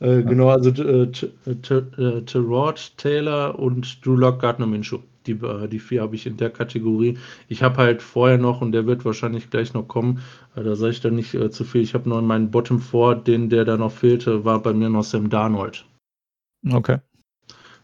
Äh, 0.00 0.22
Genau, 0.22 0.48
also 0.48 0.70
äh, 0.70 1.12
T- 1.12 1.30
T- 1.62 1.74
äh, 1.74 2.22
Terod, 2.22 2.92
Taylor 2.96 3.56
und 3.58 4.04
Drew 4.04 4.16
Lock, 4.16 4.40
Gardner 4.40 4.66
Minshew. 4.66 4.98
Die, 5.26 5.32
äh, 5.32 5.68
die 5.68 5.78
vier 5.78 6.02
habe 6.02 6.14
ich 6.14 6.26
in 6.26 6.36
der 6.36 6.50
Kategorie. 6.50 7.18
Ich 7.48 7.62
habe 7.62 7.78
halt 7.78 8.02
vorher 8.02 8.38
noch, 8.38 8.60
und 8.60 8.72
der 8.72 8.86
wird 8.86 9.04
wahrscheinlich 9.04 9.50
gleich 9.50 9.74
noch 9.74 9.88
kommen, 9.88 10.20
äh, 10.56 10.62
da 10.62 10.74
sage 10.76 10.92
ich 10.92 11.00
dann 11.00 11.14
nicht 11.14 11.34
äh, 11.34 11.50
zu 11.50 11.64
viel. 11.64 11.82
Ich 11.82 11.94
habe 11.94 12.08
noch 12.08 12.18
in 12.18 12.26
meinen 12.26 12.50
Bottom 12.50 12.80
4, 12.80 13.16
den 13.16 13.50
der 13.50 13.64
da 13.64 13.76
noch 13.76 13.92
fehlte, 13.92 14.44
war 14.44 14.62
bei 14.62 14.72
mir 14.72 14.88
noch 14.88 15.04
Sam 15.04 15.30
Darnold. 15.30 15.86
Okay. 16.70 16.98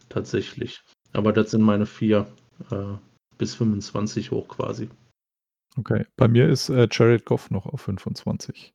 Tatsächlich. 0.09 0.81
Aber 1.13 1.33
das 1.33 1.51
sind 1.51 1.61
meine 1.61 1.85
vier 1.85 2.27
äh, 2.71 2.95
bis 3.37 3.55
25 3.55 4.31
hoch 4.31 4.47
quasi. 4.47 4.89
Okay, 5.77 6.05
bei 6.17 6.27
mir 6.27 6.49
ist 6.49 6.69
äh, 6.69 6.87
Jared 6.91 7.25
Goff 7.25 7.49
noch 7.49 7.65
auf 7.65 7.81
25. 7.81 8.73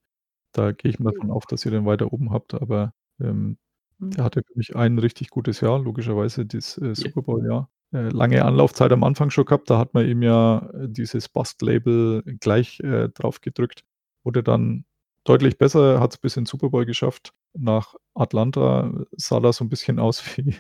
Da 0.53 0.73
gehe 0.73 0.91
ich 0.91 0.99
mal 0.99 1.13
davon 1.13 1.31
auf, 1.31 1.45
dass 1.45 1.65
ihr 1.67 1.71
den 1.71 1.85
weiter 1.85 2.13
oben 2.13 2.31
habt, 2.31 2.55
aber 2.55 2.95
ähm, 3.21 3.59
der 3.99 4.25
hatte 4.25 4.43
für 4.43 4.57
mich 4.57 4.77
ein 4.77 4.99
richtig 4.99 5.31
gutes 5.31 5.61
Jahr, 5.61 5.79
logischerweise 5.79 6.47
das 6.47 6.79
äh, 6.79 6.95
Super 6.95 7.23
Bowl-Jahr. 7.23 7.71
Äh, 7.93 8.09
lange 8.09 8.45
Anlaufzeit 8.45 8.93
am 8.93 9.05
Anfang 9.05 9.31
schon 9.31 9.45
gehabt, 9.45 9.71
da 9.71 9.79
hat 9.79 9.95
man 9.95 10.09
ihm 10.09 10.23
ja 10.23 10.69
äh, 10.75 10.89
dieses 10.89 11.29
Bust-Label 11.29 12.23
gleich 12.41 12.81
äh, 12.81 13.09
drauf 13.11 13.41
gedrückt. 13.41 13.85
Wurde 14.25 14.43
dann 14.43 14.85
deutlich 15.25 15.59
besser, 15.59 16.01
hat 16.01 16.13
es 16.15 16.19
bis 16.19 16.37
in 16.37 16.47
Super 16.47 16.71
Bowl 16.71 16.85
geschafft. 16.85 17.33
Nach 17.55 17.95
Atlanta 18.15 18.93
sah 19.13 19.41
das 19.41 19.57
so 19.57 19.65
ein 19.65 19.69
bisschen 19.69 19.99
aus 20.01 20.23
wie, 20.37 20.57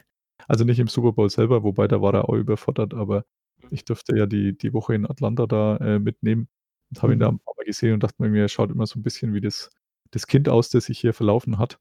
also 0.48 0.64
nicht 0.64 0.78
im 0.78 0.88
Super 0.88 1.12
Bowl 1.12 1.30
selber, 1.30 1.62
wobei 1.64 1.88
da 1.88 2.00
war 2.00 2.14
er 2.14 2.28
auch 2.28 2.34
überfordert, 2.34 2.94
aber 2.94 3.24
ich 3.70 3.84
durfte 3.84 4.16
ja 4.16 4.26
die, 4.26 4.56
die 4.56 4.72
Woche 4.72 4.94
in 4.94 5.06
Atlanta 5.06 5.46
da 5.46 5.76
äh, 5.78 5.98
mitnehmen 5.98 6.48
und 6.90 7.02
habe 7.02 7.12
ihn 7.12 7.18
da 7.20 7.28
ein 7.28 7.38
paar 7.38 7.54
Mal 7.56 7.64
gesehen 7.64 7.94
und 7.94 8.02
dachte 8.02 8.22
mir, 8.22 8.42
er 8.42 8.48
schaut 8.48 8.70
immer 8.70 8.86
so 8.86 8.98
ein 8.98 9.02
bisschen 9.02 9.34
wie 9.34 9.40
das, 9.40 9.70
das 10.10 10.26
Kind 10.26 10.48
aus, 10.48 10.70
das 10.70 10.84
sich 10.84 11.00
hier 11.00 11.14
verlaufen 11.14 11.58
hat, 11.58 11.80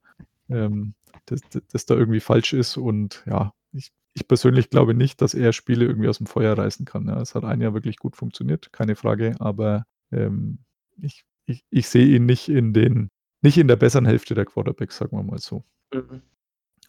ähm, 0.49 0.95
das, 1.27 1.41
das, 1.51 1.61
das 1.71 1.85
da 1.85 1.95
irgendwie 1.95 2.19
falsch 2.19 2.53
ist. 2.53 2.77
Und 2.77 3.23
ja, 3.27 3.53
ich, 4.15 4.21
ich 4.21 4.27
persönlich 4.27 4.69
glaube 4.69 4.93
nicht, 4.93 5.21
dass 5.21 5.33
er 5.33 5.53
Spiele 5.53 5.85
irgendwie 5.85 6.09
aus 6.09 6.17
dem 6.17 6.27
Feuer 6.27 6.57
reißen 6.57 6.85
kann. 6.85 7.07
Ja. 7.07 7.21
Es 7.21 7.35
hat 7.35 7.43
ein 7.43 7.61
Jahr 7.61 7.73
wirklich 7.73 7.97
gut 7.97 8.15
funktioniert, 8.15 8.71
keine 8.71 8.95
Frage, 8.95 9.35
aber 9.39 9.85
ähm, 10.11 10.59
ich, 11.01 11.25
ich, 11.45 11.63
ich 11.69 11.87
sehe 11.87 12.07
ihn 12.07 12.25
nicht 12.25 12.49
in 12.49 12.73
den, 12.73 13.09
nicht 13.41 13.57
in 13.57 13.67
der 13.67 13.75
besseren 13.75 14.05
Hälfte 14.05 14.33
der 14.33 14.45
Quarterbacks, 14.45 14.97
sagen 14.97 15.17
wir 15.17 15.23
mal 15.23 15.39
so. 15.39 15.63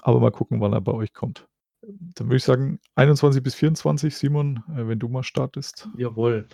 Aber 0.01 0.21
mal 0.21 0.31
gucken, 0.31 0.61
wann 0.61 0.73
er 0.73 0.81
bei 0.81 0.93
euch 0.93 1.13
kommt. 1.13 1.47
Dann 1.83 2.29
würde 2.29 2.37
ich 2.37 2.45
sagen, 2.45 2.81
21 2.95 3.43
bis 3.43 3.55
24, 3.55 4.17
Simon, 4.17 4.63
äh, 4.77 4.87
wenn 4.89 4.99
du 4.99 5.09
mal 5.09 5.23
startest. 5.23 5.89
Jawohl. 5.97 6.47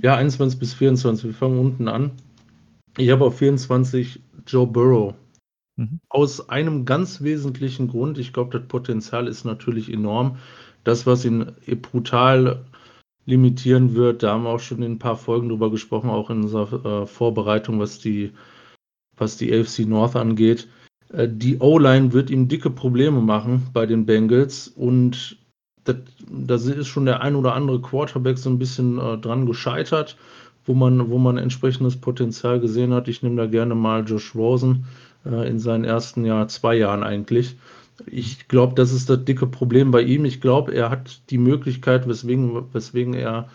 Ja, 0.00 0.16
21 0.16 0.58
bis 0.58 0.74
24. 0.74 1.26
Wir 1.26 1.34
fangen 1.34 1.58
unten 1.58 1.88
an. 1.88 2.12
Ich 2.96 3.10
habe 3.10 3.24
auf 3.24 3.38
24 3.38 4.22
Joe 4.46 4.66
Burrow. 4.66 5.14
Mhm. 5.78 6.00
Aus 6.08 6.48
einem 6.50 6.84
ganz 6.84 7.22
wesentlichen 7.22 7.88
Grund. 7.88 8.18
Ich 8.18 8.32
glaube, 8.32 8.58
das 8.58 8.68
Potenzial 8.68 9.28
ist 9.28 9.44
natürlich 9.44 9.90
enorm. 9.90 10.36
Das, 10.84 11.06
was 11.06 11.24
ihn 11.24 11.52
brutal 11.82 12.64
limitieren 13.24 13.94
wird, 13.94 14.22
da 14.22 14.32
haben 14.32 14.44
wir 14.44 14.50
auch 14.50 14.60
schon 14.60 14.82
in 14.82 14.92
ein 14.92 14.98
paar 14.98 15.16
Folgen 15.16 15.48
drüber 15.48 15.70
gesprochen, 15.70 16.10
auch 16.10 16.30
in 16.30 16.42
unserer 16.42 17.02
äh, 17.02 17.06
Vorbereitung, 17.06 17.78
was 17.78 18.00
die, 18.00 18.32
was 19.16 19.36
die 19.36 19.52
AFC 19.52 19.80
North 19.80 20.16
angeht. 20.16 20.68
Äh, 21.12 21.28
die 21.30 21.58
O-Line 21.58 22.12
wird 22.12 22.30
ihm 22.30 22.48
dicke 22.48 22.70
Probleme 22.70 23.20
machen 23.20 23.68
bei 23.72 23.86
den 23.86 24.04
Bengals 24.04 24.66
und 24.68 25.36
da 25.84 26.54
ist 26.54 26.86
schon 26.86 27.06
der 27.06 27.22
ein 27.22 27.34
oder 27.34 27.54
andere 27.54 27.80
Quarterback 27.80 28.36
so 28.36 28.50
ein 28.50 28.58
bisschen 28.58 28.98
äh, 28.98 29.16
dran 29.16 29.46
gescheitert, 29.46 30.16
wo 30.66 30.74
man, 30.74 31.08
wo 31.08 31.18
man 31.18 31.38
entsprechendes 31.38 31.96
Potenzial 31.96 32.60
gesehen 32.60 32.92
hat. 32.92 33.08
Ich 33.08 33.22
nehme 33.22 33.36
da 33.36 33.46
gerne 33.46 33.74
mal 33.74 34.04
Josh 34.04 34.34
Rosen 34.34 34.84
äh, 35.24 35.48
in 35.48 35.58
seinen 35.58 35.84
ersten 35.84 36.24
Jahr, 36.24 36.48
zwei 36.48 36.76
Jahren 36.76 37.02
eigentlich. 37.02 37.56
Ich 38.06 38.48
glaube, 38.48 38.74
das 38.74 38.92
ist 38.92 39.10
das 39.10 39.24
dicke 39.24 39.46
Problem 39.46 39.90
bei 39.90 40.02
ihm. 40.02 40.24
Ich 40.24 40.40
glaube, 40.40 40.72
er 40.72 40.90
hat 40.90 41.30
die 41.30 41.38
Möglichkeit, 41.38 42.08
weswegen, 42.08 42.72
weswegen 42.72 43.14
er 43.14 43.48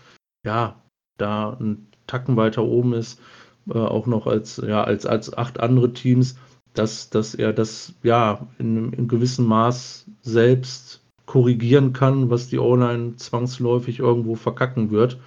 ja 0.46 0.82
da 1.18 1.54
einen 1.54 1.88
Tacken 2.08 2.36
weiter 2.36 2.64
oben 2.64 2.94
ist, 2.94 3.22
äh, 3.70 3.78
auch 3.78 4.08
noch 4.08 4.28
als, 4.28 4.58
ja, 4.58 4.84
als, 4.84 5.06
als 5.06 5.36
acht 5.36 5.60
andere 5.60 5.94
Teams, 5.94 6.38
dass, 6.74 7.10
dass 7.10 7.36
er 7.36 7.54
das 7.54 7.94
ja 8.04 8.48
in, 8.60 8.92
in 8.94 9.08
gewissem 9.08 9.46
Maß 9.46 10.06
selbst 10.22 11.02
korrigieren 11.26 11.94
kann, 11.94 12.30
was 12.30 12.50
die 12.50 12.60
O-Line 12.60 13.16
zwangsläufig 13.16 14.00
irgendwo 14.00 14.36
verkacken 14.36 14.92
wird. 14.92 15.20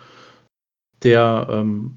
Der 1.02 1.46
ähm, 1.50 1.96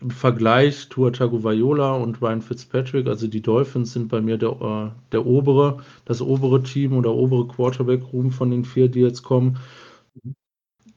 im 0.00 0.10
Vergleich 0.10 0.88
Tua 0.88 1.10
Tagovailoa 1.10 1.96
und 1.96 2.20
Ryan 2.22 2.42
Fitzpatrick, 2.42 3.06
also 3.06 3.26
die 3.26 3.42
Dolphins 3.42 3.92
sind 3.92 4.08
bei 4.08 4.20
mir 4.20 4.38
der, 4.38 4.50
äh, 4.50 4.90
der 5.12 5.26
obere, 5.26 5.78
das 6.04 6.20
obere 6.22 6.62
Team 6.62 6.92
oder 6.94 7.14
obere 7.14 7.46
Quarterback-Room 7.48 8.30
von 8.30 8.50
den 8.50 8.64
vier, 8.64 8.88
die 8.88 9.00
jetzt 9.00 9.22
kommen. 9.22 9.58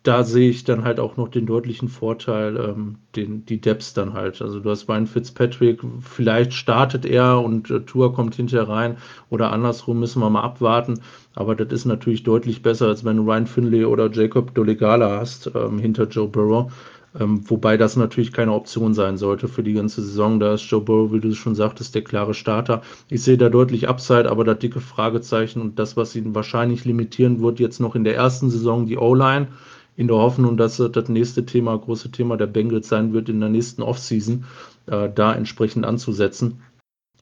Da 0.04 0.24
sehe 0.24 0.50
ich 0.50 0.64
dann 0.64 0.84
halt 0.84 1.00
auch 1.00 1.16
noch 1.18 1.28
den 1.28 1.46
deutlichen 1.46 1.88
Vorteil, 1.88 2.58
ähm, 2.58 2.98
den, 3.16 3.46
die 3.46 3.62
Depths 3.62 3.94
dann 3.94 4.14
halt. 4.14 4.42
Also 4.42 4.60
du 4.60 4.70
hast 4.70 4.90
Ryan 4.90 5.06
Fitzpatrick, 5.08 5.82
vielleicht 6.02 6.54
startet 6.54 7.06
er 7.06 7.40
und 7.42 7.70
äh, 7.70 7.82
Tour 7.82 8.14
kommt 8.14 8.34
hinterher 8.36 8.68
rein 8.68 8.98
oder 9.30 9.52
andersrum 9.52 10.00
müssen 10.00 10.22
wir 10.22 10.30
mal 10.32 10.42
abwarten. 10.42 11.02
Aber 11.36 11.56
das 11.56 11.72
ist 11.72 11.86
natürlich 11.86 12.24
deutlich 12.24 12.62
besser, 12.64 12.88
als 12.88 13.06
wenn 13.06 13.18
du 13.18 13.24
Ryan 13.24 13.46
Finley 13.48 13.86
oder 13.86 14.10
Jacob 14.12 14.56
Dolegala 14.56 15.20
hast 15.20 15.52
ähm, 15.56 15.78
hinter 15.80 16.06
Joe 16.08 16.28
Burrow. 16.28 16.72
Ähm, 17.20 17.50
wobei 17.50 17.76
das 17.76 17.98
natürlich 17.98 18.32
keine 18.32 18.54
Option 18.54 18.94
sein 18.94 19.18
sollte 19.18 19.48
für 19.48 19.64
die 19.64 19.74
ganze 19.74 20.02
Saison. 20.02 20.40
Da 20.40 20.54
ist 20.54 20.64
Joe 20.64 20.82
Burrow, 20.82 21.12
wie 21.12 21.20
du 21.20 21.34
schon 21.36 21.56
sagtest, 21.56 21.94
der 21.94 22.04
klare 22.04 22.34
Starter. 22.34 22.82
Ich 23.10 23.24
sehe 23.24 23.38
da 23.38 23.50
deutlich 23.50 23.90
Upside, 23.90 24.30
aber 24.30 24.44
da 24.46 24.54
dicke 24.54 24.80
Fragezeichen 24.80 25.62
und 25.62 25.78
das, 25.78 25.98
was 25.98 26.16
ihn 26.16 26.34
wahrscheinlich 26.36 26.86
limitieren 26.86 27.42
wird, 27.42 27.60
jetzt 27.60 27.80
noch 27.80 27.96
in 27.96 28.06
der 28.06 28.16
ersten 28.16 28.50
Saison, 28.50 28.86
die 28.86 28.98
O-Line, 28.98 29.50
in 29.98 30.08
der 30.08 30.18
Hoffnung, 30.18 30.56
dass 30.56 30.78
das 30.78 31.10
nächste 31.10 31.46
Thema, 31.46 31.78
große 31.78 32.12
Thema 32.12 32.38
der 32.38 32.48
Bengals 32.48 32.88
sein 32.88 33.12
wird 33.12 33.28
in 33.28 33.42
der 33.42 33.50
nächsten 33.50 33.82
Offseason, 33.82 34.46
äh, 34.86 35.10
da 35.14 35.34
entsprechend 35.34 35.86
anzusetzen. 35.86 36.62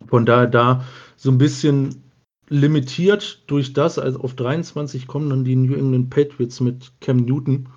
Von 0.08 0.26
daher 0.26 0.48
da 0.48 0.86
so 1.16 1.32
ein 1.32 1.40
bisschen 1.40 2.04
limitiert 2.48 3.44
durch 3.48 3.74
das, 3.74 3.98
also 3.98 4.22
auf 4.22 4.36
23 4.36 5.08
kommen 5.08 5.30
dann 5.30 5.44
die 5.44 5.56
New 5.56 5.74
England 5.74 6.10
Patriots 6.10 6.62
mit 6.62 6.92
Cam 7.02 7.18
Newton 7.18 7.70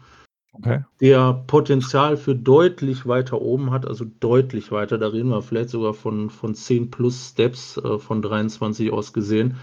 Okay. 0.54 0.84
der 1.00 1.44
Potenzial 1.46 2.18
für 2.18 2.34
deutlich 2.34 3.06
weiter 3.06 3.40
oben 3.40 3.70
hat, 3.70 3.86
also 3.86 4.04
deutlich 4.20 4.70
weiter. 4.70 4.98
Da 4.98 5.08
reden 5.08 5.30
wir 5.30 5.40
vielleicht 5.40 5.70
sogar 5.70 5.94
von, 5.94 6.28
von 6.28 6.54
10 6.54 6.90
plus 6.90 7.30
Steps 7.30 7.78
äh, 7.78 7.98
von 7.98 8.20
23 8.20 8.92
aus 8.92 9.14
gesehen, 9.14 9.56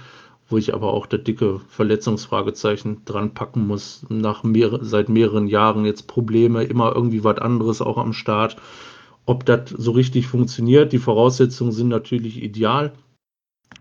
wo 0.47 0.57
ich 0.57 0.73
aber 0.73 0.91
auch 0.91 1.05
das 1.05 1.23
dicke 1.23 1.59
Verletzungsfragezeichen 1.69 3.05
dran 3.05 3.35
packen 3.35 3.67
muss. 3.67 4.03
Nach 4.09 4.41
mehr, 4.43 4.79
seit 4.81 5.09
mehreren 5.09 5.47
Jahren 5.47 5.85
jetzt 5.85 6.07
Probleme, 6.07 6.63
immer 6.63 6.95
irgendwie 6.95 7.23
was 7.23 7.37
anderes 7.37 7.81
auch 7.81 7.99
am 7.99 8.13
Start. 8.13 8.57
Ob 9.27 9.45
das 9.45 9.69
so 9.69 9.91
richtig 9.91 10.25
funktioniert, 10.25 10.91
die 10.91 10.97
Voraussetzungen 10.97 11.71
sind 11.71 11.89
natürlich 11.89 12.41
ideal 12.41 12.93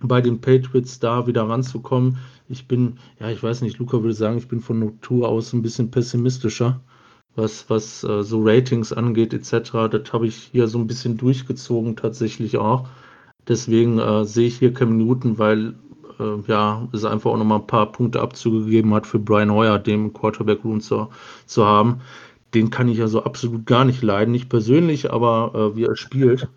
bei 0.03 0.21
den 0.21 0.43
Patriots 0.43 1.01
da 1.01 1.27
wieder 1.27 1.49
ranzukommen. 1.49 2.19
Ich 2.51 2.69
bin, 2.69 2.99
ja, 3.19 3.31
ich 3.31 3.43
weiß 3.43 3.63
nicht, 3.63 3.79
Luca 3.79 4.03
würde 4.03 4.13
sagen, 4.15 4.37
ich 4.37 4.49
bin 4.49 4.61
von 4.61 4.79
Natur 4.79 5.27
aus 5.29 5.55
ein 5.55 5.63
bisschen 5.63 5.91
pessimistischer 5.91 6.83
was, 7.37 7.69
was 7.71 8.05
äh, 8.05 8.23
so 8.23 8.43
Ratings 8.43 8.93
angeht 8.93 9.33
etc. 9.33 9.89
Das 9.91 10.13
habe 10.13 10.27
ich 10.27 10.37
hier 10.53 10.69
so 10.69 10.79
ein 10.79 10.87
bisschen 10.87 11.17
durchgezogen 11.17 11.97
tatsächlich 11.97 12.59
auch. 12.59 12.89
Deswegen 13.47 13.99
äh, 13.99 14.25
sehe 14.25 14.49
ich 14.49 14.59
hier 14.59 14.75
Cam 14.75 14.99
Newton, 14.99 15.39
weil 15.39 15.75
äh, 16.19 16.41
ja, 16.47 16.87
es 16.93 17.05
einfach 17.05 17.31
auch 17.31 17.37
nochmal 17.39 17.61
ein 17.61 17.67
paar 17.67 17.91
Punkte 17.93 18.21
Abzüge 18.21 18.65
gegeben 18.65 18.95
hat 18.95 19.07
für 19.07 19.19
Brian 19.19 19.53
Hoyer, 19.53 19.79
dem 19.79 20.13
Quarterback 20.13 20.65
Room 20.65 20.81
zu, 20.81 21.09
zu 21.47 21.65
haben. 21.65 22.01
Den 22.55 22.71
kann 22.71 22.89
ich 22.89 22.99
ja 22.99 23.09
so 23.09 23.25
absolut 23.25 23.67
gar 23.67 23.85
nicht 23.85 24.03
leiden, 24.03 24.33
nicht 24.33 24.49
persönlich, 24.49 25.13
aber 25.13 25.53
äh, 25.55 25.77
wie 25.77 25.85
er 25.85 25.97
spielt. 25.97 26.49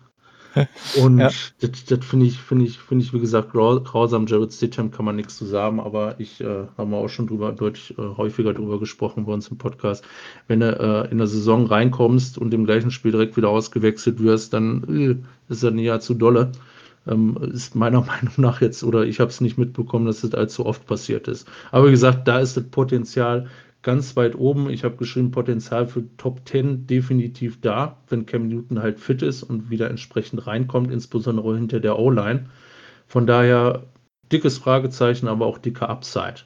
Und 1.02 1.18
Ja. 1.18 1.30
das, 1.60 1.84
das 1.86 2.04
finde 2.04 2.26
ich, 2.26 2.38
finde 2.38 2.64
ich, 2.66 2.78
finde 2.78 3.04
ich, 3.04 3.12
wie 3.12 3.20
gesagt, 3.20 3.52
grau- 3.52 3.80
grausam. 3.80 4.26
Jared 4.26 4.52
Stidham 4.52 4.90
kann 4.90 5.04
man 5.04 5.16
nichts 5.16 5.36
zu 5.36 5.44
sagen, 5.46 5.80
aber 5.80 6.16
ich 6.18 6.40
äh, 6.40 6.66
haben 6.76 6.90
wir 6.90 6.98
auch 6.98 7.08
schon 7.08 7.26
drüber, 7.26 7.52
deutlich 7.52 7.96
äh, 7.98 8.02
häufiger 8.16 8.52
drüber 8.54 8.78
gesprochen 8.78 9.24
bei 9.26 9.32
uns 9.32 9.48
im 9.48 9.58
Podcast. 9.58 10.04
Wenn 10.48 10.60
du 10.60 10.78
äh, 10.78 11.10
in 11.10 11.18
der 11.18 11.26
Saison 11.26 11.66
reinkommst 11.66 12.38
und 12.38 12.52
im 12.54 12.64
gleichen 12.64 12.90
Spiel 12.90 13.12
direkt 13.12 13.36
wieder 13.36 13.48
ausgewechselt 13.48 14.20
wirst, 14.22 14.52
dann 14.52 15.22
äh, 15.48 15.52
ist 15.52 15.62
er 15.62 15.70
näher 15.70 16.00
zu 16.00 16.14
dolle. 16.14 16.52
Ähm, 17.06 17.36
ist 17.52 17.74
meiner 17.74 18.00
Meinung 18.06 18.32
nach 18.36 18.60
jetzt, 18.60 18.84
oder 18.84 19.04
ich 19.04 19.20
habe 19.20 19.30
es 19.30 19.40
nicht 19.40 19.58
mitbekommen, 19.58 20.06
dass 20.06 20.22
es 20.24 20.34
allzu 20.34 20.66
oft 20.66 20.86
passiert 20.86 21.28
ist. 21.28 21.48
Aber 21.70 21.86
wie 21.88 21.90
gesagt, 21.92 22.28
da 22.28 22.38
ist 22.40 22.56
das 22.56 22.64
Potenzial 22.64 23.48
ganz 23.82 24.16
weit 24.16 24.36
oben. 24.36 24.70
Ich 24.70 24.84
habe 24.84 24.96
geschrieben, 24.96 25.32
Potenzial 25.32 25.86
für 25.86 26.04
Top 26.16 26.42
10 26.48 26.86
definitiv 26.86 27.60
da, 27.60 27.98
wenn 28.08 28.26
Cam 28.26 28.48
Newton 28.48 28.80
halt 28.80 29.00
fit 29.00 29.22
ist 29.22 29.42
und 29.42 29.70
wieder 29.70 29.90
entsprechend 29.90 30.46
reinkommt, 30.46 30.90
insbesondere 30.90 31.56
hinter 31.56 31.80
der 31.80 31.98
O-Line. 31.98 32.48
Von 33.06 33.26
daher 33.26 33.86
dickes 34.30 34.58
Fragezeichen, 34.58 35.28
aber 35.28 35.46
auch 35.46 35.58
dicke 35.58 35.88
Upside. 35.88 36.42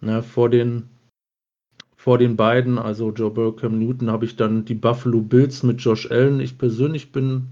Ne, 0.00 0.22
vor, 0.22 0.48
den, 0.48 0.88
vor 1.96 2.18
den 2.18 2.36
beiden, 2.36 2.78
also 2.78 3.10
Joe 3.10 3.30
Burrow, 3.30 3.56
Cam 3.56 3.78
Newton, 3.78 4.10
habe 4.10 4.24
ich 4.24 4.36
dann 4.36 4.64
die 4.64 4.74
Buffalo 4.74 5.20
Bills 5.20 5.62
mit 5.62 5.80
Josh 5.80 6.10
Allen. 6.10 6.40
Ich 6.40 6.56
persönlich 6.56 7.10
bin, 7.10 7.48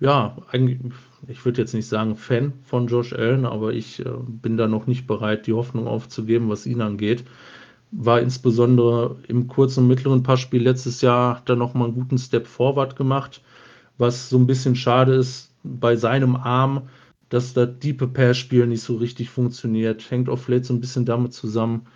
ja, 0.00 0.36
eigentlich, 0.50 0.80
ich 1.28 1.44
würde 1.44 1.60
jetzt 1.60 1.74
nicht 1.74 1.88
sagen 1.88 2.16
Fan 2.16 2.54
von 2.62 2.86
Josh 2.86 3.12
Allen, 3.12 3.44
aber 3.44 3.72
ich 3.72 4.00
äh, 4.00 4.10
bin 4.26 4.56
da 4.56 4.66
noch 4.66 4.86
nicht 4.86 5.06
bereit, 5.06 5.46
die 5.46 5.52
Hoffnung 5.52 5.86
aufzugeben, 5.86 6.48
was 6.48 6.66
ihn 6.66 6.80
angeht 6.80 7.24
war 7.96 8.20
insbesondere 8.20 9.16
im 9.28 9.46
kurzen 9.46 9.84
und 9.84 9.88
mittleren 9.88 10.22
Passspiel 10.22 10.62
letztes 10.62 11.00
Jahr 11.00 11.42
dann 11.44 11.58
nochmal 11.58 11.88
einen 11.88 11.94
guten 11.94 12.18
Step 12.18 12.46
forward 12.46 12.96
gemacht, 12.96 13.40
was 13.98 14.28
so 14.28 14.36
ein 14.36 14.46
bisschen 14.46 14.74
schade 14.74 15.14
ist 15.14 15.52
bei 15.62 15.96
seinem 15.96 16.34
Arm, 16.36 16.88
dass 17.28 17.54
das 17.54 17.78
Deep 17.78 18.12
Pass-Spiel 18.12 18.66
nicht 18.66 18.82
so 18.82 18.96
richtig 18.96 19.30
funktioniert. 19.30 20.10
Hängt 20.10 20.28
auch 20.28 20.38
vielleicht 20.38 20.66
so 20.66 20.74
ein 20.74 20.80
bisschen 20.80 21.04
damit 21.04 21.32
zusammen, 21.32 21.86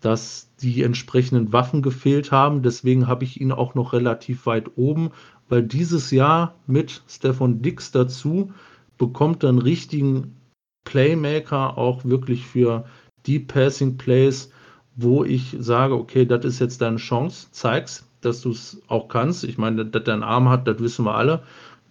dass 0.00 0.50
die 0.60 0.82
entsprechenden 0.82 1.52
Waffen 1.52 1.82
gefehlt 1.82 2.32
haben. 2.32 2.62
Deswegen 2.62 3.06
habe 3.06 3.24
ich 3.24 3.40
ihn 3.40 3.52
auch 3.52 3.74
noch 3.74 3.92
relativ 3.92 4.46
weit 4.46 4.72
oben, 4.76 5.10
weil 5.48 5.62
dieses 5.62 6.10
Jahr 6.10 6.56
mit 6.66 7.02
Stefan 7.08 7.62
Dix 7.62 7.92
dazu 7.92 8.52
bekommt 8.98 9.44
einen 9.44 9.58
richtigen 9.58 10.36
Playmaker 10.84 11.78
auch 11.78 12.04
wirklich 12.04 12.44
für 12.46 12.84
Deep 13.26 13.48
Passing 13.48 13.96
Plays, 13.96 14.50
wo 14.96 15.24
ich 15.24 15.56
sage, 15.58 15.94
okay, 15.94 16.24
das 16.24 16.44
ist 16.44 16.60
jetzt 16.60 16.80
deine 16.80 16.96
Chance, 16.96 17.48
zeig's, 17.50 18.06
dass 18.20 18.40
du 18.40 18.50
es 18.50 18.80
auch 18.88 19.08
kannst. 19.08 19.44
Ich 19.44 19.58
meine, 19.58 19.84
dass 19.84 20.08
einen 20.08 20.22
Arm 20.22 20.48
hat, 20.48 20.66
das 20.66 20.78
wissen 20.80 21.04
wir 21.04 21.14
alle. 21.14 21.42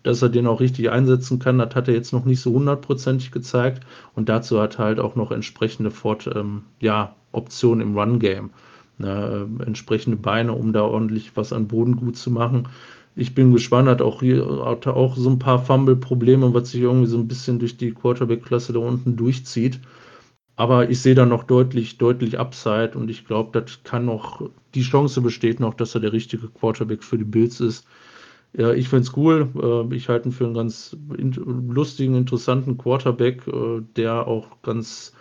Dass 0.04 0.22
er 0.22 0.28
den 0.28 0.48
auch 0.48 0.60
richtig 0.60 0.90
einsetzen 0.90 1.40
kann, 1.40 1.60
das 1.60 1.76
hat 1.76 1.88
er 1.88 1.94
jetzt 1.94 2.12
noch 2.12 2.26
nicht 2.26 2.42
so 2.42 2.52
hundertprozentig 2.52 3.32
gezeigt. 3.32 3.86
Und 4.16 4.28
dazu 4.28 4.60
hat 4.60 4.78
er 4.78 4.86
halt 4.86 5.00
auch 5.00 5.16
noch 5.16 5.32
entsprechende 5.32 5.92
Fort, 5.92 6.30
ähm, 6.34 6.64
ja, 6.82 7.16
Optionen 7.32 7.88
im 7.88 7.98
Run-Game. 7.98 8.50
Ne, 8.98 9.48
äh, 9.60 9.64
entsprechende 9.66 10.18
Beine, 10.18 10.54
um 10.54 10.72
da 10.72 10.84
ordentlich 10.84 11.36
was 11.36 11.52
an 11.52 11.68
Boden 11.68 11.96
gut 11.96 12.16
zu 12.16 12.30
machen. 12.32 12.68
Ich 13.16 13.34
bin 13.34 13.52
gespannt, 13.52 13.88
hat 13.88 14.02
auch 14.02 14.22
hier 14.22 14.66
hat 14.66 14.88
auch 14.88 15.16
so 15.16 15.30
ein 15.30 15.40
paar 15.40 15.64
Fumble-Probleme, 15.64 16.54
was 16.54 16.72
sich 16.72 16.82
irgendwie 16.82 17.08
so 17.08 17.18
ein 17.18 17.28
bisschen 17.28 17.60
durch 17.60 17.78
die 17.78 17.92
Quarterback-Klasse 17.92 18.74
da 18.74 18.80
unten 18.80 19.16
durchzieht. 19.16 19.80
Aber 20.56 20.90
ich 20.90 21.02
sehe 21.02 21.16
da 21.16 21.26
noch 21.26 21.44
deutlich, 21.44 21.98
deutlich 21.98 22.40
Upside 22.40 22.92
und 22.96 23.10
ich 23.10 23.26
glaube, 23.26 23.60
das 23.60 23.84
kann 23.84 24.06
noch, 24.06 24.50
die 24.76 24.84
Chance 24.84 25.22
besteht 25.22 25.60
noch, 25.60 25.74
dass 25.74 25.96
er 25.96 26.02
der 26.02 26.14
richtige 26.14 26.48
Quarterback 26.48 27.04
für 27.04 27.18
die 27.18 27.24
Bills 27.24 27.60
ist. 27.60 27.88
Ja, 28.56 28.72
ich 28.72 28.88
finde 28.88 29.04
es 29.04 29.18
cool. 29.18 29.50
Äh, 29.56 29.96
ich 29.96 30.10
halte 30.10 30.30
ihn 30.30 30.32
für 30.32 30.46
einen 30.46 30.54
ganz 30.54 30.96
lustigen, 31.16 32.16
interessanten 32.16 32.78
Quarterback, 32.78 33.48
äh, 33.48 33.82
der 33.96 34.28
auch 34.28 34.62
ganz 34.62 35.14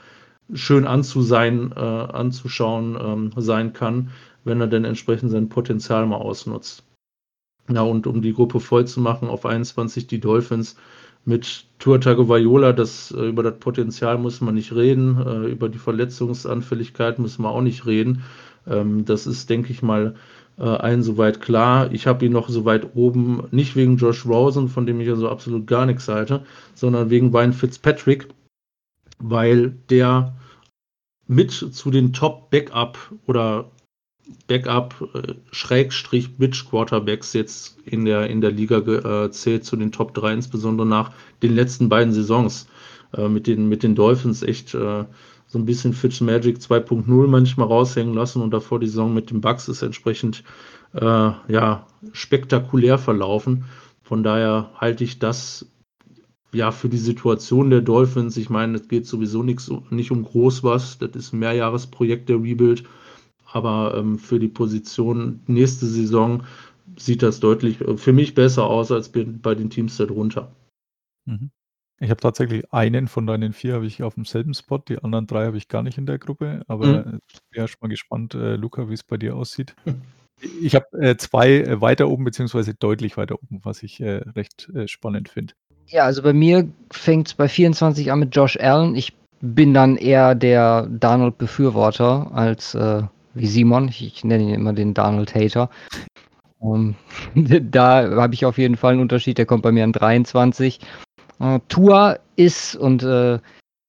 schön 0.53 0.87
anzusein, 0.87 1.73
äh, 1.75 1.81
anzuschauen 1.81 2.99
ähm, 3.01 3.31
sein 3.37 3.73
kann, 3.73 4.11
wenn 4.45 4.61
er 4.61 4.67
denn 4.67 4.85
entsprechend 4.85 5.31
sein 5.31 5.49
Potenzial 5.49 6.07
mal 6.07 6.17
ausnutzt. 6.17 6.85
Ja, 7.71 7.83
und 7.83 8.07
um 8.07 8.21
die 8.21 8.35
Gruppe 8.35 8.61
voll 8.61 8.87
zu 8.87 9.01
machen, 9.01 9.29
auf 9.29 9.47
21 9.47 10.07
die 10.09 10.21
Dolphins 10.21 10.77
mit 11.25 11.67
Tua 11.79 11.99
Tagovailoa, 11.99 12.73
das 12.73 13.13
äh, 13.13 13.29
über 13.29 13.43
das 13.43 13.59
Potenzial 13.59 14.19
muss 14.19 14.41
man 14.41 14.55
nicht 14.55 14.75
reden, 14.75 15.19
äh, 15.25 15.51
über 15.51 15.69
die 15.69 15.79
Verletzungsanfälligkeit 15.79 17.19
müssen 17.19 17.43
wir 17.43 17.51
auch 17.51 17.61
nicht 17.61 17.87
reden. 17.87 18.23
Ähm, 18.67 19.05
das 19.05 19.27
ist, 19.27 19.51
denke 19.51 19.73
ich 19.73 19.83
mal, 19.83 20.15
äh, 20.59 20.63
allen 20.65 21.03
soweit 21.03 21.41
klar. 21.41 21.93
Ich 21.93 22.07
habe 22.07 22.25
ihn 22.25 22.33
noch 22.33 22.49
so 22.49 22.65
weit 22.65 22.95
oben, 22.95 23.45
nicht 23.51 23.77
wegen 23.77 23.97
Josh 23.97 24.27
Rosen, 24.27 24.69
von 24.69 24.87
dem 24.87 25.01
ich 25.01 25.09
also 25.09 25.29
absolut 25.29 25.67
gar 25.67 25.87
nichts 25.87 26.09
halte, 26.09 26.45
sondern 26.75 27.11
wegen 27.11 27.35
Ryan 27.35 27.53
Fitzpatrick, 27.53 28.29
weil 29.19 29.71
der 29.91 30.35
mit 31.27 31.53
zu 31.53 31.91
den 31.91 32.13
Top 32.13 32.51
Backup 32.51 32.99
oder 33.27 33.71
Backup 34.47 35.11
äh, 35.15 35.35
Schrägstrich 35.51 36.37
Bitch 36.37 36.69
Quarterbacks 36.69 37.33
jetzt 37.33 37.79
in 37.85 38.05
der, 38.05 38.29
in 38.29 38.41
der 38.41 38.53
Liga 38.53 38.79
äh, 38.79 39.31
zählt 39.31 39.65
zu 39.65 39.77
den 39.77 39.93
Top 39.93 40.15
3, 40.15 40.35
insbesondere 40.35 40.87
nach 40.87 41.13
den 41.43 41.55
letzten 41.55 41.89
beiden 41.89 42.13
Saisons 42.13 42.67
äh, 43.15 43.29
mit, 43.29 43.47
den, 43.47 43.69
mit 43.69 43.83
den 43.83 43.95
Dolphins 43.95 44.43
echt 44.43 44.75
äh, 44.75 45.05
so 45.47 45.59
ein 45.59 45.67
bisschen 45.67 45.93
Fitzmagic 45.93 46.59
2.0 46.59 47.27
manchmal 47.27 47.67
raushängen 47.67 48.15
lassen 48.15 48.41
und 48.43 48.53
davor 48.53 48.81
die 48.81 48.87
Saison 48.87 49.13
mit 49.13 49.31
den 49.31 49.41
Bucks 49.41 49.69
ist 49.69 49.83
entsprechend 49.83 50.45
äh, 50.95 51.05
ja, 51.05 51.87
spektakulär 52.13 52.99
verlaufen. 52.99 53.65
Von 54.03 54.23
daher 54.23 54.71
halte 54.77 55.05
ich 55.05 55.19
das 55.19 55.67
ja 56.53 56.71
für 56.71 56.89
die 56.89 56.99
Situation 56.99 57.71
der 57.71 57.81
Dolphins. 57.81 58.37
Ich 58.37 58.51
meine, 58.51 58.77
es 58.77 58.89
geht 58.89 59.07
sowieso 59.07 59.43
nix, 59.43 59.71
nicht 59.91 60.11
um 60.11 60.23
groß 60.23 60.65
was. 60.65 60.99
Das 60.99 61.11
ist 61.13 61.33
ein 61.33 61.39
Mehrjahresprojekt 61.39 62.29
der 62.29 62.37
Rebuild. 62.37 62.85
Aber 63.53 63.95
ähm, 63.97 64.19
für 64.19 64.39
die 64.39 64.49
Position 64.49 65.41
nächste 65.47 65.87
Saison 65.87 66.45
sieht 66.97 67.23
das 67.23 67.41
deutlich 67.41 67.81
äh, 67.81 67.97
für 67.97 68.13
mich 68.13 68.35
besser 68.35 68.65
aus 68.65 68.91
als 68.91 69.11
bei, 69.11 69.55
den 69.55 69.71
Teams 69.71 69.97
darunter. 69.97 70.51
Mhm. 71.27 71.51
Ich 72.01 72.11
habe 72.11 72.21
tatsächlich 72.21 72.73
einen 72.73 73.07
von 73.07 73.27
deinen 73.27 73.53
vier 73.53 73.75
habe 73.75 73.87
ich 73.87 74.03
auf 74.03 74.15
demselben 74.15 74.55
Spot, 74.55 74.79
die 74.79 74.99
anderen 74.99 75.27
drei 75.29 75.47
habe 75.47 75.57
ich 75.57 75.69
gar 75.69 75.85
nicht 75.85 75.99
in 75.99 76.07
der 76.07 76.19
Gruppe, 76.19 76.63
aber 76.67 76.87
Mhm. 76.87 77.21
ich 77.33 77.41
bin 77.51 77.61
ja 77.61 77.69
schon 77.69 77.79
mal 77.81 77.89
gespannt, 77.89 78.35
äh, 78.35 78.57
Luca, 78.57 78.89
wie 78.89 78.95
es 78.95 79.05
bei 79.05 79.17
dir 79.17 79.37
aussieht. 79.37 79.75
Ich 80.61 80.75
habe 80.75 80.87
äh, 81.01 81.17
zwei 81.17 81.61
äh, 81.61 81.81
weiter 81.81 82.09
oben, 82.09 82.25
beziehungsweise 82.25 82.75
deutlich 82.75 83.17
weiter 83.17 83.37
oben, 83.37 83.61
was 83.63 83.85
ich 83.85 84.01
äh, 84.01 84.23
recht 84.35 84.69
äh, 84.75 84.89
spannend 84.89 85.29
finde. 85.29 85.55
Ja, 85.87 86.05
also 86.05 86.23
bei 86.23 86.33
mir 86.33 86.69
fängt 86.91 87.29
es 87.29 87.35
bei 87.35 87.49
24 87.49 88.11
an 88.11 88.19
mit 88.19 88.35
Josh 88.35 88.57
Allen. 88.57 88.97
Ich 88.97 89.13
bin 89.41 89.73
dann 89.73 89.97
eher 89.97 90.35
der 90.35 90.89
Donald-Befürworter 90.89 92.33
als 92.35 92.75
äh, 92.75 93.03
wie 93.35 93.47
Simon. 93.47 93.89
Ich, 93.89 94.07
ich 94.07 94.25
nenne 94.25 94.45
ihn 94.45 94.55
immer 94.55 94.73
den 94.73 94.95
Donald-Hater. 94.95 95.71
Um, 96.59 96.95
da 97.35 98.09
habe 98.17 98.35
ich 98.35 98.45
auf 98.45 98.59
jeden 98.59 98.77
Fall 98.77 98.93
einen 98.93 99.03
Unterschied, 99.03 99.39
der 99.39 99.47
kommt 99.47 99.63
bei 99.63 99.73
mir 99.73 99.85
an 99.85 99.93
23. 99.93 100.81
Äh, 101.41 101.61
Tour 101.69 102.21
ist 102.37 102.77
und 102.77 103.03
äh, 103.03 103.39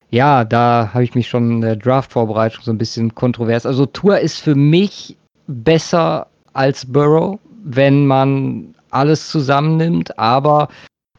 ja, 0.10 0.44
da 0.44 0.91
habe 0.94 1.04
ich 1.04 1.16
mich 1.16 1.28
schon 1.28 1.52
in 1.52 1.62
der 1.62 1.76
Draft-Vorbereitung 1.76 2.64
so 2.64 2.72
ein 2.72 2.78
bisschen 2.78 3.16
kontrovers. 3.16 3.66
Also 3.66 3.86
Tour 3.86 4.20
ist 4.20 4.39
für 4.39 4.56
mich 4.56 5.18
besser 5.48 6.28
als 6.54 6.86
Burrow, 6.86 7.39
wenn 7.64 8.06
man 8.06 8.76
alles 8.91 9.30
zusammennimmt, 9.30 10.18
aber 10.20 10.70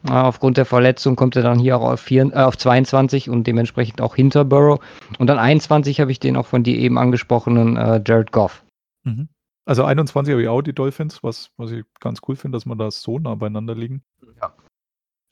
aufgrund 0.09 0.57
der 0.57 0.65
Verletzung 0.65 1.15
kommt 1.15 1.35
er 1.35 1.43
dann 1.43 1.59
hier 1.59 1.77
auch 1.77 1.91
auf, 1.91 1.99
vier, 1.99 2.25
äh, 2.33 2.43
auf 2.43 2.57
22 2.57 3.29
und 3.29 3.45
dementsprechend 3.47 4.01
auch 4.01 4.15
hinter 4.15 4.45
Burrow. 4.45 4.79
Und 5.19 5.27
dann 5.27 5.39
21 5.39 5.99
habe 5.99 6.11
ich 6.11 6.19
den 6.19 6.37
auch 6.37 6.47
von 6.47 6.63
dir 6.63 6.77
eben 6.77 6.97
angesprochenen 6.97 7.77
äh, 7.77 8.01
Jared 8.05 8.31
Goff. 8.31 8.63
Mhm. 9.03 9.29
Also 9.65 9.83
21 9.83 10.31
habe 10.31 10.43
ich 10.43 10.47
auch 10.47 10.61
die 10.61 10.73
Dolphins, 10.73 11.23
was, 11.23 11.51
was 11.57 11.71
ich 11.71 11.83
ganz 11.99 12.19
cool 12.27 12.35
finde, 12.35 12.55
dass 12.55 12.65
man 12.65 12.77
da 12.77 12.91
so 12.91 13.17
nah 13.17 13.35
beieinander 13.35 13.73
liegen. 13.73 14.03
Ja. 14.39 14.55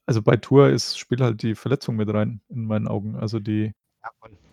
Also 0.05 0.21
bei 0.21 0.37
Tour 0.37 0.69
ist, 0.69 0.97
spielt 0.97 1.21
halt 1.21 1.43
die 1.43 1.55
Verletzung 1.55 1.95
mit 1.95 2.11
rein, 2.11 2.41
in 2.49 2.65
meinen 2.65 2.87
Augen. 2.87 3.15
Also 3.15 3.39
die, 3.39 3.73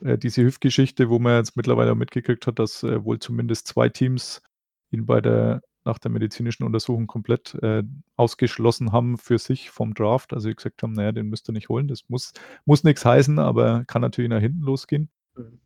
äh, 0.02 0.18
diese 0.18 0.42
Hüftgeschichte, 0.42 1.08
wo 1.08 1.18
man 1.18 1.36
jetzt 1.36 1.56
mittlerweile 1.56 1.92
auch 1.92 1.96
mitgekriegt 1.96 2.46
hat, 2.46 2.58
dass 2.58 2.82
äh, 2.82 3.04
wohl 3.04 3.18
zumindest 3.18 3.66
zwei 3.66 3.88
Teams 3.88 4.42
ihn 4.90 5.06
bei 5.06 5.20
der, 5.20 5.62
nach 5.84 5.98
der 5.98 6.10
medizinischen 6.10 6.64
Untersuchung 6.64 7.06
komplett 7.06 7.54
äh, 7.62 7.82
ausgeschlossen 8.16 8.92
haben 8.92 9.18
für 9.18 9.38
sich 9.38 9.70
vom 9.70 9.94
Draft. 9.94 10.32
Also 10.32 10.52
gesagt 10.52 10.82
haben, 10.82 10.92
naja, 10.92 11.12
den 11.12 11.28
müsst 11.28 11.48
ihr 11.48 11.52
nicht 11.52 11.68
holen. 11.68 11.88
Das 11.88 12.08
muss, 12.08 12.32
muss 12.64 12.84
nichts 12.84 13.04
heißen, 13.04 13.38
aber 13.38 13.84
kann 13.86 14.02
natürlich 14.02 14.30
nach 14.30 14.40
hinten 14.40 14.60
losgehen. 14.62 15.08
Mhm. 15.36 15.60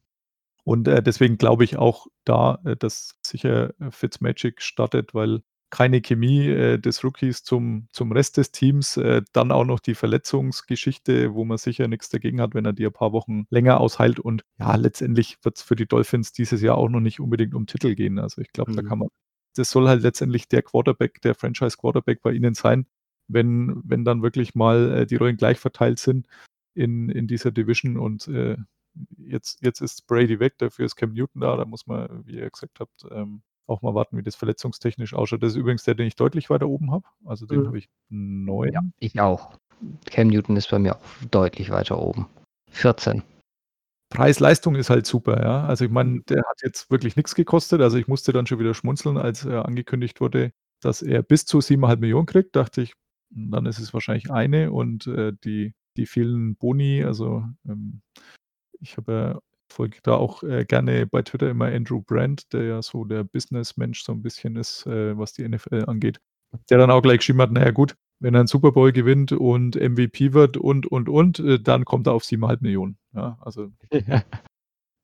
Und 0.64 0.88
äh, 0.88 1.02
deswegen 1.02 1.36
glaube 1.38 1.64
ich 1.64 1.76
auch 1.76 2.06
da, 2.24 2.58
äh, 2.64 2.76
dass 2.76 3.18
sicher 3.22 3.78
äh, 3.80 3.90
Fitzmagic 3.90 4.62
startet, 4.62 5.14
weil 5.14 5.42
keine 5.70 6.00
Chemie 6.00 6.46
äh, 6.48 6.78
des 6.78 7.02
Rookies 7.02 7.42
zum, 7.42 7.88
zum 7.90 8.12
Rest 8.12 8.36
des 8.36 8.52
Teams. 8.52 8.96
Äh, 8.96 9.22
dann 9.32 9.50
auch 9.50 9.64
noch 9.64 9.80
die 9.80 9.96
Verletzungsgeschichte, 9.96 11.34
wo 11.34 11.44
man 11.44 11.58
sicher 11.58 11.88
nichts 11.88 12.08
dagegen 12.10 12.40
hat, 12.40 12.54
wenn 12.54 12.64
er 12.64 12.72
die 12.72 12.86
ein 12.86 12.92
paar 12.92 13.12
Wochen 13.12 13.46
länger 13.50 13.80
ausheilt. 13.80 14.20
Und 14.20 14.44
ja, 14.58 14.76
letztendlich 14.76 15.38
wird 15.42 15.56
es 15.56 15.62
für 15.62 15.74
die 15.76 15.86
Dolphins 15.86 16.32
dieses 16.32 16.62
Jahr 16.62 16.78
auch 16.78 16.88
noch 16.88 17.00
nicht 17.00 17.18
unbedingt 17.20 17.54
um 17.54 17.66
Titel 17.66 17.94
gehen. 17.96 18.18
Also 18.20 18.40
ich 18.40 18.52
glaube, 18.52 18.70
Mhm. 18.70 18.76
da 18.76 18.82
kann 18.82 18.98
man, 19.00 19.08
das 19.54 19.70
soll 19.70 19.88
halt 19.88 20.02
letztendlich 20.02 20.48
der 20.48 20.62
Quarterback, 20.62 21.20
der 21.22 21.34
Franchise-Quarterback 21.34 22.22
bei 22.22 22.32
ihnen 22.32 22.54
sein, 22.54 22.86
wenn, 23.28 23.80
wenn 23.84 24.04
dann 24.04 24.22
wirklich 24.22 24.54
mal 24.54 24.92
äh, 24.92 25.06
die 25.06 25.16
Rollen 25.16 25.36
gleich 25.36 25.58
verteilt 25.58 25.98
sind 25.98 26.26
in, 26.74 27.08
in 27.08 27.26
dieser 27.26 27.50
Division 27.52 27.96
und 27.96 28.28
äh, 28.28 28.56
jetzt, 29.16 29.62
jetzt 29.62 29.80
ist 29.80 30.06
Brady 30.06 30.40
weg, 30.40 30.58
dafür 30.58 30.86
ist 30.86 30.96
Cam 30.96 31.12
Newton 31.12 31.40
da, 31.40 31.56
da 31.56 31.64
muss 31.64 31.86
man, 31.86 32.26
wie 32.26 32.36
ihr 32.36 32.50
gesagt 32.50 32.80
habt, 32.80 33.06
ähm, 33.10 33.42
auch 33.66 33.80
mal 33.82 33.94
warten, 33.94 34.18
wie 34.18 34.22
das 34.22 34.34
verletzungstechnisch 34.34 35.14
ausschaut. 35.14 35.42
Das 35.42 35.52
ist 35.52 35.56
übrigens 35.58 35.84
der, 35.84 35.94
den 35.94 36.06
ich 36.06 36.16
deutlich 36.16 36.50
weiter 36.50 36.68
oben 36.68 36.90
habe. 36.90 37.04
Also 37.24 37.46
den 37.46 37.62
Mhm. 37.62 37.66
habe 37.68 37.78
ich 37.78 37.88
neun. 38.10 38.72
Ja, 38.72 38.82
ich 38.98 39.18
auch. 39.20 39.58
Cam 40.06 40.28
Newton 40.28 40.56
ist 40.56 40.70
bei 40.70 40.78
mir 40.78 40.96
auch 40.96 41.00
deutlich 41.30 41.70
weiter 41.70 41.98
oben. 41.98 42.26
14. 42.72 43.22
Preis-Leistung 44.14 44.76
ist 44.76 44.90
halt 44.90 45.06
super, 45.06 45.42
ja. 45.42 45.66
Also 45.66 45.84
ich 45.84 45.90
meine, 45.90 46.22
der 46.22 46.38
hat 46.38 46.62
jetzt 46.62 46.90
wirklich 46.90 47.16
nichts 47.16 47.34
gekostet. 47.34 47.80
Also 47.82 47.98
ich 47.98 48.06
musste 48.06 48.32
dann 48.32 48.46
schon 48.46 48.60
wieder 48.60 48.72
schmunzeln, 48.72 49.18
als 49.18 49.44
äh, 49.44 49.54
angekündigt 49.56 50.20
wurde, 50.20 50.52
dass 50.80 51.02
er 51.02 51.22
bis 51.22 51.44
zu 51.44 51.58
7,5 51.58 51.96
Millionen 51.98 52.26
kriegt. 52.26 52.54
Dachte 52.56 52.80
ich, 52.80 52.94
dann 53.30 53.66
ist 53.66 53.80
es 53.80 53.92
wahrscheinlich 53.92 54.30
eine 54.30 54.70
und 54.70 55.08
äh, 55.08 55.32
die, 55.44 55.74
die 55.96 56.06
vielen 56.06 56.56
Boni, 56.56 57.02
also 57.02 57.44
ähm, 57.68 58.02
ich 58.80 58.96
habe 58.96 59.12
ja 59.12 59.40
folge 59.68 59.98
da 60.04 60.14
auch 60.14 60.44
äh, 60.44 60.64
gerne 60.64 61.06
bei 61.06 61.22
Twitter 61.22 61.50
immer 61.50 61.66
Andrew 61.66 62.00
Brandt, 62.00 62.52
der 62.52 62.62
ja 62.64 62.82
so 62.82 63.04
der 63.04 63.24
Businessmensch 63.24 64.04
so 64.04 64.12
ein 64.12 64.22
bisschen 64.22 64.54
ist, 64.54 64.86
äh, 64.86 65.18
was 65.18 65.32
die 65.32 65.48
NFL 65.48 65.84
angeht. 65.88 66.20
Der 66.70 66.78
dann 66.78 66.92
auch 66.92 67.02
gleich 67.02 67.18
geschrieben 67.18 67.42
hat, 67.42 67.50
naja 67.50 67.72
gut, 67.72 67.96
wenn 68.20 68.34
er 68.34 68.40
einen 68.40 68.46
Super 68.48 68.72
Bowl 68.72 68.92
gewinnt 68.92 69.32
und 69.32 69.76
MVP 69.76 70.32
wird 70.32 70.56
und, 70.56 70.86
und, 70.86 71.08
und, 71.08 71.38
äh, 71.40 71.58
dann 71.60 71.84
kommt 71.84 72.06
er 72.06 72.14
auf 72.14 72.22
7,5 72.24 72.58
Millionen. 72.62 72.98
Ja, 73.14 73.38
also 73.40 73.70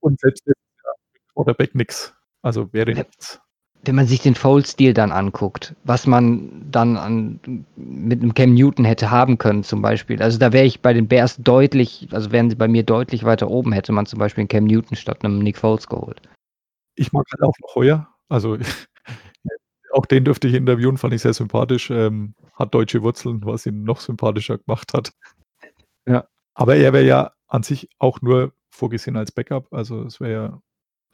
und 0.01 0.21
selbst 0.21 0.47
ja, 0.47 0.53
mit 1.13 1.23
Quarterback 1.35 1.75
nix. 1.75 2.15
Also 2.43 2.73
wäre 2.73 2.91
Ja. 2.93 2.99
nichts. 2.99 3.41
Wenn 3.85 3.95
man 3.95 4.07
sich 4.07 4.21
den 4.21 4.35
Fold-Stil 4.35 4.93
dann 4.93 5.11
anguckt, 5.11 5.75
was 5.85 6.07
man 6.07 6.71
dann 6.71 6.99
an, 6.99 7.41
mit 7.77 8.21
einem 8.23 8.35
Cam 8.35 8.53
Newton 8.53 8.85
hätte 8.85 9.11
haben 9.11 9.39
können, 9.39 9.65
zum 9.65 9.81
Beispiel. 9.81 10.21
Also 10.23 10.39
da 10.39 10.53
wäre 10.53 10.67
ich 10.67 10.83
bei 10.83 10.93
den 10.93 11.09
Bears 11.09 11.39
deutlich, 11.39 12.07
also 12.13 12.31
wären 12.31 12.51
sie 12.51 12.57
bei 12.57 12.69
mir 12.69 12.83
deutlich 12.83 13.25
weiter 13.25 13.49
oben, 13.49 13.73
hätte 13.73 13.93
man 13.93 14.05
zum 14.05 14.19
Beispiel 14.19 14.43
einen 14.43 14.49
Cam 14.49 14.65
Newton 14.65 14.97
statt 14.99 15.25
einem 15.25 15.39
Nick 15.39 15.57
Foles 15.57 15.87
geholt. 15.89 16.21
Ich 16.95 17.13
mag 17.13 17.25
halt 17.33 17.43
auch 17.43 17.55
noch 17.63 17.75
Heuer. 17.75 18.07
Also 18.29 18.59
auch 19.93 20.07
den 20.07 20.24
dürfte 20.24 20.49
ich 20.49 20.55
interviewen, 20.55 20.99
fand 20.99 21.14
ich 21.14 21.22
sehr 21.22 21.34
sympathisch. 21.34 21.91
Ähm, 21.91 22.34
hat 22.55 22.74
deutsche 22.74 23.03
Wurzeln, 23.03 23.45
was 23.45 23.66
ihn 23.66 23.82
noch 23.82 24.01
sympathischer 24.01 24.59
gemacht 24.59 24.93
hat. 24.95 25.12
Ja. 26.07 26.26
Aber 26.55 26.76
er 26.76 26.93
wäre 26.93 27.05
ja 27.05 27.32
an 27.49 27.62
sich 27.62 27.88
auch 27.99 28.20
nur 28.22 28.53
vorgesehen 28.70 29.16
als 29.16 29.32
Backup. 29.32 29.72
Also 29.72 30.03
es 30.03 30.20
wäre 30.20 30.32
ja 30.32 30.62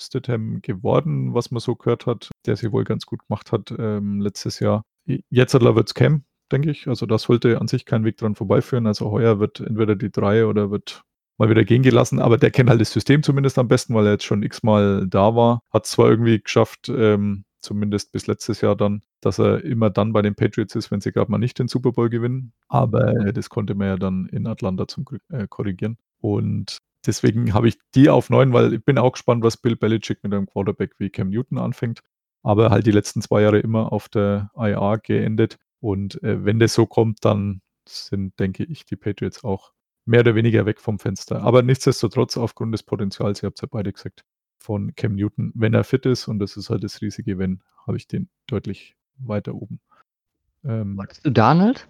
Stidham 0.01 0.61
geworden, 0.63 1.35
was 1.35 1.51
man 1.51 1.61
so 1.61 1.75
gehört 1.75 2.07
hat, 2.07 2.31
der 2.45 2.57
sie 2.57 2.73
wohl 2.73 2.85
ganz 2.85 3.07
gut 3.07 3.27
gemacht 3.27 3.53
hat 3.53 3.73
ähm, 3.79 4.21
letztes 4.21 4.61
Jahr. 4.61 4.83
Jetzt 5.31 5.55
wird 5.55 5.89
es 5.89 5.95
Cam, 5.95 6.25
denke 6.53 6.71
ich. 6.71 6.89
Also 6.89 7.07
da 7.07 7.19
sollte 7.19 7.61
an 7.61 7.69
sich 7.69 7.87
kein 7.87 8.05
Weg 8.05 8.17
dran 8.19 8.35
vorbeiführen. 8.35 8.87
Also 8.87 9.11
heuer 9.11 9.39
wird 9.41 9.61
entweder 9.61 9.97
die 9.97 10.11
drei 10.11 10.47
oder 10.47 10.71
wird 10.71 11.03
mal 11.39 11.51
wieder 11.51 11.65
gehen 11.65 11.83
gelassen, 11.83 12.19
aber 12.19 12.39
der 12.39 12.51
kennt 12.51 12.71
halt 12.71 12.81
das 12.81 12.93
System 12.93 13.23
zumindest 13.23 13.59
am 13.59 13.69
besten, 13.69 13.95
weil 13.95 14.07
er 14.07 14.13
jetzt 14.13 14.25
schon 14.25 14.43
x-mal 14.43 15.07
da 15.07 15.35
war. 15.35 15.61
Hat 15.71 15.87
zwar 15.87 16.09
irgendwie 16.09 16.41
geschafft, 16.41 16.89
ähm, 16.89 17.45
zumindest 17.67 18.13
bis 18.13 18.27
letztes 18.27 18.61
Jahr 18.61 18.77
dann, 18.77 19.03
dass 19.21 19.39
er 19.39 19.63
immer 19.65 19.91
dann 19.91 20.13
bei 20.13 20.23
den 20.23 20.35
Patriots 20.35 20.75
ist, 20.75 20.91
wenn 20.91 21.01
sie 21.01 21.13
gerade 21.13 21.31
mal 21.31 21.39
nicht 21.39 21.59
den 21.59 21.69
Super 21.69 21.93
Bowl 21.93 22.09
gewinnen. 22.09 22.53
Aber 22.69 23.13
das 23.33 23.51
konnte 23.51 23.75
man 23.75 23.89
ja 23.89 23.97
dann 23.97 24.27
in 24.27 24.47
Atlanta 24.47 24.89
zum 24.89 25.05
Glück 25.05 25.23
äh, 25.31 25.47
korrigieren. 25.49 25.99
Und 26.21 26.79
deswegen 27.05 27.53
habe 27.53 27.69
ich 27.69 27.79
die 27.95 28.09
auf 28.09 28.31
neun, 28.31 28.53
weil 28.53 28.75
ich 28.75 28.85
bin 28.85 28.99
auch 28.99 29.13
gespannt, 29.13 29.43
was 29.45 29.57
Bill 29.57 29.77
Belichick 29.77 30.23
mit 30.23 30.33
einem 30.33 30.47
Quarterback 30.47 30.95
wie 30.99 31.11
Cam 31.11 31.31
Newton 31.31 31.59
anfängt. 31.59 32.01
Aber 32.43 32.71
halt 32.71 32.87
die 32.87 32.93
letzten 32.93 33.21
zwei 33.21 33.43
Jahre 33.43 33.59
immer 33.59 33.93
auf 33.93 34.09
der 34.09 34.51
IR 34.57 34.99
geendet. 35.03 35.59
Und 35.81 36.23
äh, 36.23 36.45
wenn 36.45 36.61
das 36.61 36.75
so 36.75 36.87
kommt, 36.87 37.25
dann 37.25 37.61
sind, 37.89 38.39
denke 38.39 38.65
ich, 38.65 38.85
die 38.85 38.97
Patriots 38.97 39.45
auch 39.45 39.73
mehr 40.07 40.21
oder 40.21 40.35
weniger 40.35 40.67
weg 40.67 40.81
vom 40.81 40.99
Fenster. 40.99 41.43
Aber 41.43 41.63
nichtsdestotrotz, 41.63 42.37
aufgrund 42.37 42.73
des 42.73 42.85
Potenzials, 42.85 43.43
ihr 43.43 43.49
habt 43.49 43.59
es 43.59 43.63
ja 43.63 43.69
beide 43.71 43.93
gesagt, 43.93 44.25
von 44.59 44.95
Cam 44.95 45.15
Newton, 45.15 45.53
wenn 45.55 45.75
er 45.75 45.85
fit 45.85 46.07
ist, 46.07 46.29
und 46.29 46.39
das 46.39 46.57
ist 46.57 46.71
halt 46.71 46.85
das 46.85 47.01
riesige 47.01 47.39
Wenn, 47.39 47.63
habe 47.87 47.97
ich 47.97 48.09
den 48.09 48.29
deutlich 48.47 48.97
weiter 49.19 49.55
oben. 49.55 49.81
Ähm, 50.65 50.97
Wolltest 50.97 51.25
du 51.25 51.31
Donald? 51.31 51.89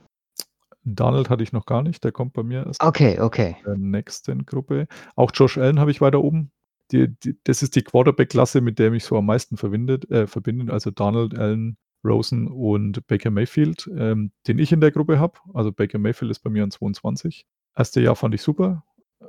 Donald 0.85 1.31
hatte 1.31 1.43
ich 1.43 1.53
noch 1.53 1.67
gar 1.67 1.83
nicht, 1.83 2.05
der 2.05 2.13
kommt 2.13 2.33
bei 2.33 2.43
mir 2.43 2.65
erst 2.67 2.83
Okay, 2.83 3.19
okay. 3.21 3.57
in 3.59 3.65
der 3.65 3.77
nächsten 3.79 4.47
Gruppe. 4.47 4.87
Auch 5.17 5.33
Josh 5.35 5.59
Allen 5.59 5.81
habe 5.81 5.91
ich 5.91 6.01
weiter 6.01 6.23
oben. 6.23 6.53
Die, 6.93 7.09
die, 7.09 7.37
das 7.43 7.63
ist 7.63 7.75
die 7.75 7.83
Quarterback-Klasse, 7.83 8.61
mit 8.61 8.79
der 8.79 8.93
mich 8.93 9.05
so 9.05 9.17
am 9.17 9.27
meisten 9.27 9.57
verbindet, 9.57 10.09
äh, 10.11 10.29
verbindet. 10.29 10.71
Also 10.71 10.93
Donald, 10.93 11.37
Allen, 11.37 11.77
Rosen 12.05 12.47
und 12.47 13.05
Baker 13.09 13.31
Mayfield, 13.31 13.91
ähm, 13.97 14.31
den 14.47 14.61
ich 14.61 14.71
in 14.71 14.81
der 14.81 14.93
Gruppe 14.93 15.19
habe. 15.19 15.39
Also 15.53 15.73
Baker 15.73 15.99
Mayfield 15.99 16.31
ist 16.31 16.39
bei 16.41 16.51
mir 16.51 16.63
an 16.63 16.71
22. 16.71 17.45
Erste 17.75 18.01
Jahr 18.01 18.15
fand 18.15 18.35
ich 18.35 18.43
super. 18.43 18.85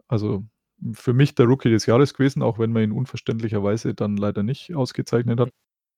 Also 0.07 0.45
für 0.93 1.13
mich 1.13 1.35
der 1.35 1.47
Rookie 1.47 1.69
des 1.69 1.85
Jahres 1.85 2.13
gewesen, 2.13 2.41
auch 2.41 2.59
wenn 2.59 2.71
man 2.71 2.83
ihn 2.83 2.91
unverständlicherweise 2.91 3.93
dann 3.93 4.17
leider 4.17 4.43
nicht 4.43 4.75
ausgezeichnet 4.75 5.39
hat. 5.39 5.49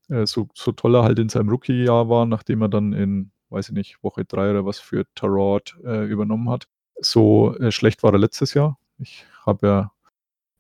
Äh, 0.09 0.25
so, 0.25 0.47
so 0.53 0.71
toll 0.71 0.95
er 0.95 1.03
halt 1.03 1.19
in 1.19 1.29
seinem 1.29 1.49
Rookie-Jahr 1.49 2.09
war, 2.09 2.25
nachdem 2.25 2.61
er 2.61 2.69
dann 2.69 2.93
in, 2.93 3.31
weiß 3.49 3.69
ich 3.69 3.75
nicht, 3.75 4.03
Woche 4.03 4.25
drei 4.25 4.51
oder 4.51 4.65
was 4.65 4.79
für 4.79 5.05
Tarot 5.15 5.77
äh, 5.83 6.05
übernommen 6.05 6.49
hat. 6.49 6.67
So 6.99 7.55
äh, 7.57 7.71
schlecht 7.71 8.03
war 8.03 8.13
er 8.13 8.19
letztes 8.19 8.53
Jahr. 8.53 8.77
Ich 8.97 9.25
habe 9.45 9.67
ja 9.67 9.91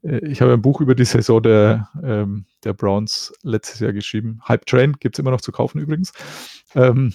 äh, 0.03 0.25
ich 0.27 0.41
habe 0.41 0.53
ein 0.53 0.61
Buch 0.61 0.81
über 0.81 0.95
die 0.95 1.05
Saison 1.05 1.41
der, 1.41 1.89
ähm, 2.03 2.45
der 2.63 2.73
Browns 2.73 3.33
letztes 3.43 3.79
Jahr 3.79 3.93
geschrieben. 3.93 4.39
Hype 4.47 4.65
Train 4.65 4.93
gibt 4.99 5.15
es 5.15 5.19
immer 5.19 5.31
noch 5.31 5.41
zu 5.41 5.51
kaufen 5.51 5.79
übrigens. 5.79 6.13
Ähm, 6.75 7.13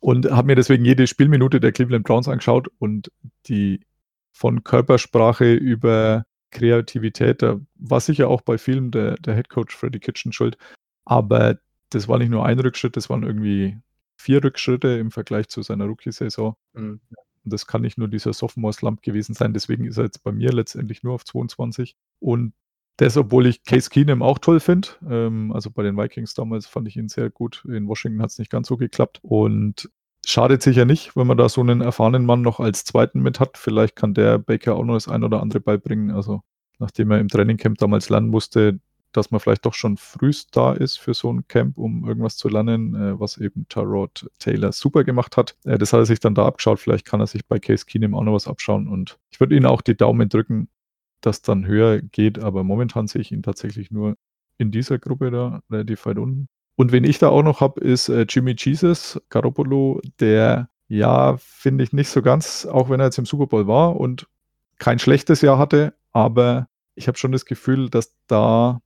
und 0.00 0.30
habe 0.30 0.46
mir 0.46 0.56
deswegen 0.56 0.84
jede 0.84 1.06
Spielminute 1.06 1.60
der 1.60 1.72
Cleveland 1.72 2.04
Browns 2.04 2.28
angeschaut 2.28 2.68
und 2.78 3.10
die 3.46 3.80
von 4.36 4.64
Körpersprache 4.64 5.54
über 5.54 6.26
Kreativität, 6.50 7.40
da 7.40 7.58
war 7.76 8.00
sicher 8.00 8.28
auch 8.28 8.42
bei 8.42 8.58
vielen 8.58 8.90
der, 8.90 9.14
der 9.14 9.34
Head 9.34 9.48
Coach 9.48 9.74
Freddy 9.74 9.98
Kitchen 9.98 10.32
schuld, 10.32 10.58
aber 11.06 11.58
das 11.88 12.06
war 12.06 12.18
nicht 12.18 12.28
nur 12.28 12.44
ein 12.44 12.60
Rückschritt, 12.60 12.96
das 12.96 13.08
waren 13.08 13.22
irgendwie 13.22 13.78
vier 14.16 14.44
Rückschritte 14.44 14.88
im 14.88 15.10
Vergleich 15.10 15.48
zu 15.48 15.62
seiner 15.62 15.86
Rookie-Saison. 15.86 16.54
Mhm. 16.74 17.00
Und 17.44 17.52
das 17.52 17.66
kann 17.66 17.80
nicht 17.80 17.96
nur 17.96 18.08
dieser 18.08 18.32
Sophomore-Slump 18.32 19.02
gewesen 19.02 19.34
sein. 19.34 19.54
Deswegen 19.54 19.86
ist 19.86 19.98
er 19.98 20.04
jetzt 20.04 20.22
bei 20.24 20.32
mir 20.32 20.52
letztendlich 20.52 21.02
nur 21.02 21.14
auf 21.14 21.24
22. 21.24 21.96
Und 22.18 22.52
das, 22.96 23.16
obwohl 23.16 23.46
ich 23.46 23.62
Case 23.62 23.88
Keenum 23.88 24.22
auch 24.22 24.38
toll 24.38 24.58
finde. 24.58 24.88
Ähm, 25.08 25.52
also 25.52 25.70
bei 25.70 25.82
den 25.82 25.96
Vikings 25.96 26.34
damals 26.34 26.66
fand 26.66 26.88
ich 26.88 26.96
ihn 26.96 27.08
sehr 27.08 27.30
gut. 27.30 27.64
In 27.66 27.86
Washington 27.86 28.20
hat 28.20 28.30
es 28.30 28.38
nicht 28.38 28.50
ganz 28.50 28.68
so 28.68 28.76
geklappt. 28.76 29.20
Und 29.22 29.90
schadet 30.26 30.62
sicher 30.62 30.84
nicht, 30.84 31.16
wenn 31.16 31.26
man 31.26 31.36
da 31.36 31.48
so 31.48 31.60
einen 31.60 31.80
erfahrenen 31.80 32.26
Mann 32.26 32.42
noch 32.42 32.60
als 32.60 32.84
zweiten 32.84 33.20
mit 33.22 33.40
hat. 33.40 33.56
Vielleicht 33.58 33.96
kann 33.96 34.14
der 34.14 34.38
Baker 34.38 34.74
auch 34.74 34.84
noch 34.84 34.94
das 34.94 35.08
ein 35.08 35.24
oder 35.24 35.40
andere 35.40 35.60
beibringen. 35.60 36.10
Also 36.10 36.42
nachdem 36.78 37.10
er 37.10 37.20
im 37.20 37.28
Trainingcamp 37.28 37.78
damals 37.78 38.08
lernen 38.08 38.28
musste, 38.28 38.80
dass 39.12 39.30
man 39.30 39.40
vielleicht 39.40 39.64
doch 39.64 39.74
schon 39.74 39.96
frühst 39.96 40.54
da 40.56 40.72
ist 40.72 40.98
für 40.98 41.14
so 41.14 41.32
ein 41.32 41.46
Camp, 41.48 41.78
um 41.78 42.06
irgendwas 42.06 42.36
zu 42.36 42.48
lernen, 42.48 42.94
äh, 42.94 43.18
was 43.18 43.38
eben 43.38 43.66
Tarot 43.68 44.28
Taylor 44.38 44.72
super 44.72 45.04
gemacht 45.04 45.36
hat. 45.36 45.56
Äh, 45.64 45.78
das 45.78 45.92
hat 45.92 46.00
er 46.00 46.06
sich 46.06 46.20
dann 46.20 46.34
da 46.34 46.44
abgeschaut. 46.44 46.80
Vielleicht 46.80 47.06
kann 47.06 47.20
er 47.20 47.26
sich 47.26 47.46
bei 47.46 47.58
Case 47.58 47.86
Keenum 47.86 48.14
auch 48.14 48.24
noch 48.24 48.34
was 48.34 48.48
abschauen. 48.48 48.88
Und 48.88 49.18
ich 49.30 49.40
würde 49.40 49.56
Ihnen 49.56 49.66
auch 49.66 49.80
die 49.80 49.96
Daumen 49.96 50.28
drücken, 50.28 50.68
dass 51.22 51.40
dann 51.40 51.66
höher 51.66 52.02
geht. 52.02 52.38
Aber 52.40 52.64
momentan 52.64 53.06
sehe 53.06 53.22
ich 53.22 53.32
ihn 53.32 53.42
tatsächlich 53.42 53.90
nur 53.90 54.16
in 54.58 54.70
dieser 54.70 54.98
Gruppe 54.98 55.30
da 55.30 55.62
relativ 55.70 56.04
weit 56.06 56.18
unten. 56.18 56.48
Und 56.76 56.92
wen 56.92 57.04
ich 57.04 57.18
da 57.18 57.28
auch 57.28 57.42
noch 57.42 57.60
habe, 57.60 57.80
ist 57.80 58.08
äh, 58.08 58.26
Jimmy 58.28 58.54
Jesus 58.56 59.20
Garoppolo, 59.30 60.00
der 60.20 60.68
ja, 60.88 61.36
finde 61.38 61.82
ich 61.82 61.92
nicht 61.92 62.08
so 62.08 62.22
ganz, 62.22 62.66
auch 62.66 62.90
wenn 62.90 63.00
er 63.00 63.06
jetzt 63.06 63.18
im 63.18 63.26
Super 63.26 63.46
Bowl 63.46 63.66
war 63.66 63.96
und 63.98 64.28
kein 64.78 64.98
schlechtes 64.98 65.40
Jahr 65.40 65.58
hatte, 65.58 65.94
aber 66.12 66.68
ich 66.94 67.08
habe 67.08 67.18
schon 67.18 67.32
das 67.32 67.44
Gefühl, 67.44 67.90
dass 67.90 68.14
da 68.26 68.80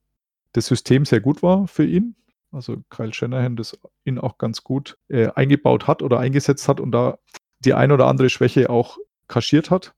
das 0.52 0.66
System 0.66 1.04
sehr 1.04 1.20
gut 1.20 1.42
war 1.42 1.66
für 1.68 1.84
ihn. 1.84 2.16
Also 2.52 2.78
Kyle 2.90 3.12
Shanahan 3.12 3.56
das 3.56 3.78
ihn 4.04 4.18
auch 4.18 4.38
ganz 4.38 4.64
gut 4.64 4.98
äh, 5.08 5.28
eingebaut 5.34 5.86
hat 5.86 6.02
oder 6.02 6.18
eingesetzt 6.18 6.68
hat 6.68 6.80
und 6.80 6.90
da 6.90 7.18
die 7.60 7.74
ein 7.74 7.92
oder 7.92 8.08
andere 8.08 8.30
Schwäche 8.30 8.70
auch 8.70 8.98
kaschiert 9.28 9.70
hat. 9.70 9.94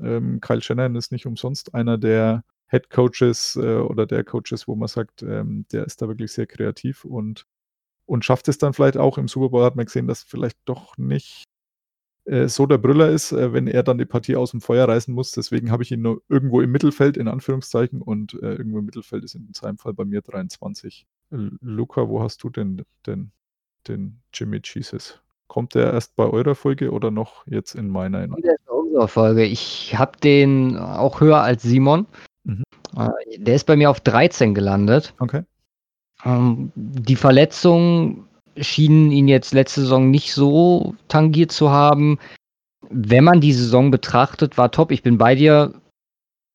Ähm, 0.00 0.40
Kyle 0.40 0.62
Shanahan 0.62 0.96
ist 0.96 1.12
nicht 1.12 1.26
umsonst 1.26 1.74
einer 1.74 1.98
der 1.98 2.42
Head 2.72 2.88
Coaches 2.88 3.56
äh, 3.56 3.76
oder 3.76 4.06
der 4.06 4.24
Coaches, 4.24 4.66
wo 4.66 4.74
man 4.74 4.88
sagt, 4.88 5.22
ähm, 5.22 5.66
der 5.72 5.84
ist 5.84 6.00
da 6.00 6.08
wirklich 6.08 6.32
sehr 6.32 6.46
kreativ 6.46 7.04
und, 7.04 7.44
und 8.06 8.24
schafft 8.24 8.48
es 8.48 8.56
dann 8.56 8.72
vielleicht 8.72 8.96
auch. 8.96 9.18
Im 9.18 9.28
Super 9.28 9.50
Bowl 9.50 9.62
hat 9.62 9.76
man 9.76 9.84
gesehen, 9.84 10.06
dass 10.06 10.22
vielleicht 10.22 10.56
doch 10.64 10.96
nicht 10.96 11.44
äh, 12.24 12.48
so 12.48 12.64
der 12.64 12.78
Brüller 12.78 13.10
ist, 13.10 13.32
äh, 13.32 13.52
wenn 13.52 13.66
er 13.66 13.82
dann 13.82 13.98
die 13.98 14.06
Partie 14.06 14.36
aus 14.36 14.52
dem 14.52 14.62
Feuer 14.62 14.88
reißen 14.88 15.12
muss. 15.12 15.32
Deswegen 15.32 15.70
habe 15.70 15.82
ich 15.82 15.92
ihn 15.92 16.00
nur 16.00 16.22
irgendwo 16.30 16.62
im 16.62 16.72
Mittelfeld, 16.72 17.18
in 17.18 17.28
Anführungszeichen, 17.28 18.00
und 18.00 18.32
äh, 18.42 18.54
irgendwo 18.54 18.78
im 18.78 18.86
Mittelfeld 18.86 19.22
ist 19.22 19.34
in 19.34 19.52
seinem 19.52 19.76
Fall 19.76 19.92
bei 19.92 20.06
mir 20.06 20.22
23. 20.22 21.06
Luca, 21.30 22.08
wo 22.08 22.22
hast 22.22 22.42
du 22.42 22.50
denn 22.50 22.84
den, 23.06 23.32
den 23.86 24.22
Jimmy 24.32 24.60
Jesus? 24.64 25.20
Kommt 25.46 25.74
der 25.74 25.92
erst 25.92 26.16
bei 26.16 26.24
eurer 26.24 26.54
Folge 26.54 26.90
oder 26.90 27.10
noch 27.10 27.46
jetzt 27.46 27.74
in 27.74 27.88
meiner? 27.88 28.24
In 28.24 28.34
unserer 28.66 29.08
Folge. 29.08 29.44
Ich 29.44 29.94
habe 29.98 30.18
den 30.18 30.78
auch 30.78 31.20
höher 31.20 31.42
als 31.42 31.62
Simon. 31.62 32.06
Mhm. 32.44 32.64
Der 33.38 33.54
ist 33.54 33.64
bei 33.64 33.76
mir 33.76 33.90
auf 33.90 34.00
13 34.00 34.54
gelandet. 34.54 35.14
Okay. 35.18 35.42
Ähm, 36.24 36.72
die 36.74 37.16
Verletzung 37.16 38.26
schienen 38.56 39.10
ihn 39.10 39.28
jetzt 39.28 39.54
letzte 39.54 39.80
Saison 39.80 40.10
nicht 40.10 40.34
so 40.34 40.94
tangiert 41.08 41.52
zu 41.52 41.70
haben. 41.70 42.18
Wenn 42.90 43.24
man 43.24 43.40
die 43.40 43.52
Saison 43.52 43.90
betrachtet, 43.90 44.58
war 44.58 44.70
top. 44.70 44.90
Ich 44.90 45.02
bin 45.02 45.16
bei 45.18 45.34
dir, 45.34 45.72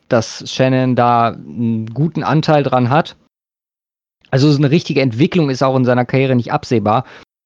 dass 0.08 0.50
Shannon 0.50 0.96
da 0.96 1.30
einen 1.30 1.88
guten 1.88 2.24
Anteil 2.24 2.64
dran 2.64 2.90
hat. 2.90 3.16
Also 4.30 4.54
eine 4.56 4.72
richtige 4.72 5.02
Entwicklung 5.02 5.50
ist 5.50 5.64
auch 5.64 5.76
in 5.76 5.86
seiner 5.86 6.06
Karriere 6.06 6.36
nicht 6.36 6.52
absehbar. 6.52 7.06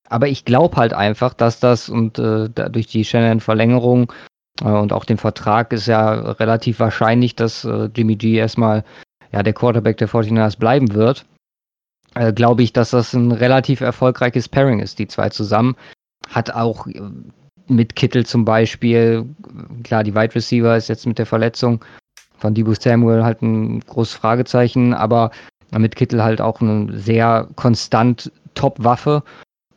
Aber 0.09 0.27
ich 0.27 0.43
glaube 0.43 0.75
halt 0.75 0.93
einfach, 0.93 1.33
dass 1.33 1.59
das 1.59 1.87
und 1.87 2.19
äh, 2.19 2.49
durch 2.49 2.87
die 2.87 3.05
Shannon-Verlängerung 3.05 4.11
äh, 4.11 4.30
und 4.59 4.93
auch 4.93 5.05
den 5.05 5.17
Vertrag 5.17 5.73
ist 5.73 5.87
ja 5.87 6.13
relativ 6.13 6.79
wahrscheinlich, 6.79 7.35
dass 7.35 7.63
äh, 7.63 7.89
Jimmy 7.95 8.15
G 8.15 8.35
erstmal 8.35 8.83
ja, 9.31 9.43
der 9.43 9.53
Quarterback 9.53 9.97
der 9.97 10.09
49ers 10.09 10.59
bleiben 10.59 10.93
wird 10.93 11.25
äh, 12.15 12.33
glaube 12.33 12.63
ich, 12.63 12.73
dass 12.73 12.91
das 12.91 13.13
ein 13.13 13.31
relativ 13.31 13.81
erfolgreiches 13.81 14.49
Pairing 14.49 14.79
ist, 14.79 14.99
die 14.99 15.07
zwei 15.07 15.29
zusammen. 15.29 15.75
Hat 16.29 16.51
auch 16.51 16.87
äh, 16.87 17.01
mit 17.67 17.95
Kittel 17.95 18.25
zum 18.25 18.43
Beispiel, 18.43 19.25
klar, 19.83 20.03
die 20.03 20.13
Wide 20.13 20.35
Receiver 20.35 20.75
ist 20.75 20.89
jetzt 20.89 21.07
mit 21.07 21.19
der 21.19 21.25
Verletzung 21.25 21.83
von 22.37 22.53
Debo 22.53 22.73
Samuel 22.73 23.23
halt 23.23 23.41
ein 23.41 23.79
großes 23.81 24.15
Fragezeichen, 24.15 24.93
aber 24.93 25.31
mit 25.77 25.95
Kittel 25.95 26.21
halt 26.21 26.41
auch 26.41 26.59
eine 26.59 26.97
sehr 26.97 27.47
konstant 27.55 28.31
Top-Waffe. 28.55 29.23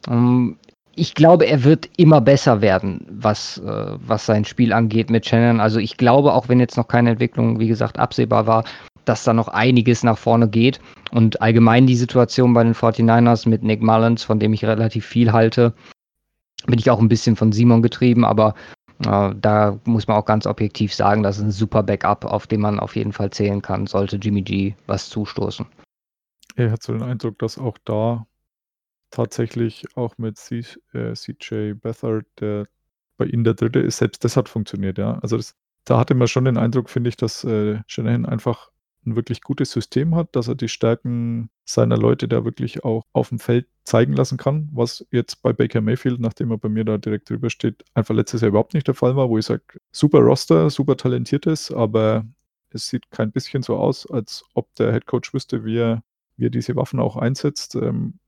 Ähm, 0.09 0.57
ich 0.97 1.15
glaube, 1.15 1.47
er 1.47 1.65
wird 1.65 1.89
immer 1.97 2.21
besser 2.21 2.61
werden, 2.61 3.07
was, 3.11 3.59
äh, 3.59 3.97
was 3.97 4.27
sein 4.27 4.45
Spiel 4.45 4.73
angeht 4.73 5.11
mit 5.11 5.27
Shannon. 5.27 5.61
Also 5.61 5.79
ich 5.79 5.97
glaube, 5.97 6.33
auch 6.33 6.49
wenn 6.49 6.61
jetzt 6.61 6.77
noch 6.77 6.89
keine 6.89 7.11
Entwicklung, 7.11 7.59
wie 7.59 7.69
gesagt, 7.69 7.99
absehbar 7.99 8.47
war, 8.47 8.65
dass 9.05 9.25
da 9.25 9.33
noch 9.33 9.49
einiges 9.49 10.03
nach 10.03 10.19
vorne 10.19 10.49
geht. 10.49 10.81
Und 11.11 11.43
allgemein 11.43 11.87
die 11.87 11.97
Situation 11.97 12.55
bei 12.55 12.65
den 12.65 12.75
49ers 12.75 13.49
mit 13.49 13.63
Nick 13.63 13.83
Mullins, 13.83 14.25
von 14.25 14.39
dem 14.39 14.53
ich 14.53 14.65
relativ 14.65 15.05
viel 15.05 15.33
halte, 15.33 15.75
bin 16.67 16.79
ich 16.79 16.91
auch 16.91 17.01
ein 17.01 17.09
bisschen 17.09 17.37
von 17.37 17.53
Simon 17.53 17.83
getrieben, 17.83 18.25
aber 18.25 18.55
äh, 19.07 19.35
da 19.37 19.79
muss 19.85 20.07
man 20.07 20.17
auch 20.17 20.25
ganz 20.25 20.47
objektiv 20.47 20.95
sagen, 20.95 21.23
das 21.23 21.39
ist 21.39 21.45
ein 21.45 21.51
super 21.51 21.83
Backup, 21.83 22.25
auf 22.25 22.47
den 22.47 22.61
man 22.61 22.81
auf 22.81 22.97
jeden 22.97 23.13
Fall 23.13 23.31
zählen 23.31 23.61
kann, 23.61 23.87
sollte 23.87 24.17
Jimmy 24.17 24.43
G 24.43 24.75
was 24.87 25.11
zustoßen. 25.11 25.67
Er 26.57 26.71
hat 26.71 26.83
so 26.83 26.93
den 26.93 27.03
Eindruck, 27.03 27.39
dass 27.39 27.59
auch 27.59 27.77
da 27.85 28.27
tatsächlich 29.15 29.85
auch 29.97 30.19
mit 30.19 30.37
C, 30.39 30.65
äh, 30.93 31.15
CJ 31.15 31.75
Beathard, 31.75 32.27
der 32.41 32.67
bei 33.17 33.27
ihnen 33.27 33.45
der 33.45 33.55
Dritte 33.55 33.79
ist, 33.79 33.99
selbst 33.99 34.25
das 34.25 34.37
hat 34.37 34.49
funktioniert, 34.49 34.99
ja. 34.99 35.19
Also 35.21 35.37
das, 35.37 35.55
da 35.85 35.99
hatte 35.99 36.15
man 36.15 36.29
schon 36.29 36.47
den 36.47 36.59
Eindruck, 36.59 36.91
finde 36.91 37.09
ich, 37.09 37.17
dass 37.17 37.45
äh, 37.45 37.79
Shanahan 37.87 38.27
einfach 38.27 38.71
ein 39.07 39.17
wirklich 39.17 39.43
gutes 39.43 39.71
System 39.71 40.15
hat, 40.17 40.35
dass 40.35 40.49
er 40.49 40.57
die 40.57 40.69
Stärken 40.69 41.51
seiner 41.65 41.97
Leute 41.97 42.27
da 42.27 42.45
wirklich 42.45 42.85
auch 42.85 43.05
auf 43.13 43.29
dem 43.29 43.39
Feld 43.39 43.69
zeigen 43.85 44.15
lassen 44.15 44.39
kann, 44.39 44.69
was 44.73 45.07
jetzt 45.11 45.43
bei 45.43 45.53
Baker 45.53 45.81
Mayfield, 45.81 46.21
nachdem 46.21 46.51
er 46.51 46.59
bei 46.59 46.69
mir 46.69 46.85
da 46.85 46.99
direkt 46.99 47.31
drüber 47.31 47.51
steht, 47.51 47.85
einfach 47.95 48.15
letztes 48.15 48.41
Jahr 48.41 48.49
überhaupt 48.49 48.75
nicht 48.75 48.89
der 48.89 48.95
Fall 48.95 49.15
war, 49.15 49.29
wo 49.29 49.39
ich 49.39 49.47
sage, 49.47 49.63
super 49.93 50.21
Roster, 50.21 50.71
super 50.71 50.97
talentiert 50.97 51.47
ist, 51.47 51.71
aber 51.71 52.25
es 52.71 52.89
sieht 52.89 53.11
kein 53.11 53.31
bisschen 53.31 53.63
so 53.63 53.77
aus, 53.77 54.11
als 54.11 54.45
ob 54.55 54.75
der 54.75 54.93
Head 54.93 55.07
Coach 55.07 55.35
wüsste, 55.35 55.65
wie 55.65 55.79
er, 55.79 56.03
wie 56.37 56.47
er 56.47 56.51
diese 56.51 56.75
Waffen 56.75 56.99
auch 56.99 57.17
einsetzt, 57.17 57.77
ähm, 57.77 58.19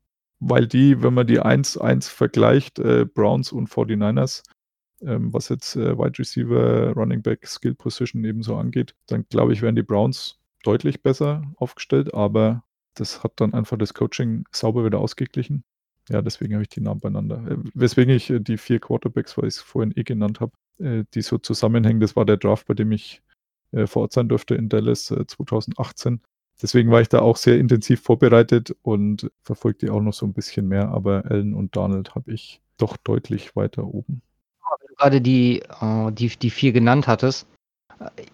weil 0.40 0.66
die, 0.66 1.02
wenn 1.02 1.14
man 1.14 1.26
die 1.26 1.40
1-1 1.40 2.08
vergleicht, 2.08 2.78
äh, 2.78 3.04
Browns 3.04 3.52
und 3.52 3.68
49ers, 3.68 4.42
ähm, 5.02 5.32
was 5.32 5.48
jetzt 5.48 5.76
äh, 5.76 5.96
Wide 5.98 6.18
Receiver, 6.18 6.92
Running 6.92 7.22
Back, 7.22 7.46
Skill 7.46 7.74
Position 7.74 8.24
ebenso 8.24 8.56
angeht, 8.56 8.94
dann 9.06 9.26
glaube 9.28 9.52
ich, 9.52 9.62
werden 9.62 9.76
die 9.76 9.82
Browns 9.82 10.38
deutlich 10.62 11.02
besser 11.02 11.42
aufgestellt, 11.56 12.12
aber 12.14 12.64
das 12.94 13.22
hat 13.22 13.32
dann 13.36 13.54
einfach 13.54 13.78
das 13.78 13.94
Coaching 13.94 14.44
sauber 14.52 14.84
wieder 14.84 14.98
ausgeglichen. 14.98 15.64
Ja, 16.08 16.22
deswegen 16.22 16.54
habe 16.54 16.62
ich 16.62 16.68
die 16.68 16.80
Namen 16.80 17.00
beieinander. 17.00 17.44
Äh, 17.48 17.56
weswegen 17.74 18.14
ich 18.14 18.30
äh, 18.30 18.40
die 18.40 18.58
vier 18.58 18.80
Quarterbacks, 18.80 19.36
weil 19.36 19.48
ich 19.48 19.56
es 19.56 19.60
vorhin 19.60 19.92
eh 19.96 20.04
genannt 20.04 20.40
habe, 20.40 20.52
äh, 20.78 21.04
die 21.14 21.22
so 21.22 21.38
zusammenhängen, 21.38 22.00
das 22.00 22.16
war 22.16 22.24
der 22.24 22.36
Draft, 22.36 22.66
bei 22.66 22.74
dem 22.74 22.92
ich 22.92 23.22
vor 23.86 24.02
Ort 24.02 24.12
sein 24.12 24.28
durfte 24.28 24.54
in 24.54 24.68
Dallas 24.68 25.06
2018. 25.06 26.20
Deswegen 26.62 26.90
war 26.90 27.00
ich 27.00 27.08
da 27.08 27.20
auch 27.20 27.36
sehr 27.36 27.58
intensiv 27.58 28.00
vorbereitet 28.00 28.74
und 28.82 29.30
verfolgte 29.42 29.92
auch 29.92 30.00
noch 30.00 30.14
so 30.14 30.24
ein 30.26 30.32
bisschen 30.32 30.68
mehr, 30.68 30.88
aber 30.88 31.24
Allen 31.26 31.54
und 31.54 31.76
Donald 31.76 32.14
habe 32.14 32.32
ich 32.32 32.60
doch 32.78 32.96
deutlich 32.96 33.54
weiter 33.56 33.84
oben. 33.84 34.22
Wenn 34.80 34.88
du 34.88 34.94
gerade 34.94 35.20
die, 35.20 35.62
die, 36.12 36.28
die 36.28 36.50
vier 36.50 36.72
genannt 36.72 37.06
hattest, 37.06 37.46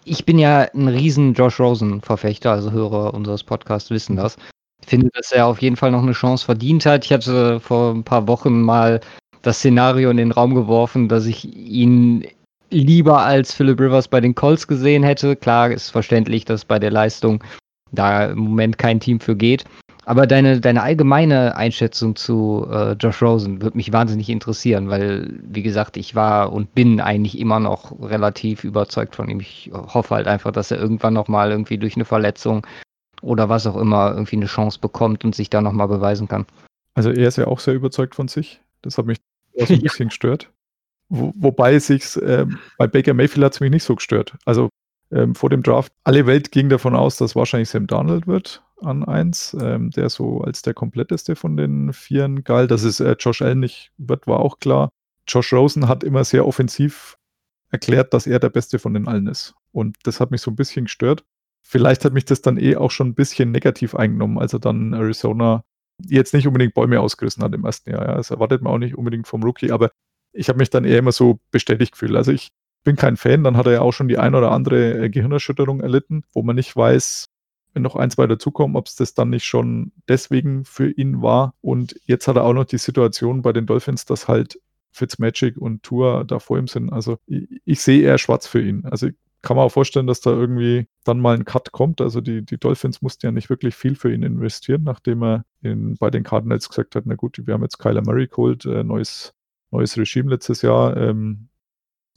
ich 0.03 0.25
bin 0.25 0.39
ja 0.39 0.67
ein 0.73 0.87
riesen 0.87 1.33
Josh 1.33 1.59
Rosen-Verfechter, 1.59 2.51
also 2.51 2.71
Hörer 2.71 3.13
unseres 3.13 3.43
Podcasts 3.43 3.89
wissen 3.89 4.15
das. 4.15 4.37
Ich 4.81 4.89
finde, 4.89 5.09
dass 5.13 5.31
er 5.31 5.47
auf 5.47 5.61
jeden 5.61 5.77
Fall 5.77 5.91
noch 5.91 6.01
eine 6.01 6.11
Chance 6.11 6.45
verdient 6.45 6.85
hat. 6.85 7.05
Ich 7.05 7.13
hatte 7.13 7.59
vor 7.59 7.93
ein 7.93 8.03
paar 8.03 8.27
Wochen 8.27 8.61
mal 8.61 8.99
das 9.41 9.59
Szenario 9.59 10.09
in 10.09 10.17
den 10.17 10.31
Raum 10.31 10.55
geworfen, 10.55 11.07
dass 11.07 11.25
ich 11.25 11.45
ihn 11.55 12.27
lieber 12.69 13.19
als 13.19 13.53
Philip 13.53 13.79
Rivers 13.79 14.07
bei 14.07 14.19
den 14.19 14.35
Colts 14.35 14.67
gesehen 14.67 15.03
hätte. 15.03 15.35
Klar 15.35 15.71
ist 15.71 15.89
verständlich, 15.89 16.43
dass 16.43 16.65
bei 16.65 16.79
der 16.79 16.91
Leistung 16.91 17.43
da 17.93 18.25
im 18.25 18.39
Moment 18.39 18.77
kein 18.77 18.99
Team 18.99 19.19
für 19.19 19.35
geht. 19.35 19.65
Aber 20.05 20.27
deine, 20.27 20.59
deine 20.59 20.83
allgemeine 20.83 21.55
Einschätzung 21.55 22.17
zu 22.17 22.67
äh, 22.69 22.91
Josh 22.93 23.21
Rosen 23.21 23.61
würde 23.61 23.77
mich 23.77 23.93
wahnsinnig 23.93 24.29
interessieren, 24.29 24.89
weil, 24.89 25.39
wie 25.43 25.63
gesagt, 25.63 25.95
ich 25.95 26.13
war 26.13 26.51
und 26.51 26.75
bin 26.75 26.99
eigentlich 26.99 27.39
immer 27.39 27.61
noch 27.61 27.97
relativ 28.01 28.65
überzeugt 28.65 29.15
von 29.15 29.29
ihm. 29.29 29.39
Ich 29.39 29.71
hoffe 29.73 30.15
halt 30.15 30.27
einfach, 30.27 30.51
dass 30.51 30.71
er 30.71 30.79
irgendwann 30.79 31.13
nochmal 31.13 31.51
irgendwie 31.51 31.77
durch 31.77 31.95
eine 31.95 32.03
Verletzung 32.03 32.67
oder 33.21 33.47
was 33.47 33.65
auch 33.65 33.77
immer 33.77 34.11
irgendwie 34.11 34.35
eine 34.35 34.47
Chance 34.47 34.79
bekommt 34.79 35.23
und 35.23 35.35
sich 35.35 35.49
da 35.49 35.61
nochmal 35.61 35.87
beweisen 35.87 36.27
kann. 36.27 36.45
Also 36.95 37.09
er 37.09 37.29
ist 37.29 37.37
ja 37.37 37.47
auch 37.47 37.61
sehr 37.61 37.73
überzeugt 37.73 38.15
von 38.15 38.27
sich. 38.27 38.59
Das 38.81 38.97
hat 38.97 39.05
mich 39.05 39.19
auch 39.61 39.67
so 39.67 39.73
ein 39.73 39.81
bisschen 39.81 40.09
gestört. 40.09 40.49
Wo, 41.07 41.31
wobei 41.35 41.79
sich 41.79 42.17
äh, 42.17 42.45
bei 42.77 42.87
Baker 42.87 43.13
Mayfield 43.13 43.45
hat 43.45 43.53
es 43.53 43.59
mich 43.61 43.71
nicht 43.71 43.83
so 43.83 43.95
gestört. 43.95 44.35
Also 44.43 44.69
ähm, 45.13 45.35
vor 45.35 45.49
dem 45.49 45.63
Draft, 45.63 45.93
alle 46.03 46.25
Welt 46.25 46.51
ging 46.51 46.69
davon 46.69 46.95
aus, 46.95 47.17
dass 47.17 47.35
wahrscheinlich 47.35 47.69
Sam 47.69 47.87
Donald 47.87 48.27
wird 48.27 48.63
an 48.81 49.03
1, 49.03 49.57
ähm, 49.61 49.91
der 49.91 50.09
so 50.09 50.41
als 50.41 50.61
der 50.61 50.73
kompletteste 50.73 51.35
von 51.35 51.55
den 51.55 51.93
Vieren 51.93 52.43
galt. 52.43 52.71
Dass 52.71 52.83
es 52.83 52.99
äh, 52.99 53.15
Josh 53.19 53.41
Allen 53.41 53.59
nicht 53.59 53.91
wird, 53.97 54.27
war 54.27 54.39
auch 54.39 54.59
klar. 54.59 54.89
Josh 55.27 55.53
Rosen 55.53 55.87
hat 55.87 56.03
immer 56.03 56.23
sehr 56.23 56.45
offensiv 56.45 57.17
erklärt, 57.69 58.13
dass 58.13 58.27
er 58.27 58.39
der 58.39 58.49
Beste 58.49 58.79
von 58.79 58.93
den 58.93 59.07
allen 59.07 59.27
ist. 59.27 59.55
Und 59.71 59.97
das 60.03 60.19
hat 60.19 60.31
mich 60.31 60.41
so 60.41 60.51
ein 60.51 60.55
bisschen 60.55 60.85
gestört. 60.85 61.23
Vielleicht 61.61 62.03
hat 62.03 62.13
mich 62.13 62.25
das 62.25 62.41
dann 62.41 62.57
eh 62.57 62.75
auch 62.75 62.91
schon 62.91 63.09
ein 63.09 63.15
bisschen 63.15 63.51
negativ 63.51 63.95
eingenommen, 63.95 64.37
als 64.37 64.53
er 64.53 64.59
dann 64.59 64.93
Arizona 64.93 65.63
jetzt 66.05 66.33
nicht 66.33 66.45
unbedingt 66.45 66.73
Bäume 66.73 66.99
ausgerissen 66.99 67.43
hat 67.43 67.53
im 67.53 67.63
ersten 67.65 67.91
Jahr. 67.91 68.05
Ja. 68.05 68.15
Das 68.15 68.31
erwartet 68.31 68.61
man 68.61 68.73
auch 68.73 68.77
nicht 68.77 68.95
unbedingt 68.95 69.27
vom 69.27 69.43
Rookie, 69.43 69.71
aber 69.71 69.91
ich 70.33 70.49
habe 70.49 70.59
mich 70.59 70.69
dann 70.69 70.83
eher 70.83 70.99
immer 70.99 71.11
so 71.11 71.39
bestätigt 71.51 71.93
gefühlt. 71.93 72.15
Also 72.15 72.31
ich 72.31 72.49
bin 72.83 72.95
kein 72.95 73.17
Fan, 73.17 73.43
dann 73.43 73.57
hat 73.57 73.65
er 73.65 73.73
ja 73.73 73.81
auch 73.81 73.93
schon 73.93 74.07
die 74.07 74.17
ein 74.17 74.35
oder 74.35 74.51
andere 74.51 75.05
äh, 75.05 75.09
Gehirnerschütterung 75.09 75.81
erlitten, 75.81 76.23
wo 76.33 76.43
man 76.43 76.55
nicht 76.55 76.75
weiß, 76.75 77.29
wenn 77.73 77.83
noch 77.83 77.95
ein, 77.95 78.11
zwei 78.11 78.27
dazukommen, 78.27 78.75
ob 78.75 78.87
es 78.87 78.95
das 78.95 79.13
dann 79.13 79.29
nicht 79.29 79.45
schon 79.45 79.91
deswegen 80.07 80.65
für 80.65 80.89
ihn 80.89 81.21
war. 81.21 81.53
Und 81.61 81.95
jetzt 82.05 82.27
hat 82.27 82.35
er 82.35 82.43
auch 82.43 82.53
noch 82.53 82.65
die 82.65 82.77
Situation 82.77 83.41
bei 83.41 83.53
den 83.53 83.65
Dolphins, 83.65 84.05
dass 84.05 84.27
halt 84.27 84.59
Fitzmagic 84.91 85.57
und 85.57 85.81
Tour 85.83 86.23
da 86.25 86.39
vor 86.39 86.57
ihm 86.57 86.67
sind. 86.67 86.91
Also 86.93 87.17
ich, 87.25 87.47
ich 87.65 87.81
sehe 87.81 88.03
eher 88.03 88.19
schwarz 88.19 88.45
für 88.45 88.61
ihn. 88.61 88.85
Also 88.85 89.09
kann 89.41 89.57
mir 89.57 89.63
auch 89.63 89.71
vorstellen, 89.71 90.07
dass 90.07 90.21
da 90.21 90.31
irgendwie 90.31 90.87
dann 91.03 91.19
mal 91.19 91.35
ein 91.35 91.45
Cut 91.45 91.71
kommt. 91.71 91.99
Also 91.99 92.21
die, 92.21 92.43
die 92.43 92.57
Dolphins 92.57 93.01
mussten 93.01 93.25
ja 93.25 93.31
nicht 93.31 93.49
wirklich 93.49 93.75
viel 93.75 93.95
für 93.95 94.13
ihn 94.13 94.23
investieren, 94.23 94.83
nachdem 94.83 95.23
er 95.23 95.45
in, 95.61 95.95
bei 95.95 96.09
den 96.09 96.23
Cardinals 96.23 96.69
gesagt 96.69 96.95
hat, 96.95 97.05
na 97.05 97.15
gut, 97.15 97.41
wir 97.45 97.53
haben 97.53 97.63
jetzt 97.63 97.77
Kyler 97.77 98.03
Murray 98.03 98.27
geholt, 98.27 98.65
äh, 98.65 98.83
neues, 98.83 99.33
neues 99.71 99.97
Regime 99.97 100.29
letztes 100.29 100.61
Jahr. 100.61 100.95
Ähm, 100.95 101.49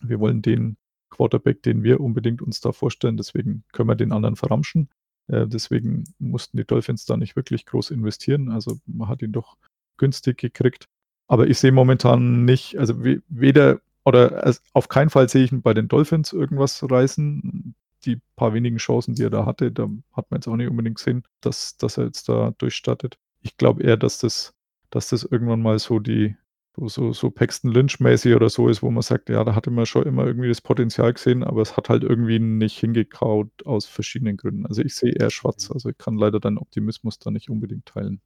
wir 0.01 0.21
wollen 0.21 0.43
den 0.43 0.77
Quarterback, 1.11 1.63
den 1.63 1.83
wir 1.83 2.01
unbedingt 2.01 2.43
uns 2.43 2.61
da 2.61 2.73
vorstellen, 2.73 3.17
deswegen 3.17 3.65
können 3.73 3.89
wir 3.89 3.95
den 3.95 4.13
anderen 4.13 4.37
verramschen. 4.37 4.89
Äh, 5.29 5.47
deswegen 5.47 6.05
mussten 6.19 6.57
die 6.57 6.65
Dolphins 6.65 7.05
da 7.05 7.17
nicht 7.17 7.37
wirklich 7.37 7.67
groß 7.67 7.91
investieren. 7.91 8.51
Also 8.51 8.79
man 8.87 9.09
hat 9.09 9.23
ihn 9.23 9.33
doch 9.33 9.57
günstig 9.97 10.39
gekriegt. 10.39 10.87
Aber 11.29 11.47
ich 11.49 11.59
sehe 11.59 11.73
momentan 11.73 12.45
nicht, 12.45 12.79
also 12.79 12.95
weder 13.29 13.81
oder 14.05 14.45
also 14.45 14.61
auf 14.73 14.89
keinen 14.89 15.11
Fall 15.11 15.29
sehe 15.29 15.45
ich 15.45 15.51
bei 15.53 15.75
den 15.75 15.89
Dolphins 15.89 16.33
irgendwas 16.33 16.89
reißen. 16.89 17.75
Die 18.05 18.21
paar 18.37 18.55
wenigen 18.55 18.77
Chancen, 18.77 19.17
die 19.17 19.25
er 19.25 19.31
da 19.31 19.47
hatte, 19.47 19.73
da 19.73 19.89
hat 20.13 20.31
man 20.31 20.39
jetzt 20.39 20.47
auch 20.47 20.55
nicht 20.55 20.71
unbedingt 20.71 20.99
gesehen, 20.99 21.25
dass, 21.41 21.77
dass 21.77 21.99
er 21.99 22.05
jetzt 22.05 22.29
da 22.29 22.53
durchstartet. 22.59 23.19
Ich 23.43 23.57
glaube 23.57 23.83
eher, 23.83 23.97
dass 23.97 24.19
das, 24.19 24.55
dass 24.91 25.09
das 25.09 25.25
irgendwann 25.25 25.61
mal 25.61 25.81
so 25.81 25.99
die, 25.99 26.37
so, 26.77 27.13
so, 27.13 27.31
Paxton 27.31 27.73
Lynch-mäßig 27.73 28.35
oder 28.35 28.51
so 28.51 28.69
ist, 28.69 28.83
wo 28.83 28.91
man 28.91 29.03
sagt, 29.03 29.29
ja, 29.29 29.43
da 29.45 29.55
hatte 29.55 29.71
man 29.71 29.87
schon 29.87 30.05
immer 30.05 30.27
irgendwie 30.27 30.49
das 30.49 30.61
Potenzial 30.61 31.13
gesehen, 31.13 31.43
aber 31.43 31.63
es 31.63 31.77
hat 31.77 31.89
halt 31.89 32.03
irgendwie 32.03 32.39
nicht 32.39 32.79
hingekaut 32.79 33.49
aus 33.65 33.87
verschiedenen 33.87 34.37
Gründen. 34.37 34.67
Also 34.67 34.83
ich 34.83 34.95
sehe 34.95 35.13
eher 35.13 35.31
schwarz, 35.31 35.71
also 35.71 35.89
ich 35.89 35.99
kann 35.99 36.17
leider 36.17 36.41
deinen 36.41 36.59
Optimismus 36.59 37.19
da 37.19 37.31
nicht 37.31 37.49
unbedingt 37.51 37.87
teilen. 37.87 38.21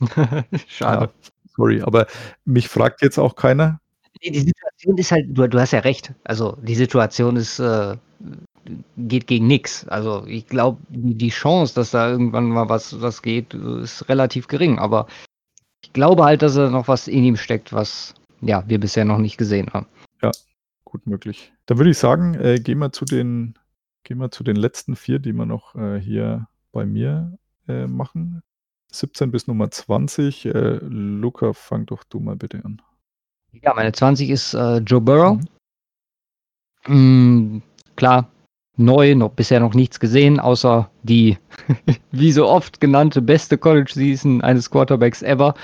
Schade. 0.66 1.06
Ja, 1.06 1.30
sorry, 1.56 1.82
aber 1.82 2.06
mich 2.44 2.68
fragt 2.68 3.02
jetzt 3.02 3.18
auch 3.18 3.36
keiner. 3.36 3.80
Nee, 4.22 4.30
die 4.30 4.40
Situation 4.40 4.98
ist 4.98 5.12
halt, 5.12 5.26
du, 5.28 5.48
du 5.48 5.60
hast 5.60 5.72
ja 5.72 5.80
recht. 5.80 6.12
Also 6.24 6.56
die 6.62 6.74
Situation 6.74 7.36
ist, 7.36 7.58
äh, 7.58 7.96
geht 8.96 9.26
gegen 9.26 9.46
nichts. 9.46 9.86
Also 9.88 10.24
ich 10.26 10.46
glaube, 10.46 10.78
die, 10.88 11.14
die 11.14 11.30
Chance, 11.30 11.74
dass 11.74 11.92
da 11.92 12.10
irgendwann 12.10 12.48
mal 12.48 12.68
was, 12.68 13.00
was 13.00 13.22
geht, 13.22 13.54
ist 13.54 14.08
relativ 14.08 14.48
gering. 14.48 14.78
Aber 14.78 15.06
ich 15.88 15.94
glaube 15.94 16.24
halt, 16.24 16.42
dass 16.42 16.54
er 16.54 16.68
noch 16.68 16.86
was 16.86 17.08
in 17.08 17.24
ihm 17.24 17.36
steckt, 17.36 17.72
was 17.72 18.14
ja, 18.42 18.62
wir 18.68 18.78
bisher 18.78 19.06
noch 19.06 19.16
nicht 19.16 19.38
gesehen 19.38 19.68
haben. 19.72 19.86
Ja, 20.22 20.30
gut 20.84 21.06
möglich. 21.06 21.50
Dann 21.64 21.78
würde 21.78 21.90
ich 21.90 21.98
sagen, 21.98 22.34
äh, 22.34 22.60
gehen 22.60 22.78
wir 22.78 22.92
zu 22.92 23.06
den, 23.06 23.54
gehen 24.04 24.18
wir 24.18 24.30
zu 24.30 24.44
den 24.44 24.56
letzten 24.56 24.96
vier, 24.96 25.18
die 25.18 25.32
wir 25.32 25.46
noch 25.46 25.74
äh, 25.76 25.98
hier 25.98 26.46
bei 26.72 26.84
mir 26.84 27.38
äh, 27.68 27.86
machen. 27.86 28.42
17 28.92 29.30
bis 29.30 29.46
Nummer 29.46 29.70
20. 29.70 30.44
Äh, 30.44 30.78
Luca, 30.82 31.54
fang 31.54 31.86
doch 31.86 32.04
du 32.04 32.20
mal 32.20 32.36
bitte 32.36 32.62
an. 32.64 32.82
Ja, 33.52 33.72
meine 33.72 33.92
20 33.92 34.28
ist 34.28 34.52
äh, 34.52 34.78
Joe 34.78 35.00
Burrow. 35.00 35.40
Mhm. 36.86 37.56
Mm, 37.56 37.62
klar, 37.96 38.30
neu, 38.76 39.14
noch 39.14 39.30
bisher 39.30 39.60
noch 39.60 39.74
nichts 39.74 39.98
gesehen, 39.98 40.38
außer 40.38 40.90
die, 41.02 41.38
wie 42.12 42.32
so 42.32 42.46
oft 42.46 42.78
genannte, 42.78 43.22
beste 43.22 43.56
College-Season 43.56 44.42
eines 44.42 44.70
Quarterbacks 44.70 45.22
ever. 45.22 45.54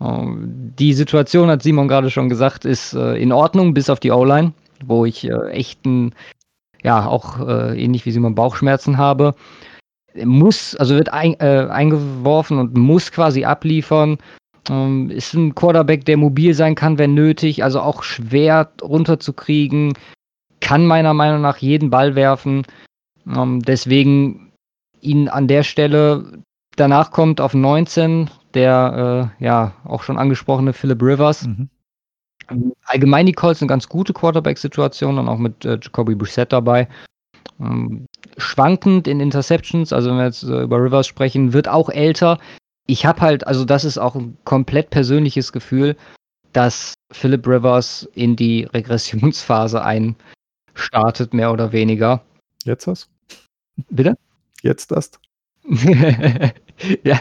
Ähm, 0.00 0.72
die 0.78 0.92
Situation, 0.92 1.50
hat 1.50 1.62
Simon 1.62 1.88
gerade 1.88 2.10
schon 2.10 2.28
gesagt, 2.28 2.64
ist 2.64 2.94
äh, 2.94 3.16
in 3.16 3.32
Ordnung, 3.32 3.74
bis 3.74 3.90
auf 3.90 4.00
die 4.00 4.10
O-Line, 4.10 4.52
wo 4.84 5.04
ich 5.04 5.28
äh, 5.28 5.50
echten, 5.50 6.14
ja, 6.82 7.06
auch 7.06 7.46
äh, 7.46 7.82
ähnlich 7.82 8.06
wie 8.06 8.12
Simon 8.12 8.34
Bauchschmerzen 8.34 8.98
habe. 8.98 9.34
Muss, 10.24 10.74
also 10.76 10.96
wird 10.96 11.12
ein, 11.12 11.34
äh, 11.40 11.68
eingeworfen 11.70 12.58
und 12.58 12.76
muss 12.76 13.12
quasi 13.12 13.44
abliefern. 13.44 14.18
Ähm, 14.68 15.10
ist 15.10 15.34
ein 15.34 15.54
Quarterback, 15.54 16.04
der 16.04 16.16
mobil 16.16 16.54
sein 16.54 16.74
kann, 16.74 16.98
wenn 16.98 17.14
nötig, 17.14 17.62
also 17.62 17.80
auch 17.80 18.02
schwer 18.02 18.72
runterzukriegen, 18.82 19.94
kann 20.60 20.86
meiner 20.86 21.14
Meinung 21.14 21.42
nach 21.42 21.58
jeden 21.58 21.90
Ball 21.90 22.14
werfen. 22.14 22.66
Ähm, 23.26 23.60
deswegen 23.62 24.52
ihn 25.00 25.28
an 25.28 25.48
der 25.48 25.62
Stelle, 25.62 26.42
danach 26.76 27.10
kommt 27.10 27.40
auf 27.40 27.54
19 27.54 28.28
der 28.54 29.32
äh, 29.40 29.44
ja 29.44 29.72
auch 29.84 30.02
schon 30.02 30.18
angesprochene 30.18 30.72
Philip 30.72 31.02
Rivers. 31.02 31.46
Mhm. 31.46 31.68
Allgemein 32.84 33.26
die 33.26 33.32
Colts 33.32 33.62
eine 33.62 33.68
ganz 33.68 33.88
gute 33.88 34.12
Quarterback-Situation 34.12 35.18
und 35.18 35.28
auch 35.28 35.38
mit 35.38 35.64
äh, 35.64 35.78
Jacoby 35.80 36.14
Brissett 36.14 36.52
dabei. 36.52 36.88
Ähm, 37.60 38.06
schwankend 38.38 39.06
in 39.06 39.20
Interceptions, 39.20 39.92
also 39.92 40.10
wenn 40.10 40.16
wir 40.16 40.24
jetzt 40.24 40.42
äh, 40.42 40.62
über 40.62 40.82
Rivers 40.82 41.06
sprechen, 41.06 41.52
wird 41.52 41.68
auch 41.68 41.90
älter. 41.90 42.38
Ich 42.86 43.06
habe 43.06 43.20
halt, 43.20 43.46
also 43.46 43.64
das 43.64 43.84
ist 43.84 43.98
auch 43.98 44.16
ein 44.16 44.36
komplett 44.44 44.90
persönliches 44.90 45.52
Gefühl, 45.52 45.96
dass 46.52 46.94
Philip 47.12 47.46
Rivers 47.46 48.08
in 48.14 48.34
die 48.34 48.64
Regressionsphase 48.64 49.84
einstartet, 50.74 51.34
mehr 51.34 51.52
oder 51.52 51.72
weniger. 51.72 52.22
Jetzt 52.64 52.86
das? 52.86 53.08
Bitte? 53.90 54.16
Jetzt 54.62 54.90
das? 54.90 55.12
ja, 57.04 57.20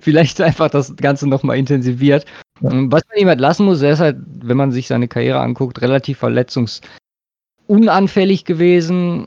vielleicht 0.00 0.40
einfach 0.40 0.70
das 0.70 0.96
Ganze 0.96 1.28
nochmal 1.28 1.58
intensiviert. 1.58 2.24
Ja. 2.60 2.70
Was 2.72 3.02
man 3.08 3.18
ihm 3.18 3.28
halt 3.28 3.40
lassen 3.40 3.64
muss, 3.64 3.82
er 3.82 3.92
ist 3.92 4.00
halt, 4.00 4.16
wenn 4.42 4.56
man 4.56 4.72
sich 4.72 4.86
seine 4.86 5.08
Karriere 5.08 5.40
anguckt, 5.40 5.80
relativ 5.80 6.18
verletzungsunanfällig 6.18 8.44
gewesen, 8.44 9.26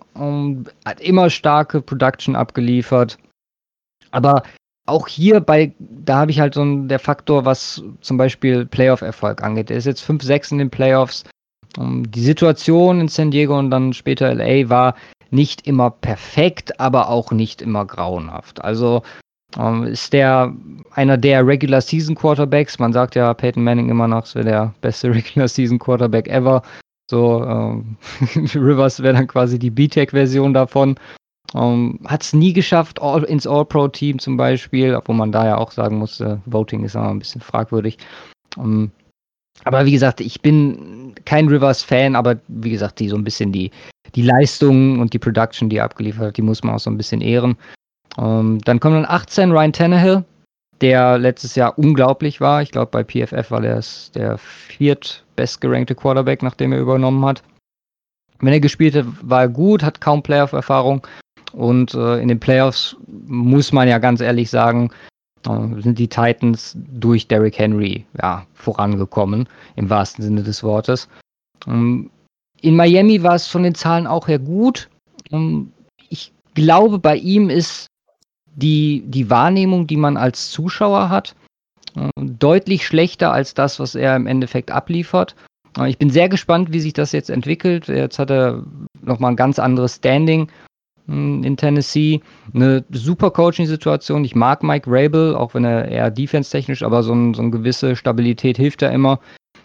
hat 0.86 1.02
immer 1.02 1.30
starke 1.30 1.82
Production 1.82 2.36
abgeliefert. 2.36 3.18
Aber 4.12 4.44
auch 4.86 5.08
hier 5.08 5.40
bei, 5.40 5.74
da 5.80 6.18
habe 6.18 6.32
ich 6.32 6.40
halt 6.40 6.54
so 6.54 6.62
einen, 6.62 6.88
der 6.88 7.00
Faktor, 7.00 7.46
was 7.46 7.84
zum 8.02 8.18
Beispiel 8.18 8.66
Playoff-Erfolg 8.66 9.42
angeht. 9.42 9.72
Er 9.72 9.78
ist 9.78 9.86
jetzt 9.86 10.04
5-6 10.04 10.52
in 10.52 10.58
den 10.60 10.70
Playoffs. 10.70 11.24
die 11.78 12.22
Situation 12.22 13.02
in 13.02 13.08
San 13.08 13.32
Diego 13.32 13.58
und 13.58 13.72
dann 13.72 13.94
später 13.94 14.34
LA 14.34 14.70
war 14.70 14.96
nicht 15.32 15.66
immer 15.66 15.90
perfekt, 15.90 16.80
aber 16.80 17.10
auch 17.10 17.32
nicht 17.32 17.62
immer 17.62 17.86
grauenhaft. 17.86 18.64
Also 18.64 19.02
ähm, 19.58 19.84
ist 19.84 20.14
der 20.14 20.54
einer 20.92 21.18
der 21.18 21.46
Regular 21.46 21.82
Season 21.82 22.16
Quarterbacks. 22.16 22.80
Man 22.80 22.94
sagt 22.94 23.16
ja 23.16 23.34
Peyton 23.34 23.64
Manning 23.64 23.90
immer 23.90 24.08
noch, 24.08 24.34
wäre 24.36 24.46
der 24.46 24.74
beste 24.82 25.10
Regular 25.14 25.48
Season 25.48 25.80
Quarterback 25.80 26.28
ever. 26.28 26.62
So, 27.10 27.44
ähm, 27.44 27.98
Rivers 28.56 29.02
wäre 29.02 29.14
dann 29.14 29.28
quasi 29.28 29.60
die 29.60 29.70
B-Tech-Version 29.70 30.54
davon. 30.54 30.96
Ähm, 31.54 32.00
Hat 32.06 32.24
es 32.24 32.34
nie 32.34 32.54
geschafft, 32.54 33.02
all, 33.02 33.24
ins 33.24 33.46
All-Pro-Team 33.46 34.20
zum 34.20 34.38
Beispiel, 34.38 34.96
obwohl 34.96 35.16
man 35.16 35.32
da 35.32 35.46
ja 35.46 35.58
auch 35.58 35.72
sagen 35.72 35.98
musste, 35.98 36.42
Voting 36.46 36.84
ist 36.84 36.96
immer 36.96 37.10
ein 37.10 37.20
bisschen 37.20 37.42
fragwürdig. 37.42 37.98
Ähm, 38.58 38.92
aber 39.66 39.86
wie 39.86 39.92
gesagt, 39.92 40.20
ich 40.20 40.42
bin 40.42 41.14
kein 41.26 41.48
Rivers-Fan, 41.48 42.16
aber 42.16 42.38
wie 42.48 42.72
gesagt, 42.72 43.00
die 43.00 43.10
so 43.10 43.16
ein 43.16 43.24
bisschen 43.24 43.52
die, 43.52 43.70
die 44.16 44.24
Leistung 44.24 45.00
und 45.00 45.14
die 45.14 45.20
Production, 45.20 45.70
die 45.70 45.78
er 45.78 45.86
abgeliefert 45.86 46.28
hat, 46.28 46.38
die 46.38 46.42
muss 46.42 46.64
man 46.64 46.76
auch 46.76 46.80
so 46.80 46.90
ein 46.90 46.98
bisschen 46.98 47.22
ehren. 47.22 47.56
Ähm, 48.18 48.60
dann 48.64 48.80
kommt 48.80 48.96
dann 48.96 49.06
18 49.06 49.52
Ryan 49.52 49.74
Tannehill, 49.74 50.24
der 50.82 51.18
letztes 51.18 51.56
Jahr 51.56 51.78
unglaublich 51.78 52.42
war. 52.42 52.62
Ich 52.62 52.72
glaube, 52.72 52.92
bei 52.92 53.04
PFF 53.04 53.52
war 53.52 53.64
er 53.64 53.82
der 54.16 54.38
viertbestgerankte 54.38 55.96
Quarterback, 55.96 56.44
nachdem 56.44 56.74
er 56.74 56.80
übernommen 56.80 57.26
hat. 57.26 57.44
Wenn 58.40 58.54
er 58.54 58.60
gespielt 58.60 58.96
hat, 58.96 59.06
war 59.22 59.42
er 59.42 59.50
gut, 59.50 59.84
hat 59.84 60.02
kaum 60.02 60.22
Playoff-Erfahrung. 60.22 61.06
Und 61.54 61.94
äh, 61.94 62.18
in 62.20 62.28
den 62.28 62.40
Playoffs 62.40 62.98
muss 63.08 63.72
man 63.72 63.88
ja 63.88 64.00
ganz 64.00 64.22
ehrlich 64.22 64.50
sagen, 64.50 64.92
äh, 65.48 65.82
sind 65.82 66.00
die 66.00 66.08
Titans 66.08 66.76
durch 66.76 67.28
Derrick 67.28 67.58
Henry 67.58 68.06
ja, 68.22 68.46
vorangekommen, 68.54 69.48
im 69.76 69.90
wahrsten 69.90 70.24
Sinne 70.24 70.44
des 70.44 70.64
Wortes. 70.64 71.08
Ähm, 71.68 72.10
in 72.62 72.76
Miami 72.76 73.22
war 73.24 73.36
es 73.36 73.48
von 73.48 73.64
den 73.64 73.76
Zahlen 73.76 74.08
auch 74.08 74.28
her 74.28 74.40
gut. 74.40 74.90
Ähm, 75.32 75.72
ich 76.10 76.34
glaube, 76.56 77.00
bei 77.00 77.18
ihm 77.18 77.50
ist 77.50 77.88
die, 78.56 79.04
die 79.06 79.30
Wahrnehmung, 79.30 79.88
die 79.88 79.98
man 79.98 80.18
als 80.18 80.52
Zuschauer 80.52 81.10
hat, 81.10 81.36
äh, 81.96 82.10
deutlich 82.18 82.86
schlechter 82.86 83.32
als 83.32 83.54
das, 83.54 83.80
was 83.80 83.96
er 83.96 84.16
im 84.16 84.28
Endeffekt 84.28 84.72
abliefert. 84.72 85.36
Äh, 85.78 85.90
ich 85.90 85.98
bin 85.98 86.10
sehr 86.10 86.30
gespannt, 86.30 86.72
wie 86.72 86.80
sich 86.80 86.94
das 86.94 87.12
jetzt 87.12 87.30
entwickelt. 87.30 87.88
Jetzt 87.88 88.20
hat 88.20 88.32
er 88.32 88.64
nochmal 89.02 89.32
ein 89.32 89.38
ganz 89.38 89.60
anderes 89.60 89.96
Standing 89.96 90.50
hm, 91.08 91.44
in 91.44 91.58
Tennessee. 91.58 92.22
Eine 92.54 92.84
super 92.92 93.32
Coaching-Situation. 93.32 94.26
Ich 94.26 94.36
mag 94.36 94.64
Mike 94.64 94.90
Rabel, 94.90 95.36
auch 95.36 95.54
wenn 95.54 95.66
er 95.66 95.88
eher 95.88 96.12
defense-technisch, 96.12 96.84
aber 96.84 97.04
so, 97.04 97.14
ein, 97.14 97.34
so 97.34 97.42
eine 97.42 97.52
gewisse 97.52 97.96
Stabilität 97.96 98.58
hilft 98.58 98.82
er 98.82 98.92
immer. 98.92 99.20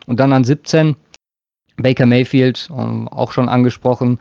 Und 0.07 0.21
dann 0.21 0.33
an 0.33 0.45
17 0.45 0.97
Baker 1.77 2.07
Mayfield, 2.07 2.69
ähm, 2.77 3.09
auch 3.09 3.33
schon 3.33 3.49
angesprochen. 3.49 4.19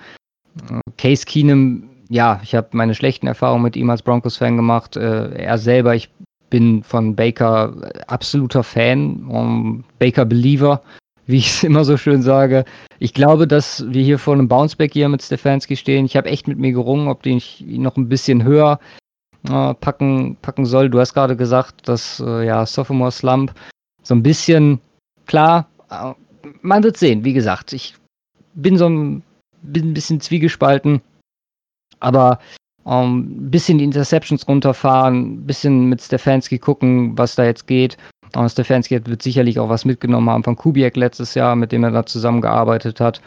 Äh, 0.69 0.79
Case 0.97 1.25
Keenum 1.25 1.89
ja, 2.09 2.39
ich 2.43 2.55
habe 2.55 2.69
meine 2.71 2.95
schlechten 2.95 3.27
Erfahrungen 3.27 3.63
mit 3.63 3.75
ihm 3.75 3.89
als 3.89 4.01
Broncos-Fan 4.01 4.55
gemacht. 4.55 4.95
Äh, 4.95 5.33
er 5.33 5.57
selber, 5.57 5.95
ich 5.95 6.09
bin 6.49 6.83
von 6.83 7.15
Baker 7.15 7.91
absoluter 8.07 8.63
Fan, 8.63 9.25
um, 9.25 9.83
Baker 9.99 10.25
Believer, 10.25 10.81
wie 11.25 11.37
ich 11.37 11.49
es 11.49 11.63
immer 11.63 11.83
so 11.83 11.97
schön 11.97 12.21
sage, 12.21 12.63
ich 12.99 13.13
glaube, 13.13 13.47
dass 13.47 13.85
wir 13.89 14.03
hier 14.03 14.17
vor 14.17 14.33
einem 14.33 14.47
Bounceback 14.47 14.93
hier 14.93 15.09
mit 15.09 15.21
Stefanski 15.21 15.75
stehen. 15.75 16.05
Ich 16.05 16.15
habe 16.15 16.29
echt 16.29 16.47
mit 16.47 16.57
mir 16.57 16.71
gerungen, 16.71 17.09
ob 17.09 17.21
den 17.23 17.37
ich 17.37 17.63
noch 17.67 17.97
ein 17.97 18.09
bisschen 18.09 18.43
höher 18.43 18.79
äh, 19.49 19.73
packen, 19.75 20.37
packen 20.41 20.65
soll. 20.65 20.89
Du 20.89 20.99
hast 20.99 21.13
gerade 21.13 21.35
gesagt, 21.35 21.87
dass 21.87 22.23
äh, 22.25 22.45
ja 22.45 22.65
Sophomore 22.65 23.11
Slump 23.11 23.53
so 24.03 24.15
ein 24.15 24.23
bisschen 24.23 24.79
klar, 25.25 25.67
äh, 25.91 26.13
man 26.61 26.83
wird 26.83 26.97
sehen. 26.97 27.25
Wie 27.25 27.33
gesagt, 27.33 27.73
ich 27.73 27.95
bin 28.55 28.77
so 28.77 28.87
ein, 28.87 29.21
bin 29.61 29.89
ein 29.89 29.93
bisschen 29.93 30.21
zwiegespalten, 30.21 31.01
aber 31.99 32.39
ein 32.85 33.03
ähm, 33.03 33.51
bisschen 33.51 33.77
die 33.77 33.83
Interceptions 33.83 34.47
runterfahren, 34.47 35.15
ein 35.15 35.45
bisschen 35.45 35.89
mit 35.89 36.01
Stefanski 36.01 36.57
gucken, 36.57 37.17
was 37.17 37.35
da 37.35 37.43
jetzt 37.43 37.67
geht. 37.67 37.97
Und 38.35 38.49
Stefanski 38.49 39.05
wird 39.05 39.21
sicherlich 39.21 39.59
auch 39.59 39.69
was 39.69 39.85
mitgenommen 39.85 40.29
haben 40.29 40.43
von 40.43 40.55
Kubiak 40.55 40.95
letztes 40.95 41.33
Jahr, 41.33 41.55
mit 41.55 41.71
dem 41.71 41.83
er 41.83 41.91
da 41.91 42.05
zusammengearbeitet 42.05 42.99
hat. 42.99 43.21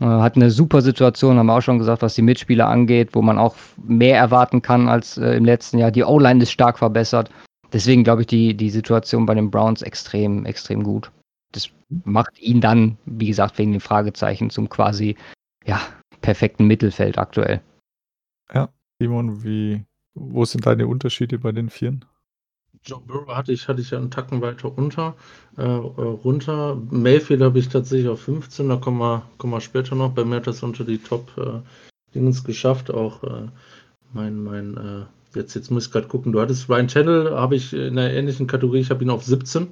Äh, 0.00 0.04
hat 0.04 0.36
eine 0.36 0.50
super 0.50 0.82
Situation, 0.82 1.38
haben 1.38 1.46
wir 1.46 1.56
auch 1.56 1.62
schon 1.62 1.78
gesagt, 1.78 2.02
was 2.02 2.14
die 2.14 2.22
Mitspieler 2.22 2.68
angeht, 2.68 3.10
wo 3.12 3.22
man 3.22 3.38
auch 3.38 3.54
mehr 3.82 4.18
erwarten 4.18 4.62
kann 4.62 4.88
als 4.88 5.16
äh, 5.16 5.36
im 5.36 5.44
letzten 5.44 5.78
Jahr. 5.78 5.90
Die 5.90 6.04
O-Line 6.04 6.42
ist 6.42 6.52
stark 6.52 6.78
verbessert. 6.78 7.30
Deswegen 7.72 8.04
glaube 8.04 8.22
ich 8.22 8.26
die, 8.26 8.54
die 8.54 8.70
Situation 8.70 9.26
bei 9.26 9.34
den 9.34 9.50
Browns 9.50 9.82
extrem, 9.82 10.44
extrem 10.44 10.82
gut. 10.82 11.10
Das 11.52 11.68
macht 12.04 12.38
ihn 12.38 12.60
dann, 12.60 12.98
wie 13.06 13.26
gesagt, 13.26 13.58
wegen 13.58 13.72
den 13.72 13.80
Fragezeichen 13.80 14.50
zum 14.50 14.68
quasi 14.68 15.16
ja, 15.64 15.80
perfekten 16.20 16.66
Mittelfeld 16.66 17.18
aktuell. 17.18 17.60
Ja, 18.52 18.68
Simon, 18.98 19.42
wie, 19.42 19.84
wo 20.14 20.44
sind 20.44 20.66
deine 20.66 20.86
Unterschiede 20.86 21.38
bei 21.38 21.52
den 21.52 21.70
Vieren? 21.70 22.04
Joe 22.84 23.00
Burrow 23.00 23.34
hatte 23.34 23.52
ich, 23.52 23.66
hatte 23.68 23.80
ich 23.80 23.90
ja 23.90 23.98
einen 23.98 24.10
Tacken 24.10 24.40
weiter 24.40 24.76
unter, 24.76 25.16
äh, 25.58 25.62
äh 25.62 25.66
runter. 25.66 26.76
Mayfield 26.90 27.42
habe 27.42 27.58
ich 27.58 27.68
tatsächlich 27.68 28.08
auf 28.08 28.20
15, 28.22 28.68
da 28.68 28.76
kommen 28.76 28.98
wir, 28.98 29.28
kommen 29.38 29.52
wir 29.52 29.60
später 29.60 29.96
noch. 29.96 30.12
Bei 30.12 30.24
mir 30.24 30.36
hat 30.36 30.46
das 30.46 30.62
unter 30.62 30.84
die 30.84 30.98
Top-Dingens 30.98 32.40
äh, 32.40 32.44
geschafft. 32.44 32.90
Auch 32.90 33.24
äh, 33.24 33.48
mein, 34.12 34.42
mein 34.42 34.76
äh, 34.76 35.06
jetzt, 35.36 35.54
jetzt 35.54 35.70
muss 35.70 35.86
ich 35.86 35.92
gerade 35.92 36.06
gucken, 36.06 36.32
du 36.32 36.40
hattest 36.40 36.68
Ryan 36.68 36.88
Channel, 36.88 37.30
habe 37.32 37.56
ich 37.56 37.72
in 37.72 37.98
einer 37.98 38.12
ähnlichen 38.12 38.46
Kategorie, 38.46 38.80
ich 38.80 38.90
habe 38.90 39.02
ihn 39.02 39.10
auf 39.10 39.24
17 39.24 39.68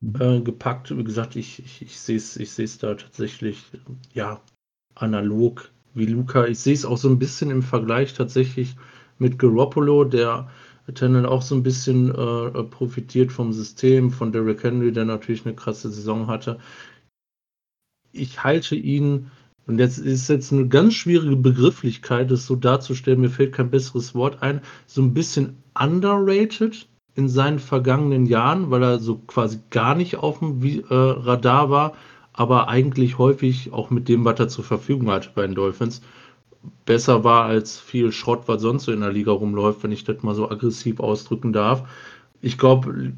mhm. 0.00 0.20
äh, 0.20 0.40
gepackt. 0.40 0.96
Wie 0.96 1.04
gesagt, 1.04 1.34
ich, 1.36 1.58
ich, 1.58 1.82
ich 1.82 1.98
sehe 1.98 2.16
es 2.16 2.36
ich 2.36 2.78
da 2.78 2.94
tatsächlich, 2.94 3.64
ja, 4.14 4.40
analog 4.94 5.70
wie 5.94 6.06
Luca. 6.06 6.46
Ich 6.46 6.58
sehe 6.58 6.74
es 6.74 6.84
auch 6.84 6.98
so 6.98 7.08
ein 7.08 7.18
bisschen 7.18 7.50
im 7.50 7.62
Vergleich 7.62 8.14
tatsächlich 8.14 8.76
mit 9.18 9.38
Garoppolo, 9.38 10.04
der 10.04 10.48
Tennant 10.94 11.26
auch 11.26 11.42
so 11.42 11.54
ein 11.54 11.62
bisschen 11.62 12.10
äh, 12.10 12.62
profitiert 12.64 13.32
vom 13.32 13.52
System, 13.52 14.10
von 14.10 14.32
Derrick 14.32 14.62
Henry, 14.62 14.92
der 14.92 15.04
natürlich 15.04 15.46
eine 15.46 15.54
krasse 15.54 15.90
Saison 15.90 16.26
hatte. 16.26 16.58
Ich 18.12 18.42
halte 18.42 18.74
ihn, 18.74 19.30
und 19.66 19.78
jetzt 19.78 19.98
ist 19.98 20.28
jetzt 20.28 20.52
eine 20.52 20.66
ganz 20.66 20.94
schwierige 20.94 21.36
Begrifflichkeit, 21.36 22.30
das 22.30 22.46
so 22.46 22.56
darzustellen, 22.56 23.20
mir 23.20 23.30
fällt 23.30 23.52
kein 23.52 23.70
besseres 23.70 24.14
Wort 24.14 24.42
ein, 24.42 24.62
so 24.86 25.00
ein 25.02 25.14
bisschen 25.14 25.58
underrated 25.78 26.88
in 27.14 27.28
seinen 27.28 27.58
vergangenen 27.58 28.26
Jahren, 28.26 28.70
weil 28.70 28.82
er 28.82 28.98
so 28.98 29.16
quasi 29.18 29.60
gar 29.70 29.94
nicht 29.94 30.16
auf 30.16 30.40
dem 30.40 30.62
äh, 30.62 30.82
Radar 30.90 31.70
war, 31.70 31.92
aber 32.40 32.68
eigentlich 32.68 33.18
häufig 33.18 33.70
auch 33.74 33.90
mit 33.90 34.08
dem, 34.08 34.24
was 34.24 34.40
er 34.40 34.48
zur 34.48 34.64
Verfügung 34.64 35.10
hatte 35.10 35.28
bei 35.34 35.42
den 35.42 35.54
Dolphins, 35.54 36.00
besser 36.86 37.22
war 37.22 37.44
als 37.44 37.78
viel 37.78 38.12
Schrott, 38.12 38.44
was 38.46 38.62
sonst 38.62 38.84
so 38.84 38.92
in 38.92 39.00
der 39.00 39.12
Liga 39.12 39.30
rumläuft, 39.30 39.82
wenn 39.82 39.92
ich 39.92 40.04
das 40.04 40.22
mal 40.22 40.34
so 40.34 40.50
aggressiv 40.50 41.00
ausdrücken 41.00 41.52
darf. 41.52 41.86
Ich 42.40 42.56
glaube 42.56 43.12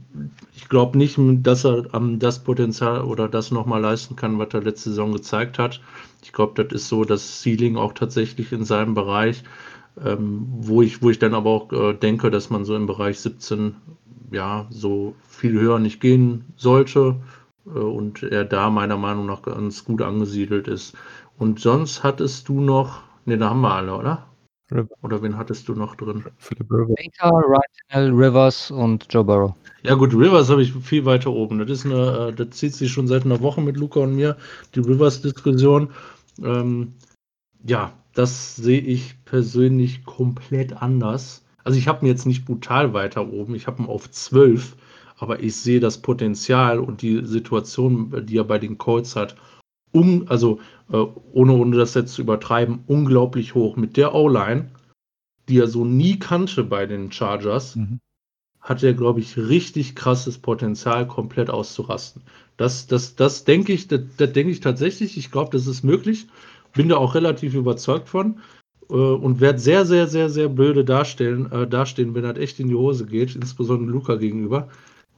ich 0.57 0.69
glaub 0.69 0.97
nicht, 0.97 1.21
dass 1.45 1.65
er 1.65 1.85
ähm, 1.95 2.19
das 2.19 2.43
Potenzial 2.43 3.03
oder 3.03 3.29
das 3.29 3.53
nochmal 3.53 3.81
leisten 3.81 4.17
kann, 4.17 4.41
was 4.41 4.49
er 4.55 4.63
letzte 4.63 4.91
Saison 4.91 5.13
gezeigt 5.13 5.57
hat. 5.57 5.81
Ich 6.25 6.33
glaube, 6.33 6.61
das 6.61 6.83
ist 6.83 6.89
so 6.89 7.05
das 7.05 7.43
Ceiling 7.43 7.77
auch 7.77 7.93
tatsächlich 7.93 8.51
in 8.51 8.65
seinem 8.65 8.95
Bereich, 8.95 9.45
ähm, 10.05 10.49
wo, 10.49 10.83
ich, 10.83 11.01
wo 11.01 11.11
ich 11.11 11.21
dann 11.21 11.35
aber 11.35 11.51
auch 11.51 11.73
äh, 11.73 11.93
denke, 11.95 12.33
dass 12.33 12.51
man 12.51 12.65
so 12.65 12.75
im 12.75 12.87
Bereich 12.87 13.21
17 13.21 13.77
ja 14.33 14.67
so 14.71 15.15
viel 15.29 15.53
höher 15.53 15.79
nicht 15.79 16.01
gehen 16.01 16.45
sollte 16.57 17.21
und 17.65 18.23
er 18.23 18.45
da 18.45 18.71
meiner 18.71 18.97
Meinung 18.97 19.27
nach 19.27 19.43
ganz 19.43 19.85
gut 19.85 20.03
angesiedelt 20.03 20.69
ist. 20.69 20.97
Und 21.39 21.61
sonst 21.61 22.03
hattest 22.03 22.49
du 22.49 22.61
noch 22.61 23.03
Ne, 23.25 23.39
da 23.39 23.51
haben 23.51 23.61
wir 23.61 23.73
alle, 23.73 23.95
oder? 23.95 24.27
Oder 25.03 25.23
wen 25.23 25.37
hattest 25.37 25.69
du 25.69 25.75
noch 25.75 25.97
drin? 25.97 26.25
Philip 26.39 26.71
Rivers. 26.71 26.97
Baker, 26.97 27.31
Ryan 27.93 28.15
Rivers 28.15 28.71
und 28.71 29.07
Joe 29.11 29.23
Burrow. 29.23 29.55
Ja 29.83 29.95
gut, 29.95 30.15
Rivers 30.15 30.49
habe 30.49 30.63
ich 30.63 30.73
viel 30.73 31.05
weiter 31.05 31.31
oben. 31.31 31.59
Das 31.59 31.71
ist 31.71 31.87
eine, 31.87 32.29
äh, 32.29 32.33
das 32.33 32.51
zieht 32.51 32.75
sich 32.75 32.91
schon 32.91 33.07
seit 33.07 33.25
einer 33.25 33.41
Woche 33.43 33.61
mit 33.61 33.77
Luca 33.77 34.01
und 34.01 34.17
mir, 34.17 34.37
die 34.75 34.81
Rivers-Diskussion. 34.81 35.91
Ähm, 36.43 36.95
ja, 37.65 37.93
das 38.15 38.57
sehe 38.57 38.81
ich 38.81 39.23
persönlich 39.25 40.05
komplett 40.05 40.81
anders. 40.81 41.45
Also 41.65 41.79
ich 41.79 41.87
habe 41.87 42.05
ihn 42.05 42.09
jetzt 42.09 42.27
nicht 42.27 42.47
brutal 42.47 42.95
weiter 42.95 43.31
oben, 43.31 43.55
ich 43.55 43.67
habe 43.67 43.83
ihn 43.83 43.89
auf 43.89 44.11
12, 44.11 44.75
aber 45.23 45.41
ich 45.41 45.55
sehe 45.55 45.79
das 45.79 46.03
Potenzial 46.03 46.81
und 46.81 47.01
die 47.01 47.25
Situation, 47.25 48.27
die 48.27 48.39
er 48.39 48.45
bei 48.45 48.59
den 48.59 48.77
Colts 48.77 49.15
hat, 49.15 49.37
um, 49.93 50.27
also 50.27 50.59
äh, 50.91 50.97
ohne, 50.97 51.53
ohne 51.53 51.77
das 51.77 51.95
jetzt 51.95 52.15
zu 52.15 52.23
übertreiben, 52.23 52.81
unglaublich 52.89 53.55
hoch. 53.55 53.77
Mit 53.77 53.97
der 53.97 54.17
O-Line, 54.17 54.73
die 55.49 55.61
er 55.61 55.69
so 55.69 55.85
nie 55.85 56.19
kannte 56.19 56.65
bei 56.65 56.87
den 56.87 57.13
Chargers, 57.13 57.77
mhm. 57.77 58.01
hat 58.61 58.83
er, 58.83 58.95
glaube 58.95 59.21
ich, 59.21 59.37
richtig 59.37 59.95
krasses 59.95 60.39
Potenzial, 60.39 61.07
komplett 61.07 61.51
auszurasten. 61.51 62.23
Das, 62.57 62.89
das, 62.89 63.15
das 63.15 63.45
denke 63.45 63.73
ich, 63.73 63.87
das, 63.87 64.01
das 64.17 64.33
denke 64.33 64.51
ich 64.51 64.59
tatsächlich. 64.59 65.17
Ich 65.17 65.31
glaube, 65.31 65.51
das 65.53 65.69
ist 65.69 65.85
möglich. 65.85 66.27
Bin 66.73 66.89
da 66.89 66.97
auch 66.97 67.15
relativ 67.15 67.55
überzeugt 67.55 68.09
von 68.09 68.41
äh, 68.91 68.95
und 68.95 69.41
werde 69.41 69.61
sehr, 69.61 69.87
sehr, 69.87 70.09
sehr, 70.09 70.29
sehr 70.31 70.49
blöde 70.49 70.85
darstellen, 70.85 71.53
äh, 71.53 71.69
dastehen, 71.69 72.17
wenn 72.17 72.25
das 72.25 72.39
echt 72.39 72.59
in 72.59 72.67
die 72.67 72.75
Hose 72.75 73.07
geht, 73.07 73.37
insbesondere 73.37 73.93
Luca 73.93 74.17
gegenüber. 74.17 74.69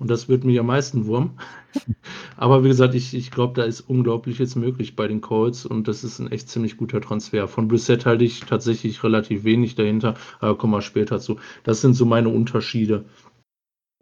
Und 0.04 0.10
das 0.10 0.28
wird 0.28 0.44
mich 0.44 0.60
am 0.60 0.66
meisten 0.66 1.06
wurm. 1.06 1.38
Aber 2.36 2.62
wie 2.62 2.68
gesagt, 2.68 2.94
ich, 2.94 3.14
ich 3.14 3.30
glaube, 3.30 3.54
da 3.54 3.62
ist 3.62 3.80
Unglaubliches 3.80 4.54
möglich 4.54 4.96
bei 4.96 5.08
den 5.08 5.22
Colts 5.22 5.64
und 5.64 5.88
das 5.88 6.04
ist 6.04 6.18
ein 6.18 6.30
echt 6.30 6.50
ziemlich 6.50 6.76
guter 6.76 7.00
Transfer. 7.00 7.48
Von 7.48 7.68
Brissett 7.68 8.04
halte 8.04 8.22
ich 8.22 8.40
tatsächlich 8.40 9.02
relativ 9.02 9.44
wenig 9.44 9.76
dahinter, 9.76 10.12
aber 10.40 10.58
kommen 10.58 10.74
wir 10.74 10.82
später 10.82 11.20
zu. 11.20 11.38
Das 11.62 11.80
sind 11.80 11.94
so 11.94 12.04
meine 12.04 12.28
Unterschiede 12.28 13.06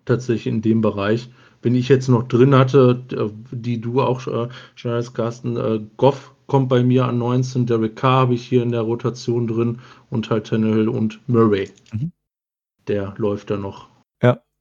tatsächlich 0.05 0.48
in 0.48 0.61
dem 0.61 0.80
Bereich. 0.80 1.30
Wenn 1.62 1.76
ich 1.76 1.88
jetzt 1.88 2.09
noch 2.09 2.26
drin 2.26 2.57
hatte, 2.57 3.00
die 3.53 3.80
du 3.80 4.03
auch 4.03 4.26
äh, 4.26 4.48
schon 4.74 4.90
als 4.90 5.14
Carsten, 5.14 5.57
äh, 5.57 5.78
Goff 5.98 6.34
kommt 6.48 6.68
bei 6.68 6.82
mir 6.82 7.05
an 7.05 7.18
19, 7.18 7.66
Derek 7.66 7.94
Carr 7.94 8.22
habe 8.22 8.34
ich 8.34 8.44
hier 8.44 8.64
in 8.64 8.72
der 8.72 8.80
Rotation 8.80 9.46
drin 9.46 9.78
und 10.11 10.30
halt 10.30 10.48
Tannehill 10.48 10.88
und 10.88 11.20
Murray. 11.28 11.70
Mhm. 11.92 12.11
Der 12.88 13.14
läuft 13.18 13.50
da 13.50 13.57
noch 13.57 13.92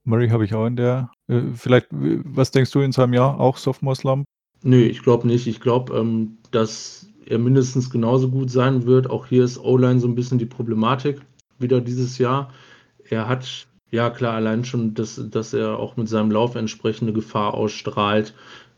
Murray 0.04 0.30
habe 0.30 0.46
ich 0.46 0.54
auch 0.54 0.66
in 0.66 0.76
der. 0.76 1.12
Äh, 1.32 1.54
vielleicht, 1.56 1.88
was 1.92 2.52
denkst 2.52 2.72
du 2.72 2.82
in 2.82 2.92
seinem 2.92 3.14
Jahr? 3.14 3.40
Auch 3.40 3.58
Sophomore 3.58 3.96
Slump? 3.96 4.26
Nee, 4.64 4.84
ich 4.84 5.02
glaube 5.02 5.28
nicht. 5.28 5.48
Ich 5.48 5.60
glaube, 5.60 5.98
ähm, 5.98 6.38
dass 6.52 7.08
er 7.26 7.40
mindestens 7.40 7.90
genauso 7.90 8.30
gut 8.30 8.52
sein 8.52 8.86
wird. 8.86 9.10
Auch 9.10 9.26
hier 9.26 9.44
ist 9.44 9.58
O-Line 9.58 10.00
so 10.00 10.08
ein 10.08 10.16
bisschen 10.16 10.38
die 10.38 10.46
Problematik 10.46 11.22
wieder 11.58 11.80
dieses 11.82 12.18
Jahr. 12.18 12.52
Er 13.10 13.28
hat, 13.28 13.68
ja 13.90 14.10
klar, 14.10 14.34
allein 14.34 14.66
schon, 14.66 14.94
dass, 14.94 15.22
dass 15.30 15.54
er 15.54 15.80
auch 15.80 15.98
mit 15.98 16.10
seinem 16.10 16.32
Lauf 16.32 16.56
entsprechende 16.56 17.14
Gefahr 17.14 17.54
ausstrahlt. 17.54 18.34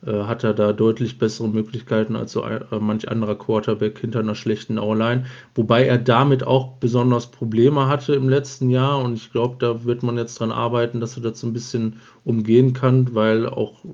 Äh, 0.05 0.23
hat 0.23 0.43
er 0.43 0.53
da 0.53 0.73
deutlich 0.73 1.17
bessere 1.17 1.47
Möglichkeiten 1.47 2.17
als 2.17 2.33
so 2.33 2.43
äh, 2.43 2.59
manch 2.77 3.07
anderer 3.09 3.35
Quarterback 3.35 3.99
hinter 3.99 4.19
einer 4.19 4.35
schlechten 4.35 4.77
O-Line. 4.77 5.25
Wobei 5.55 5.85
er 5.85 5.97
damit 5.97 6.43
auch 6.45 6.73
besonders 6.73 7.31
Probleme 7.31 7.87
hatte 7.87 8.13
im 8.13 8.27
letzten 8.27 8.69
Jahr 8.69 9.01
und 9.01 9.13
ich 9.13 9.31
glaube, 9.31 9.55
da 9.59 9.85
wird 9.85 10.03
man 10.03 10.17
jetzt 10.17 10.39
dran 10.41 10.51
arbeiten, 10.51 10.99
dass 10.99 11.15
er 11.15 11.23
das 11.23 11.39
so 11.39 11.47
ein 11.47 11.53
bisschen 11.53 12.01
umgehen 12.25 12.73
kann, 12.73 13.15
weil 13.15 13.47
auch 13.47 13.85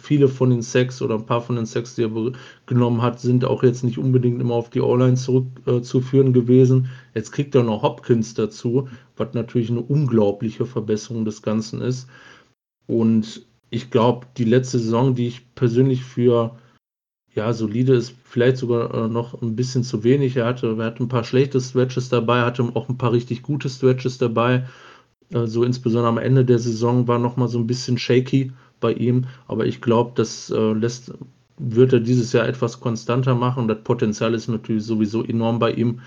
viele 0.00 0.28
von 0.28 0.50
den 0.50 0.62
Sacks 0.62 1.02
oder 1.02 1.16
ein 1.16 1.26
paar 1.26 1.40
von 1.40 1.56
den 1.56 1.66
Sacks, 1.66 1.96
die 1.96 2.04
er 2.04 2.32
genommen 2.66 3.02
hat, 3.02 3.18
sind 3.18 3.44
auch 3.44 3.64
jetzt 3.64 3.82
nicht 3.82 3.98
unbedingt 3.98 4.40
immer 4.40 4.54
auf 4.54 4.70
die 4.70 4.80
O-Line 4.80 5.16
zurückzuführen 5.16 6.28
äh, 6.28 6.32
gewesen. 6.32 6.88
Jetzt 7.14 7.32
kriegt 7.32 7.56
er 7.56 7.64
noch 7.64 7.82
Hopkins 7.82 8.34
dazu, 8.34 8.88
was 9.16 9.34
natürlich 9.34 9.70
eine 9.70 9.80
unglaubliche 9.80 10.66
Verbesserung 10.66 11.24
des 11.24 11.42
Ganzen 11.42 11.80
ist. 11.80 12.08
Und 12.86 13.47
ich 13.70 13.90
glaube, 13.90 14.26
die 14.36 14.44
letzte 14.44 14.78
Saison, 14.78 15.14
die 15.14 15.28
ich 15.28 15.54
persönlich 15.54 16.04
für 16.04 16.58
ja, 17.34 17.52
solide 17.52 17.94
ist, 17.94 18.14
vielleicht 18.24 18.56
sogar 18.56 18.92
äh, 18.92 19.08
noch 19.08 19.40
ein 19.40 19.54
bisschen 19.54 19.84
zu 19.84 20.02
wenig. 20.02 20.36
Er 20.36 20.46
hatte, 20.46 20.76
er 20.78 20.84
hatte 20.84 21.04
ein 21.04 21.08
paar 21.08 21.24
schlechte 21.24 21.60
Stretches 21.60 22.08
dabei, 22.08 22.40
hatte 22.40 22.62
auch 22.74 22.88
ein 22.88 22.98
paar 22.98 23.12
richtig 23.12 23.42
gute 23.42 23.68
Stretches 23.68 24.18
dabei. 24.18 24.66
So 25.30 25.62
insbesondere 25.62 26.08
am 26.08 26.18
Ende 26.18 26.44
der 26.44 26.58
Saison 26.58 27.06
war 27.06 27.18
noch 27.18 27.36
mal 27.36 27.48
so 27.48 27.58
ein 27.58 27.66
bisschen 27.66 27.98
shaky 27.98 28.50
bei 28.80 28.92
ihm, 28.94 29.26
aber 29.46 29.66
ich 29.66 29.80
glaube, 29.80 30.12
das 30.14 30.50
äh, 30.50 30.72
lässt, 30.72 31.12
wird 31.58 31.92
er 31.92 32.00
dieses 32.00 32.32
Jahr 32.32 32.48
etwas 32.48 32.80
konstanter 32.80 33.34
machen 33.34 33.68
das 33.68 33.82
Potenzial 33.82 34.34
ist 34.34 34.48
natürlich 34.48 34.84
sowieso 34.84 35.24
enorm 35.24 35.58
bei 35.58 35.72
ihm. 35.72 36.00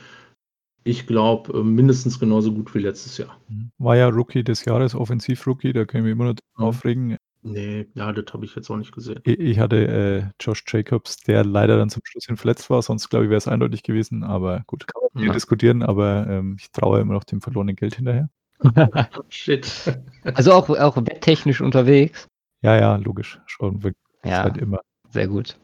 Ich 0.83 1.05
glaube, 1.05 1.59
äh, 1.59 1.63
mindestens 1.63 2.19
genauso 2.19 2.51
gut 2.51 2.73
wie 2.73 2.79
letztes 2.79 3.17
Jahr. 3.19 3.37
War 3.77 3.95
ja 3.95 4.07
Rookie 4.07 4.43
des 4.43 4.65
Jahres, 4.65 4.95
Offensiv-Rookie, 4.95 5.73
da 5.73 5.85
können 5.85 6.05
wir 6.05 6.13
immer 6.13 6.25
noch 6.25 6.35
mhm. 6.57 6.63
aufregen 6.63 7.17
Nee, 7.43 7.87
ja, 7.95 8.11
das 8.11 8.33
habe 8.33 8.45
ich 8.45 8.55
jetzt 8.55 8.69
auch 8.69 8.77
nicht 8.77 8.91
gesehen. 8.91 9.19
Ich, 9.23 9.39
ich 9.39 9.59
hatte 9.59 9.87
äh, 9.87 10.23
Josh 10.39 10.63
Jacobs, 10.67 11.17
der 11.17 11.43
leider 11.43 11.77
dann 11.77 11.89
zum 11.89 12.01
Schluss 12.05 12.25
hin 12.25 12.37
verletzt 12.37 12.69
war, 12.69 12.81
sonst 12.81 13.09
glaube 13.09 13.25
ich, 13.25 13.29
wäre 13.29 13.39
es 13.39 13.47
eindeutig 13.47 13.81
gewesen. 13.83 14.23
Aber 14.23 14.63
gut, 14.67 14.85
kann 14.87 15.01
man 15.13 15.21
hier 15.21 15.27
Ja. 15.29 15.33
diskutieren, 15.33 15.81
aber 15.81 16.27
ähm, 16.29 16.57
ich 16.59 16.71
traue 16.71 16.99
immer 16.99 17.13
noch 17.13 17.23
dem 17.23 17.41
verlorenen 17.41 17.75
Geld 17.75 17.95
hinterher. 17.95 18.29
Shit. 19.29 19.99
Also 20.23 20.53
auch, 20.53 20.69
auch 20.69 20.95
wetttechnisch 20.97 21.61
unterwegs. 21.61 22.27
Ja, 22.61 22.75
ja, 22.77 22.95
logisch. 22.97 23.39
Schon 23.47 23.81
wirklich 23.81 23.97
Ja, 24.23 24.43
halt 24.43 24.57
immer 24.57 24.81
sehr 25.09 25.27
gut. 25.27 25.57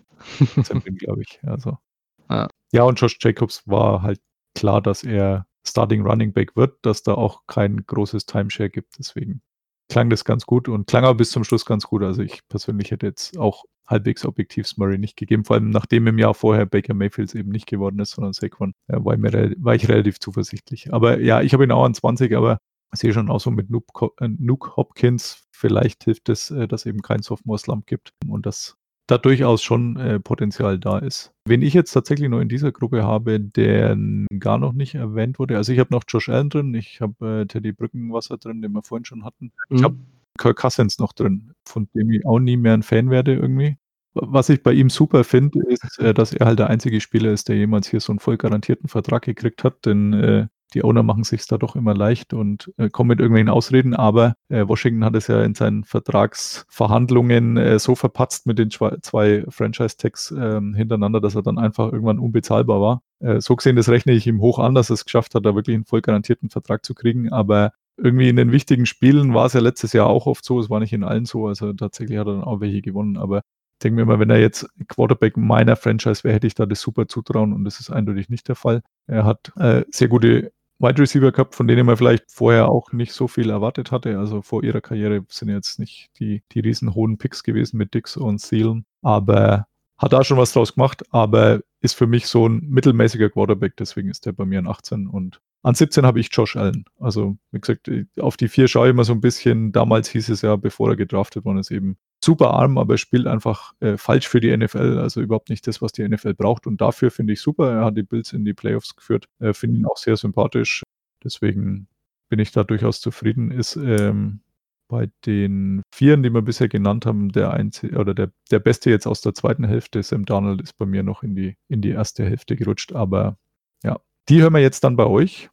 Glaube 0.98 1.22
ich. 1.22 1.40
Also. 1.44 1.78
Ja. 2.30 2.50
ja, 2.74 2.84
und 2.84 3.00
Josh 3.00 3.18
Jacobs 3.22 3.66
war 3.68 4.02
halt 4.02 4.20
klar, 4.54 4.82
dass 4.82 5.06
er 5.06 5.46
Starting 5.66 6.02
Running 6.06 6.34
Back 6.34 6.58
wird, 6.58 6.78
dass 6.82 7.02
da 7.02 7.14
auch 7.14 7.44
kein 7.48 7.86
großes 7.86 8.26
Timeshare 8.26 8.70
gibt. 8.70 9.00
Deswegen 9.00 9.42
klang 9.90 10.10
das 10.10 10.26
ganz 10.26 10.46
gut 10.46 10.68
und 10.68 10.88
klang 10.88 11.04
aber 11.04 11.16
bis 11.16 11.32
zum 11.32 11.44
Schluss 11.44 11.66
ganz 11.66 11.86
gut. 11.86 12.04
Also 12.04 12.22
ich 12.22 12.48
persönlich 12.48 12.92
hätte 12.92 13.08
jetzt 13.08 13.38
auch 13.38 13.66
halbwegs 13.88 14.26
objektiv 14.26 14.68
Murray 14.78 14.98
nicht 14.98 15.16
gegeben, 15.16 15.46
vor 15.46 15.56
allem 15.56 15.70
nachdem 15.70 16.08
im 16.08 16.18
Jahr 16.18 16.34
vorher 16.34 16.66
Baker 16.66 16.94
Mayfield 16.94 17.34
eben 17.36 17.50
nicht 17.50 17.68
geworden 17.68 18.00
ist, 18.00 18.12
sondern 18.12 18.34
Saquon, 18.34 18.74
äh, 18.88 18.98
war, 19.00 19.14
ich 19.14 19.20
mir, 19.20 19.56
war 19.60 19.76
ich 19.76 19.88
relativ 19.88 20.20
zuversichtlich. 20.20 20.94
Aber 20.94 21.20
ja, 21.20 21.42
ich 21.42 21.54
habe 21.54 21.64
ihn 21.64 21.72
auch 21.72 21.86
an 21.86 21.94
20, 21.94 22.36
aber 22.36 22.60
sehe 22.92 23.14
schon 23.14 23.30
auch 23.30 23.40
so 23.40 23.52
mit 23.52 23.70
Nuke, 23.70 24.10
äh, 24.20 24.28
Nuke 24.28 24.76
Hopkins, 24.76 25.44
vielleicht 25.52 26.04
hilft 26.04 26.30
es, 26.30 26.52
äh, 26.52 26.68
dass 26.68 26.86
eben 26.86 27.02
kein 27.02 27.22
Sophomore-Slump 27.22 27.86
gibt 27.86 28.12
und 28.28 28.46
dass 28.46 28.76
da 29.08 29.18
durchaus 29.18 29.64
schon 29.64 29.98
äh, 29.98 30.20
Potenzial 30.20 30.78
da 30.78 31.00
ist. 31.00 31.32
Wen 31.46 31.62
ich 31.62 31.74
jetzt 31.74 31.92
tatsächlich 31.92 32.30
noch 32.30 32.42
in 32.42 32.50
dieser 32.50 32.72
Gruppe 32.72 33.04
habe, 33.04 33.40
der 33.40 33.98
gar 34.40 34.58
noch 34.58 34.74
nicht 34.74 34.96
erwähnt 34.96 35.40
wurde, 35.40 35.58
also 35.58 35.72
ich 35.72 35.80
habe 35.80 35.94
noch 35.94 36.04
Josh 36.08 36.30
Allen 36.30 36.50
drin, 36.50 36.74
ich 36.74 37.02
habe 37.02 37.42
äh, 37.42 37.46
Teddy 37.46 37.72
Brückenwasser 37.72 38.38
drin, 38.38 38.62
den 38.62 38.74
wir 38.74 38.84
vorhin 38.84 39.06
schon 39.06 39.24
hatten. 39.24 39.52
Ich 39.70 39.82
habe 39.84 39.98
Kirk 40.38 40.58
Cousins 40.58 41.00
noch 41.00 41.14
drin, 41.14 41.54
von 41.66 41.88
dem 41.96 42.12
ich 42.12 42.26
auch 42.26 42.40
nie 42.40 42.58
mehr 42.58 42.74
ein 42.74 42.84
Fan 42.84 43.10
werde 43.10 43.34
irgendwie. 43.34 43.78
Was 44.14 44.50
ich 44.50 44.64
bei 44.64 44.74
ihm 44.74 44.90
super 44.90 45.24
finde, 45.24 45.62
ist, 45.68 46.00
äh, 46.00 46.14
dass 46.14 46.34
er 46.34 46.46
halt 46.46 46.60
der 46.60 46.70
einzige 46.70 47.02
Spieler 47.02 47.32
ist, 47.32 47.50
der 47.50 47.56
jemals 47.56 47.88
hier 47.88 48.00
so 48.00 48.12
einen 48.12 48.20
voll 48.20 48.38
garantierten 48.38 48.90
Vertrag 48.90 49.24
gekriegt 49.24 49.64
hat, 49.64 49.86
denn 49.86 50.14
äh, 50.14 50.48
die 50.78 50.84
Owner 50.84 51.02
machen 51.02 51.24
sich 51.24 51.46
da 51.48 51.58
doch 51.58 51.76
immer 51.76 51.96
leicht 51.96 52.34
und 52.34 52.72
äh, 52.78 52.90
kommen 52.90 53.08
mit 53.08 53.20
irgendwelchen 53.20 53.50
Ausreden, 53.50 53.96
aber 53.96 54.36
äh, 54.50 54.68
Washington 54.68 55.04
hat 55.04 55.16
es 55.16 55.26
ja 55.26 55.42
in 55.42 55.56
seinen 55.56 55.84
Vertragsverhandlungen 55.84 57.58
äh, 57.58 57.80
so 57.80 57.96
verpatzt 57.96 58.46
mit 58.46 58.60
den 58.60 58.70
zwei, 58.70 59.44
Franchise-Tags 59.50 60.36
ähm, 60.38 60.76
hintereinander, 60.76 61.20
dass 61.20 61.34
er 61.34 61.42
dann 61.42 61.58
einfach 61.58 61.92
irgendwann 61.92 62.20
unbezahlbar 62.20 62.80
war. 62.80 63.02
Äh, 63.20 63.42
so 63.42 63.56
gesehen, 63.56 63.76
das 63.76 63.90
rechne 63.90 64.14
ich 64.14 64.28
ihm 64.28 64.40
hoch 64.40 64.60
an, 64.60 64.76
dass 64.76 64.92
er 64.92 64.96
es 64.96 65.06
geschafft 65.06 65.34
hat, 65.34 65.46
da 65.46 65.56
wirklich 65.56 65.76
einen 65.76 65.86
voll 65.86 66.02
garantierten 66.02 66.52
Vertrag 66.52 66.86
zu 66.86 66.94
kriegen, 66.94 67.34
aber 67.34 67.72
irgendwie 67.98 68.30
in 68.30 68.36
den 68.36 68.52
wichtigen 68.52 68.86
Spielen 68.86 69.34
war 69.34 69.48
es 69.48 69.54
ja 69.54 69.60
letztes 69.60 69.94
Jahr 69.94 70.06
auch 70.06 70.28
oft 70.28 70.46
so, 70.46 70.60
es 70.60 70.70
war 70.70 70.80
nicht 70.80 70.94
in 70.94 71.04
allen 71.04 71.26
so, 71.26 71.48
also 71.48 71.74
tatsächlich 71.74 72.20
hat 72.20 72.28
er 72.28 72.34
dann 72.34 72.44
auch 72.44 72.62
welche 72.62 72.84
gewonnen, 72.84 73.18
aber 73.18 73.42
ich 73.80 73.84
denke 73.84 73.98
mir 73.98 74.02
immer, 74.02 74.20
wenn 74.20 74.32
er 74.32 74.40
jetzt 74.40 74.68
Quarterback 74.88 75.38
meiner 75.38 75.76
Franchise 75.76 76.24
wäre, 76.24 76.34
hätte 76.34 76.48
ich 76.48 76.56
da 76.56 76.66
das 76.66 76.82
super 76.82 77.08
zutrauen 77.08 77.54
und 77.54 77.64
das 77.64 77.80
ist 77.80 77.92
eindeutig 77.92 78.28
nicht 78.28 78.48
der 78.48 78.56
Fall. 78.56 78.82
Er 79.06 79.24
hat 79.24 79.52
äh, 79.56 79.84
sehr 79.92 80.08
gute 80.08 80.52
Wide 80.80 81.02
Receiver 81.02 81.32
gehabt, 81.32 81.56
von 81.56 81.68
denen 81.68 81.86
man 81.86 81.98
vielleicht 81.98 82.32
vorher 82.32 82.70
auch 82.70 82.92
nicht 82.92 83.14
so 83.14 83.28
viel 83.28 83.50
erwartet 83.50 83.92
hatte. 83.92 84.18
Also 84.20 84.42
vor 84.42 84.64
ihrer 84.64 84.82
Karriere 84.82 85.26
sind 85.30 85.50
jetzt 85.50 85.80
nicht 85.80 86.10
die, 86.20 86.44
die 86.52 86.60
riesen 86.60 86.94
hohen 86.94 87.18
Picks 87.18 87.44
gewesen 87.44 87.78
mit 87.78 87.94
Dix 87.94 88.16
und 88.18 88.42
Thielen, 88.42 88.86
aber 89.02 89.68
hat 89.98 90.14
da 90.14 90.24
schon 90.24 90.38
was 90.38 90.54
draus 90.54 90.76
gemacht, 90.76 91.04
aber 91.12 91.62
ist 91.82 91.96
für 91.96 92.08
mich 92.08 92.28
so 92.28 92.48
ein 92.48 92.62
mittelmäßiger 92.70 93.30
Quarterback, 93.30 93.76
deswegen 93.78 94.10
ist 94.10 94.26
der 94.26 94.32
bei 94.32 94.46
mir 94.46 94.60
an 94.60 94.68
18 94.68 95.08
und 95.08 95.42
an 95.64 95.74
17 95.74 96.06
habe 96.06 96.20
ich 96.20 96.30
Josh 96.32 96.56
Allen. 96.56 96.86
Also, 97.00 97.38
wie 97.52 97.60
gesagt, 97.60 97.90
auf 98.20 98.38
die 98.38 98.48
vier 98.48 98.68
schaue 98.68 98.88
ich 98.88 98.92
immer 98.92 99.04
so 99.04 99.14
ein 99.14 99.22
bisschen. 99.22 99.72
Damals 99.72 100.08
hieß 100.08 100.30
es 100.30 100.42
ja, 100.42 100.56
bevor 100.56 100.90
er 100.90 100.96
gedraftet 100.96 101.46
worden 101.46 101.58
ist, 101.58 101.72
eben 101.72 101.98
super 102.24 102.52
arm, 102.52 102.78
aber 102.78 102.96
er 102.96 102.98
spielt 102.98 103.28
einfach 103.28 103.74
äh, 103.80 103.98
falsch 103.98 104.28
für 104.28 104.40
die 104.40 104.56
NFL. 104.56 105.00
Also 105.00 105.22
überhaupt 105.22 105.50
nicht 105.50 105.68
das, 105.68 105.82
was 105.82 105.92
die 105.92 106.08
NFL 106.08 106.34
braucht. 106.34 106.68
Und 106.68 106.82
dafür 106.82 107.12
finde 107.12 107.34
ich 107.34 107.42
super. 107.42 107.72
Er 107.72 107.86
hat 107.86 107.98
die 107.98 108.04
Bills 108.04 108.34
in 108.34 108.46
die 108.46 108.54
Playoffs 108.54 108.96
geführt. 108.96 109.28
Äh, 109.40 109.54
finde 109.54 109.80
ihn 109.80 109.86
auch 109.86 109.98
sehr 109.98 110.18
sympathisch. 110.18 110.84
Deswegen 111.24 111.88
bin 112.30 112.40
ich 112.40 112.52
da 112.52 112.64
durchaus 112.64 113.02
zufrieden. 113.02 113.52
Ist 113.52 113.76
ähm, 113.76 114.42
bei 114.88 115.10
den 115.26 115.82
Vieren, 115.94 116.24
die 116.24 116.34
wir 116.34 116.42
bisher 116.42 116.70
genannt 116.70 117.06
haben, 117.06 117.32
der 117.32 117.52
einzige 117.52 117.98
oder 117.98 118.14
der, 118.14 118.32
der 118.52 118.60
Beste 118.60 118.90
jetzt 118.90 119.06
aus 119.06 119.22
der 119.22 119.34
zweiten 119.34 119.66
Hälfte, 119.66 120.02
Sam 120.02 120.26
Darnold, 120.26 120.62
ist 120.62 120.78
bei 120.78 120.86
mir 120.86 121.04
noch 121.04 121.24
in 121.24 121.36
die, 121.36 121.58
in 121.68 121.82
die 121.82 121.90
erste 121.90 122.24
Hälfte 122.26 122.56
gerutscht. 122.56 122.94
Aber 122.94 123.38
ja, 123.84 124.00
die 124.30 124.42
hören 124.42 124.54
wir 124.54 124.62
jetzt 124.62 124.84
dann 124.84 124.96
bei 124.96 125.06
euch. 125.06 125.50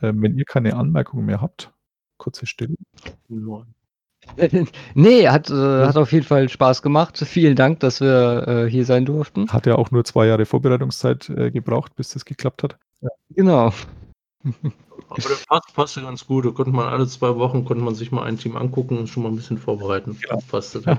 Ähm, 0.00 0.22
wenn 0.22 0.38
ihr 0.38 0.44
keine 0.44 0.76
Anmerkungen 0.76 1.26
mehr 1.26 1.40
habt, 1.40 1.72
kurze 2.18 2.46
Stille. 2.46 2.76
Neun. 3.28 3.74
nee, 4.94 5.28
hat, 5.28 5.50
äh, 5.50 5.86
hat 5.86 5.96
auf 5.96 6.12
jeden 6.12 6.26
Fall 6.26 6.48
Spaß 6.48 6.82
gemacht. 6.82 7.18
Vielen 7.18 7.56
Dank, 7.56 7.80
dass 7.80 8.00
wir 8.00 8.46
äh, 8.46 8.70
hier 8.70 8.84
sein 8.84 9.04
durften. 9.04 9.48
Hat 9.48 9.66
ja 9.66 9.76
auch 9.76 9.90
nur 9.90 10.04
zwei 10.04 10.26
Jahre 10.26 10.46
Vorbereitungszeit 10.46 11.28
äh, 11.30 11.50
gebraucht, 11.50 11.94
bis 11.96 12.10
das 12.10 12.24
geklappt 12.24 12.62
hat. 12.62 12.78
Genau. 13.30 13.72
Aber 15.10 15.22
der 15.22 15.36
passt, 15.48 15.74
passte 15.74 16.02
ganz 16.02 16.26
gut. 16.26 16.44
Da 16.44 16.50
konnte 16.50 16.70
man 16.70 16.86
alle 16.86 17.06
zwei 17.06 17.34
Wochen 17.36 17.64
konnte 17.64 17.82
man 17.82 17.94
sich 17.94 18.12
mal 18.12 18.24
ein 18.24 18.38
Team 18.38 18.56
angucken 18.56 18.98
und 18.98 19.08
schon 19.08 19.22
mal 19.22 19.30
ein 19.30 19.36
bisschen 19.36 19.58
vorbereiten. 19.58 20.18
Genau. 20.20 20.36
Das 20.36 20.44
passte 20.46 20.80
dann. 20.82 20.98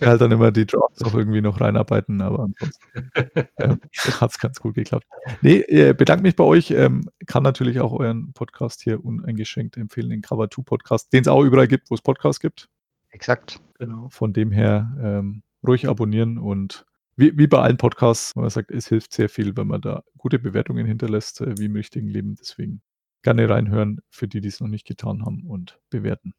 halt 0.00 0.20
dann 0.20 0.30
immer 0.30 0.52
die 0.52 0.66
Drafts 0.66 1.02
auch 1.04 1.14
irgendwie 1.14 1.40
noch 1.40 1.60
reinarbeiten, 1.60 2.20
aber 2.20 2.44
ansonsten 2.44 2.88
ähm, 3.58 3.80
hat 4.20 4.30
es 4.30 4.38
ganz 4.38 4.60
gut 4.60 4.74
geklappt. 4.74 5.06
Nee, 5.42 5.60
äh, 5.60 5.94
bedanke 5.94 6.22
mich 6.22 6.36
bei 6.36 6.44
euch. 6.44 6.70
Ähm, 6.70 7.08
kann 7.26 7.42
natürlich 7.42 7.80
auch 7.80 7.92
euren 7.92 8.32
Podcast 8.32 8.82
hier 8.82 9.04
uneingeschränkt 9.04 9.76
empfehlen, 9.76 10.10
den 10.10 10.22
Cover 10.22 10.50
2 10.50 10.62
Podcast, 10.62 11.12
den 11.12 11.22
es 11.22 11.28
auch 11.28 11.42
überall 11.42 11.68
gibt, 11.68 11.90
wo 11.90 11.94
es 11.94 12.02
Podcasts 12.02 12.40
gibt. 12.40 12.68
Exakt. 13.10 13.60
genau. 13.78 14.08
Von 14.10 14.32
dem 14.32 14.52
her 14.52 14.96
ähm, 15.02 15.42
ruhig 15.66 15.88
abonnieren 15.88 16.38
und 16.38 16.84
wie, 17.16 17.36
wie 17.36 17.48
bei 17.48 17.58
allen 17.58 17.78
Podcasts, 17.78 18.36
wenn 18.36 18.42
man 18.42 18.50
sagt, 18.50 18.70
es 18.70 18.86
hilft 18.86 19.12
sehr 19.12 19.28
viel, 19.28 19.56
wenn 19.56 19.66
man 19.66 19.80
da 19.80 20.04
gute 20.18 20.38
Bewertungen 20.38 20.86
hinterlässt, 20.86 21.40
äh, 21.40 21.58
wie 21.58 21.64
im 21.64 21.74
richtigen 21.74 22.06
Leben. 22.06 22.36
Deswegen 22.36 22.80
gerne 23.22 23.48
reinhören 23.48 24.00
für 24.10 24.28
die, 24.28 24.40
die 24.40 24.48
es 24.48 24.60
noch 24.60 24.68
nicht 24.68 24.86
getan 24.86 25.24
haben 25.24 25.44
und 25.46 25.80
bewerten. 25.90 26.34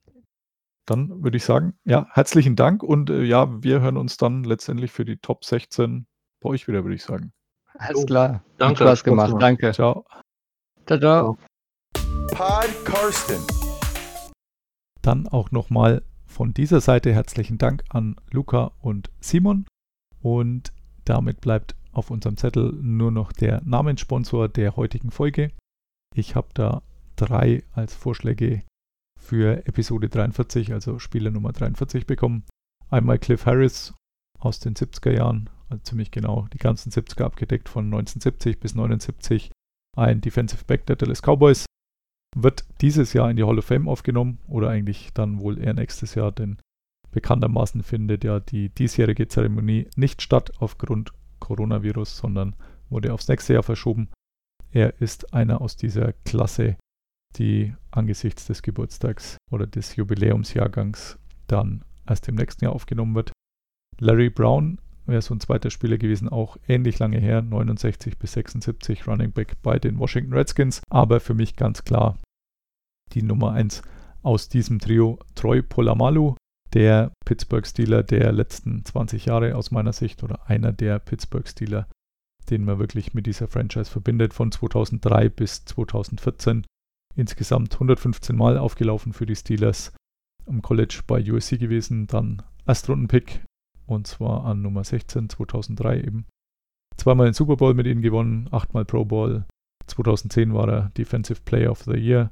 Dann 0.86 1.24
würde 1.24 1.38
ich 1.38 1.44
sagen, 1.44 1.78
ja, 1.86 2.08
herzlichen 2.12 2.56
Dank 2.56 2.82
und 2.82 3.10
äh, 3.10 3.24
ja, 3.24 3.62
wir 3.64 3.82
hören 3.82 3.98
uns 3.98 4.18
dann 4.18 4.44
letztendlich 4.44 4.92
für 4.92 5.06
die 5.06 5.18
Top 5.18 5.46
16 5.46 6.08
bei 6.40 6.50
euch 6.50 6.68
wieder, 6.68 6.84
würde 6.84 6.96
ich 6.96 7.04
sagen. 7.04 7.32
Alles 7.78 8.06
klar. 8.06 8.34
Hat 8.34 8.42
danke, 8.58 8.78
Spaß 8.78 9.00
Spaß 9.00 9.04
gemacht. 9.04 9.36
Danke. 9.40 9.72
Ciao. 9.72 10.06
Ciao, 10.88 11.00
ciao. 11.00 11.38
Pod 12.32 12.86
Karsten. 12.86 13.42
Dann 15.02 15.28
auch 15.28 15.52
nochmal 15.52 16.04
von 16.26 16.54
dieser 16.54 16.82
Seite 16.82 17.14
herzlichen 17.14 17.58
Dank 17.58 17.84
an 17.90 18.16
Luca 18.32 18.72
und 18.82 19.10
Simon. 19.20 19.66
Und 20.22 20.74
damit 21.06 21.42
bleibt 21.42 21.76
auf 21.92 22.12
unserem 22.12 22.38
Zettel 22.38 22.74
nur 22.82 23.12
noch 23.12 23.32
der 23.32 23.62
Namenssponsor 23.64 24.50
der 24.50 24.76
heutigen 24.76 25.12
Folge. 25.12 25.52
Ich 26.20 26.36
habe 26.36 26.50
da 26.54 26.82
drei 27.16 27.64
als 27.72 27.96
Vorschläge 27.96 28.64
für 29.18 29.66
Episode 29.66 30.10
43, 30.10 30.74
also 30.74 31.00
Spieler 31.00 31.32
Nummer 31.32 31.54
43 31.54 32.06
bekommen. 32.06 32.44
Einmal 32.90 33.20
Cliff 33.20 33.46
Harris 33.46 33.94
aus 34.38 34.60
den 34.60 34.74
70er 34.74 35.12
Jahren, 35.12 35.50
also 35.70 35.82
ziemlich 35.84 36.12
genau 36.12 36.50
die 36.52 36.58
ganzen 36.58 36.92
70er 36.92 37.24
abgedeckt 37.24 37.70
von 37.70 37.86
1970 37.86 38.60
bis 38.60 38.76
79. 38.76 39.50
Ein 39.96 40.20
Defensive 40.20 40.66
Back 40.66 40.86
der 40.88 40.98
Dallas 40.98 41.22
Cowboys 41.22 41.66
wird 42.36 42.66
dieses 42.82 43.14
Jahr 43.14 43.32
in 43.32 43.38
die 43.38 43.46
Hall 43.46 43.58
of 43.58 43.66
Fame 43.66 43.88
aufgenommen 43.88 44.40
oder 44.50 44.70
eigentlich 44.70 45.14
dann 45.14 45.40
wohl 45.40 45.58
eher 45.58 45.74
nächstes 45.74 46.16
Jahr, 46.16 46.34
denn 46.34 46.58
bekanntermaßen 47.12 47.82
findet 47.82 48.26
ja 48.26 48.42
die 48.42 48.68
diesjährige 48.68 49.30
Zeremonie 49.30 49.88
nicht 49.96 50.22
statt 50.22 50.52
aufgrund 50.60 51.14
Coronavirus, 51.40 52.18
sondern 52.18 52.58
wurde 52.90 53.14
aufs 53.14 53.30
nächste 53.30 53.54
Jahr 53.54 53.64
verschoben. 53.64 54.10
Er 54.72 55.02
ist 55.02 55.34
einer 55.34 55.62
aus 55.62 55.76
dieser 55.76 56.14
Klasse, 56.26 56.78
die 57.38 57.74
angesichts 57.92 58.46
des 58.46 58.62
Geburtstags 58.62 59.38
oder 59.52 59.68
des 59.68 59.96
Jubiläumsjahrgangs 59.96 61.18
dann 61.48 61.84
erst 62.08 62.28
im 62.28 62.36
nächsten 62.36 62.66
Jahr 62.66 62.74
aufgenommen 62.74 63.16
wird. 63.16 63.32
Larry 64.00 64.30
Brown 64.30 64.80
wäre 65.06 65.22
so 65.22 65.34
ein 65.34 65.40
zweiter 65.40 65.70
Spieler 65.70 65.98
gewesen, 65.98 66.30
auch 66.30 66.58
ähnlich 66.68 67.00
lange 67.00 67.20
her, 67.20 67.42
69 67.42 68.18
bis 68.18 68.34
76 68.34 69.08
Running 69.08 69.32
Back 69.32 69.62
bei 69.62 69.80
den 69.80 70.00
Washington 70.00 70.34
Redskins, 70.34 70.82
aber 70.90 71.20
für 71.20 71.34
mich 71.34 71.56
ganz 71.56 71.84
klar 71.84 72.18
die 73.14 73.24
Nummer 73.24 73.54
1 73.54 73.82
aus 74.22 74.50
diesem 74.50 74.80
Trio, 74.80 75.20
Troy 75.36 75.62
Polamalu, 75.62 76.36
der 76.74 77.12
Pittsburgh 77.26 77.66
Steeler 77.66 78.04
der 78.04 78.32
letzten 78.32 78.86
20 78.86 79.26
Jahre 79.26 79.56
aus 79.56 79.72
meiner 79.72 79.94
Sicht 79.94 80.24
oder 80.24 80.48
einer 80.48 80.72
der 80.72 81.00
Pittsburgh 81.00 81.48
Steeler, 81.48 81.88
den 82.50 82.66
man 82.66 82.80
wirklich 82.80 83.14
mit 83.14 83.26
dieser 83.26 83.48
Franchise 83.48 83.90
verbindet, 83.90 84.34
von 84.34 84.52
2003 84.52 85.30
bis 85.30 85.66
2014. 85.66 86.66
Insgesamt 87.16 87.74
115 87.74 88.36
Mal 88.36 88.58
aufgelaufen 88.58 89.14
für 89.14 89.26
die 89.26 89.36
Steelers, 89.36 89.94
im 90.46 90.62
College 90.62 91.02
bei 91.06 91.22
USC 91.32 91.58
gewesen, 91.58 92.08
dann 92.08 92.42
Erstrundenpick 92.66 93.44
und 93.90 94.08
zwar 94.08 94.46
an 94.46 94.62
Nummer 94.62 94.84
16 94.84 95.30
2003 95.30 96.02
eben. 96.02 96.26
Zweimal 96.98 97.28
den 97.28 97.34
Super 97.34 97.56
Bowl 97.56 97.74
mit 97.74 97.88
ihnen 97.88 98.02
gewonnen, 98.02 98.48
achtmal 98.52 98.86
Pro 98.86 99.06
Bowl. 99.06 99.46
2010 99.88 100.54
war 100.54 100.70
er 100.70 100.90
Defensive 100.98 101.42
Player 101.44 101.72
of 101.72 101.84
the 101.84 101.98
Year, 101.98 102.32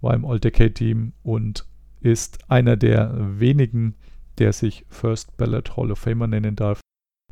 war 0.00 0.14
im 0.14 0.24
All-Decade-Team 0.24 1.12
und 1.22 1.66
ist 2.00 2.50
einer 2.50 2.76
der 2.76 3.40
wenigen, 3.40 3.96
der 4.38 4.52
sich 4.52 4.86
First 4.88 5.36
Ballot 5.36 5.76
Hall 5.76 5.90
of 5.90 5.98
Famer 5.98 6.26
nennen 6.26 6.56
darf. 6.56 6.80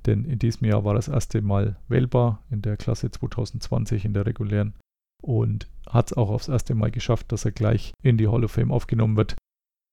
Denn 0.07 0.25
in 0.25 0.39
diesem 0.39 0.67
Jahr 0.67 0.85
war 0.85 0.95
das 0.95 1.09
erste 1.09 1.43
Mal 1.43 1.77
wählbar 1.89 2.43
in 2.51 2.63
der 2.63 2.77
Klasse 2.77 3.11
2020 3.11 4.05
in 4.05 4.15
der 4.15 4.27
regulären 4.27 4.75
und 5.23 5.69
hat 5.89 6.11
es 6.11 6.17
auch 6.17 6.31
aufs 6.31 6.49
erste 6.49 6.75
Mal 6.75 6.91
geschafft, 6.91 7.33
dass 7.33 7.45
er 7.45 7.53
gleich 7.53 7.93
in 8.03 8.19
die 8.19 8.29
Hall 8.29 8.45
of 8.45 8.53
Fame 8.53 8.73
aufgenommen 8.73 9.17
wird. 9.17 9.37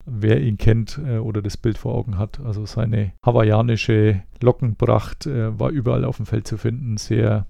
Wer 0.05 0.41
ihn 0.41 0.57
kennt 0.57 0.97
äh, 0.97 1.17
oder 1.17 1.41
das 1.41 1.57
Bild 1.57 1.77
vor 1.77 1.93
Augen 1.93 2.17
hat, 2.17 2.39
also 2.39 2.65
seine 2.65 3.13
hawaiianische 3.23 4.23
Lockenpracht 4.41 5.27
äh, 5.27 5.59
war 5.59 5.69
überall 5.69 6.05
auf 6.05 6.17
dem 6.17 6.25
Feld 6.25 6.47
zu 6.47 6.57
finden. 6.57 6.97
Sehr 6.97 7.45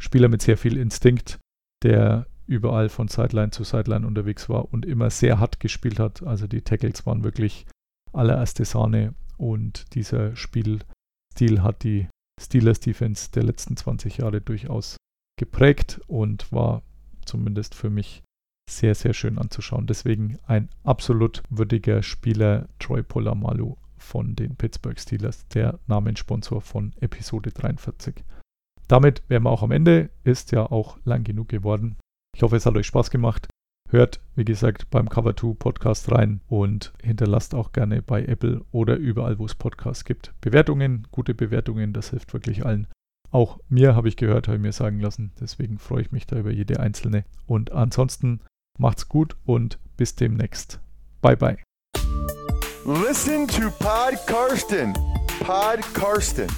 Spieler 0.00 0.28
mit 0.28 0.42
sehr 0.42 0.56
viel 0.58 0.78
Instinkt, 0.78 1.38
der 1.84 2.26
überall 2.46 2.88
von 2.88 3.06
Sideline 3.06 3.50
zu 3.50 3.62
Sideline 3.62 4.06
unterwegs 4.06 4.48
war 4.48 4.72
und 4.72 4.84
immer 4.84 5.10
sehr 5.10 5.38
hart 5.38 5.60
gespielt 5.60 6.00
hat. 6.00 6.22
Also 6.24 6.48
die 6.48 6.62
Tackles 6.62 7.06
waren 7.06 7.22
wirklich 7.22 7.66
allererste 8.12 8.64
Sahne 8.64 9.14
und 9.36 9.94
dieser 9.94 10.34
Spielstil 11.32 11.62
hat 11.62 11.82
die 11.82 12.08
Steelers 12.38 12.80
Defense 12.80 13.30
der 13.30 13.42
letzten 13.42 13.74
20 13.74 14.18
Jahre 14.18 14.42
durchaus 14.42 14.98
geprägt 15.38 15.98
und 16.06 16.52
war 16.52 16.82
zumindest 17.24 17.74
für 17.74 17.88
mich 17.88 18.22
sehr, 18.70 18.94
sehr 18.94 19.14
schön 19.14 19.38
anzuschauen. 19.38 19.86
Deswegen 19.86 20.38
ein 20.46 20.68
absolut 20.84 21.42
würdiger 21.48 22.02
Spieler 22.02 22.68
Troy 22.78 23.02
Polamalu 23.02 23.76
von 23.96 24.36
den 24.36 24.56
Pittsburgh 24.56 25.00
Steelers, 25.00 25.48
der 25.48 25.78
Namenssponsor 25.86 26.60
von 26.60 26.92
Episode 27.00 27.50
43. 27.50 28.22
Damit 28.88 29.22
wären 29.28 29.44
wir 29.44 29.50
auch 29.50 29.62
am 29.62 29.70
Ende, 29.70 30.10
ist 30.24 30.52
ja 30.52 30.70
auch 30.70 30.98
lang 31.04 31.24
genug 31.24 31.48
geworden. 31.48 31.96
Ich 32.36 32.42
hoffe, 32.42 32.56
es 32.56 32.66
hat 32.66 32.76
euch 32.76 32.86
Spaß 32.86 33.10
gemacht. 33.10 33.48
Hört, 33.92 34.20
wie 34.36 34.46
gesagt, 34.46 34.88
beim 34.88 35.06
Cover 35.10 35.36
2 35.36 35.52
Podcast 35.58 36.10
rein 36.10 36.40
und 36.48 36.94
hinterlasst 37.02 37.54
auch 37.54 37.72
gerne 37.72 38.00
bei 38.00 38.24
Apple 38.24 38.62
oder 38.70 38.96
überall, 38.96 39.38
wo 39.38 39.44
es 39.44 39.54
Podcasts 39.54 40.06
gibt. 40.06 40.32
Bewertungen, 40.40 41.06
gute 41.10 41.34
Bewertungen, 41.34 41.92
das 41.92 42.08
hilft 42.08 42.32
wirklich 42.32 42.64
allen. 42.64 42.86
Auch 43.30 43.60
mir 43.68 43.94
habe 43.94 44.08
ich 44.08 44.16
gehört, 44.16 44.48
habe 44.48 44.56
ich 44.56 44.62
mir 44.62 44.72
sagen 44.72 44.98
lassen. 44.98 45.32
Deswegen 45.38 45.78
freue 45.78 46.00
ich 46.00 46.10
mich 46.10 46.26
da 46.26 46.38
über 46.38 46.50
jede 46.50 46.80
einzelne. 46.80 47.26
Und 47.44 47.72
ansonsten 47.72 48.40
macht's 48.78 49.10
gut 49.10 49.36
und 49.44 49.78
bis 49.98 50.14
demnächst. 50.14 50.80
Bye 51.20 51.36
bye. 51.36 51.58
Listen 52.86 53.46
to 53.46 53.68
Pod 53.78 54.18
Karsten. 54.26 54.94
Pod 55.40 55.82
Karsten. 55.92 56.48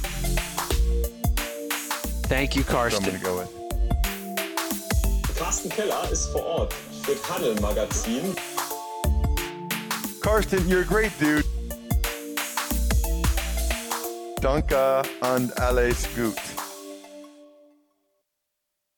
Thank 2.28 2.54
you, 2.54 2.62
Karsten. 2.62 3.20
Carsten 5.36 5.68
Keller 5.68 6.08
ist 6.12 6.28
vor 6.28 6.44
Ort 6.44 6.74
Karsten, 10.22 10.66
you're 10.66 10.82
a 10.82 10.84
great 10.86 11.12
dude. 11.18 11.44
Danke 14.40 15.02
and 15.22 15.52
alles 15.58 16.06
gut. 16.16 16.53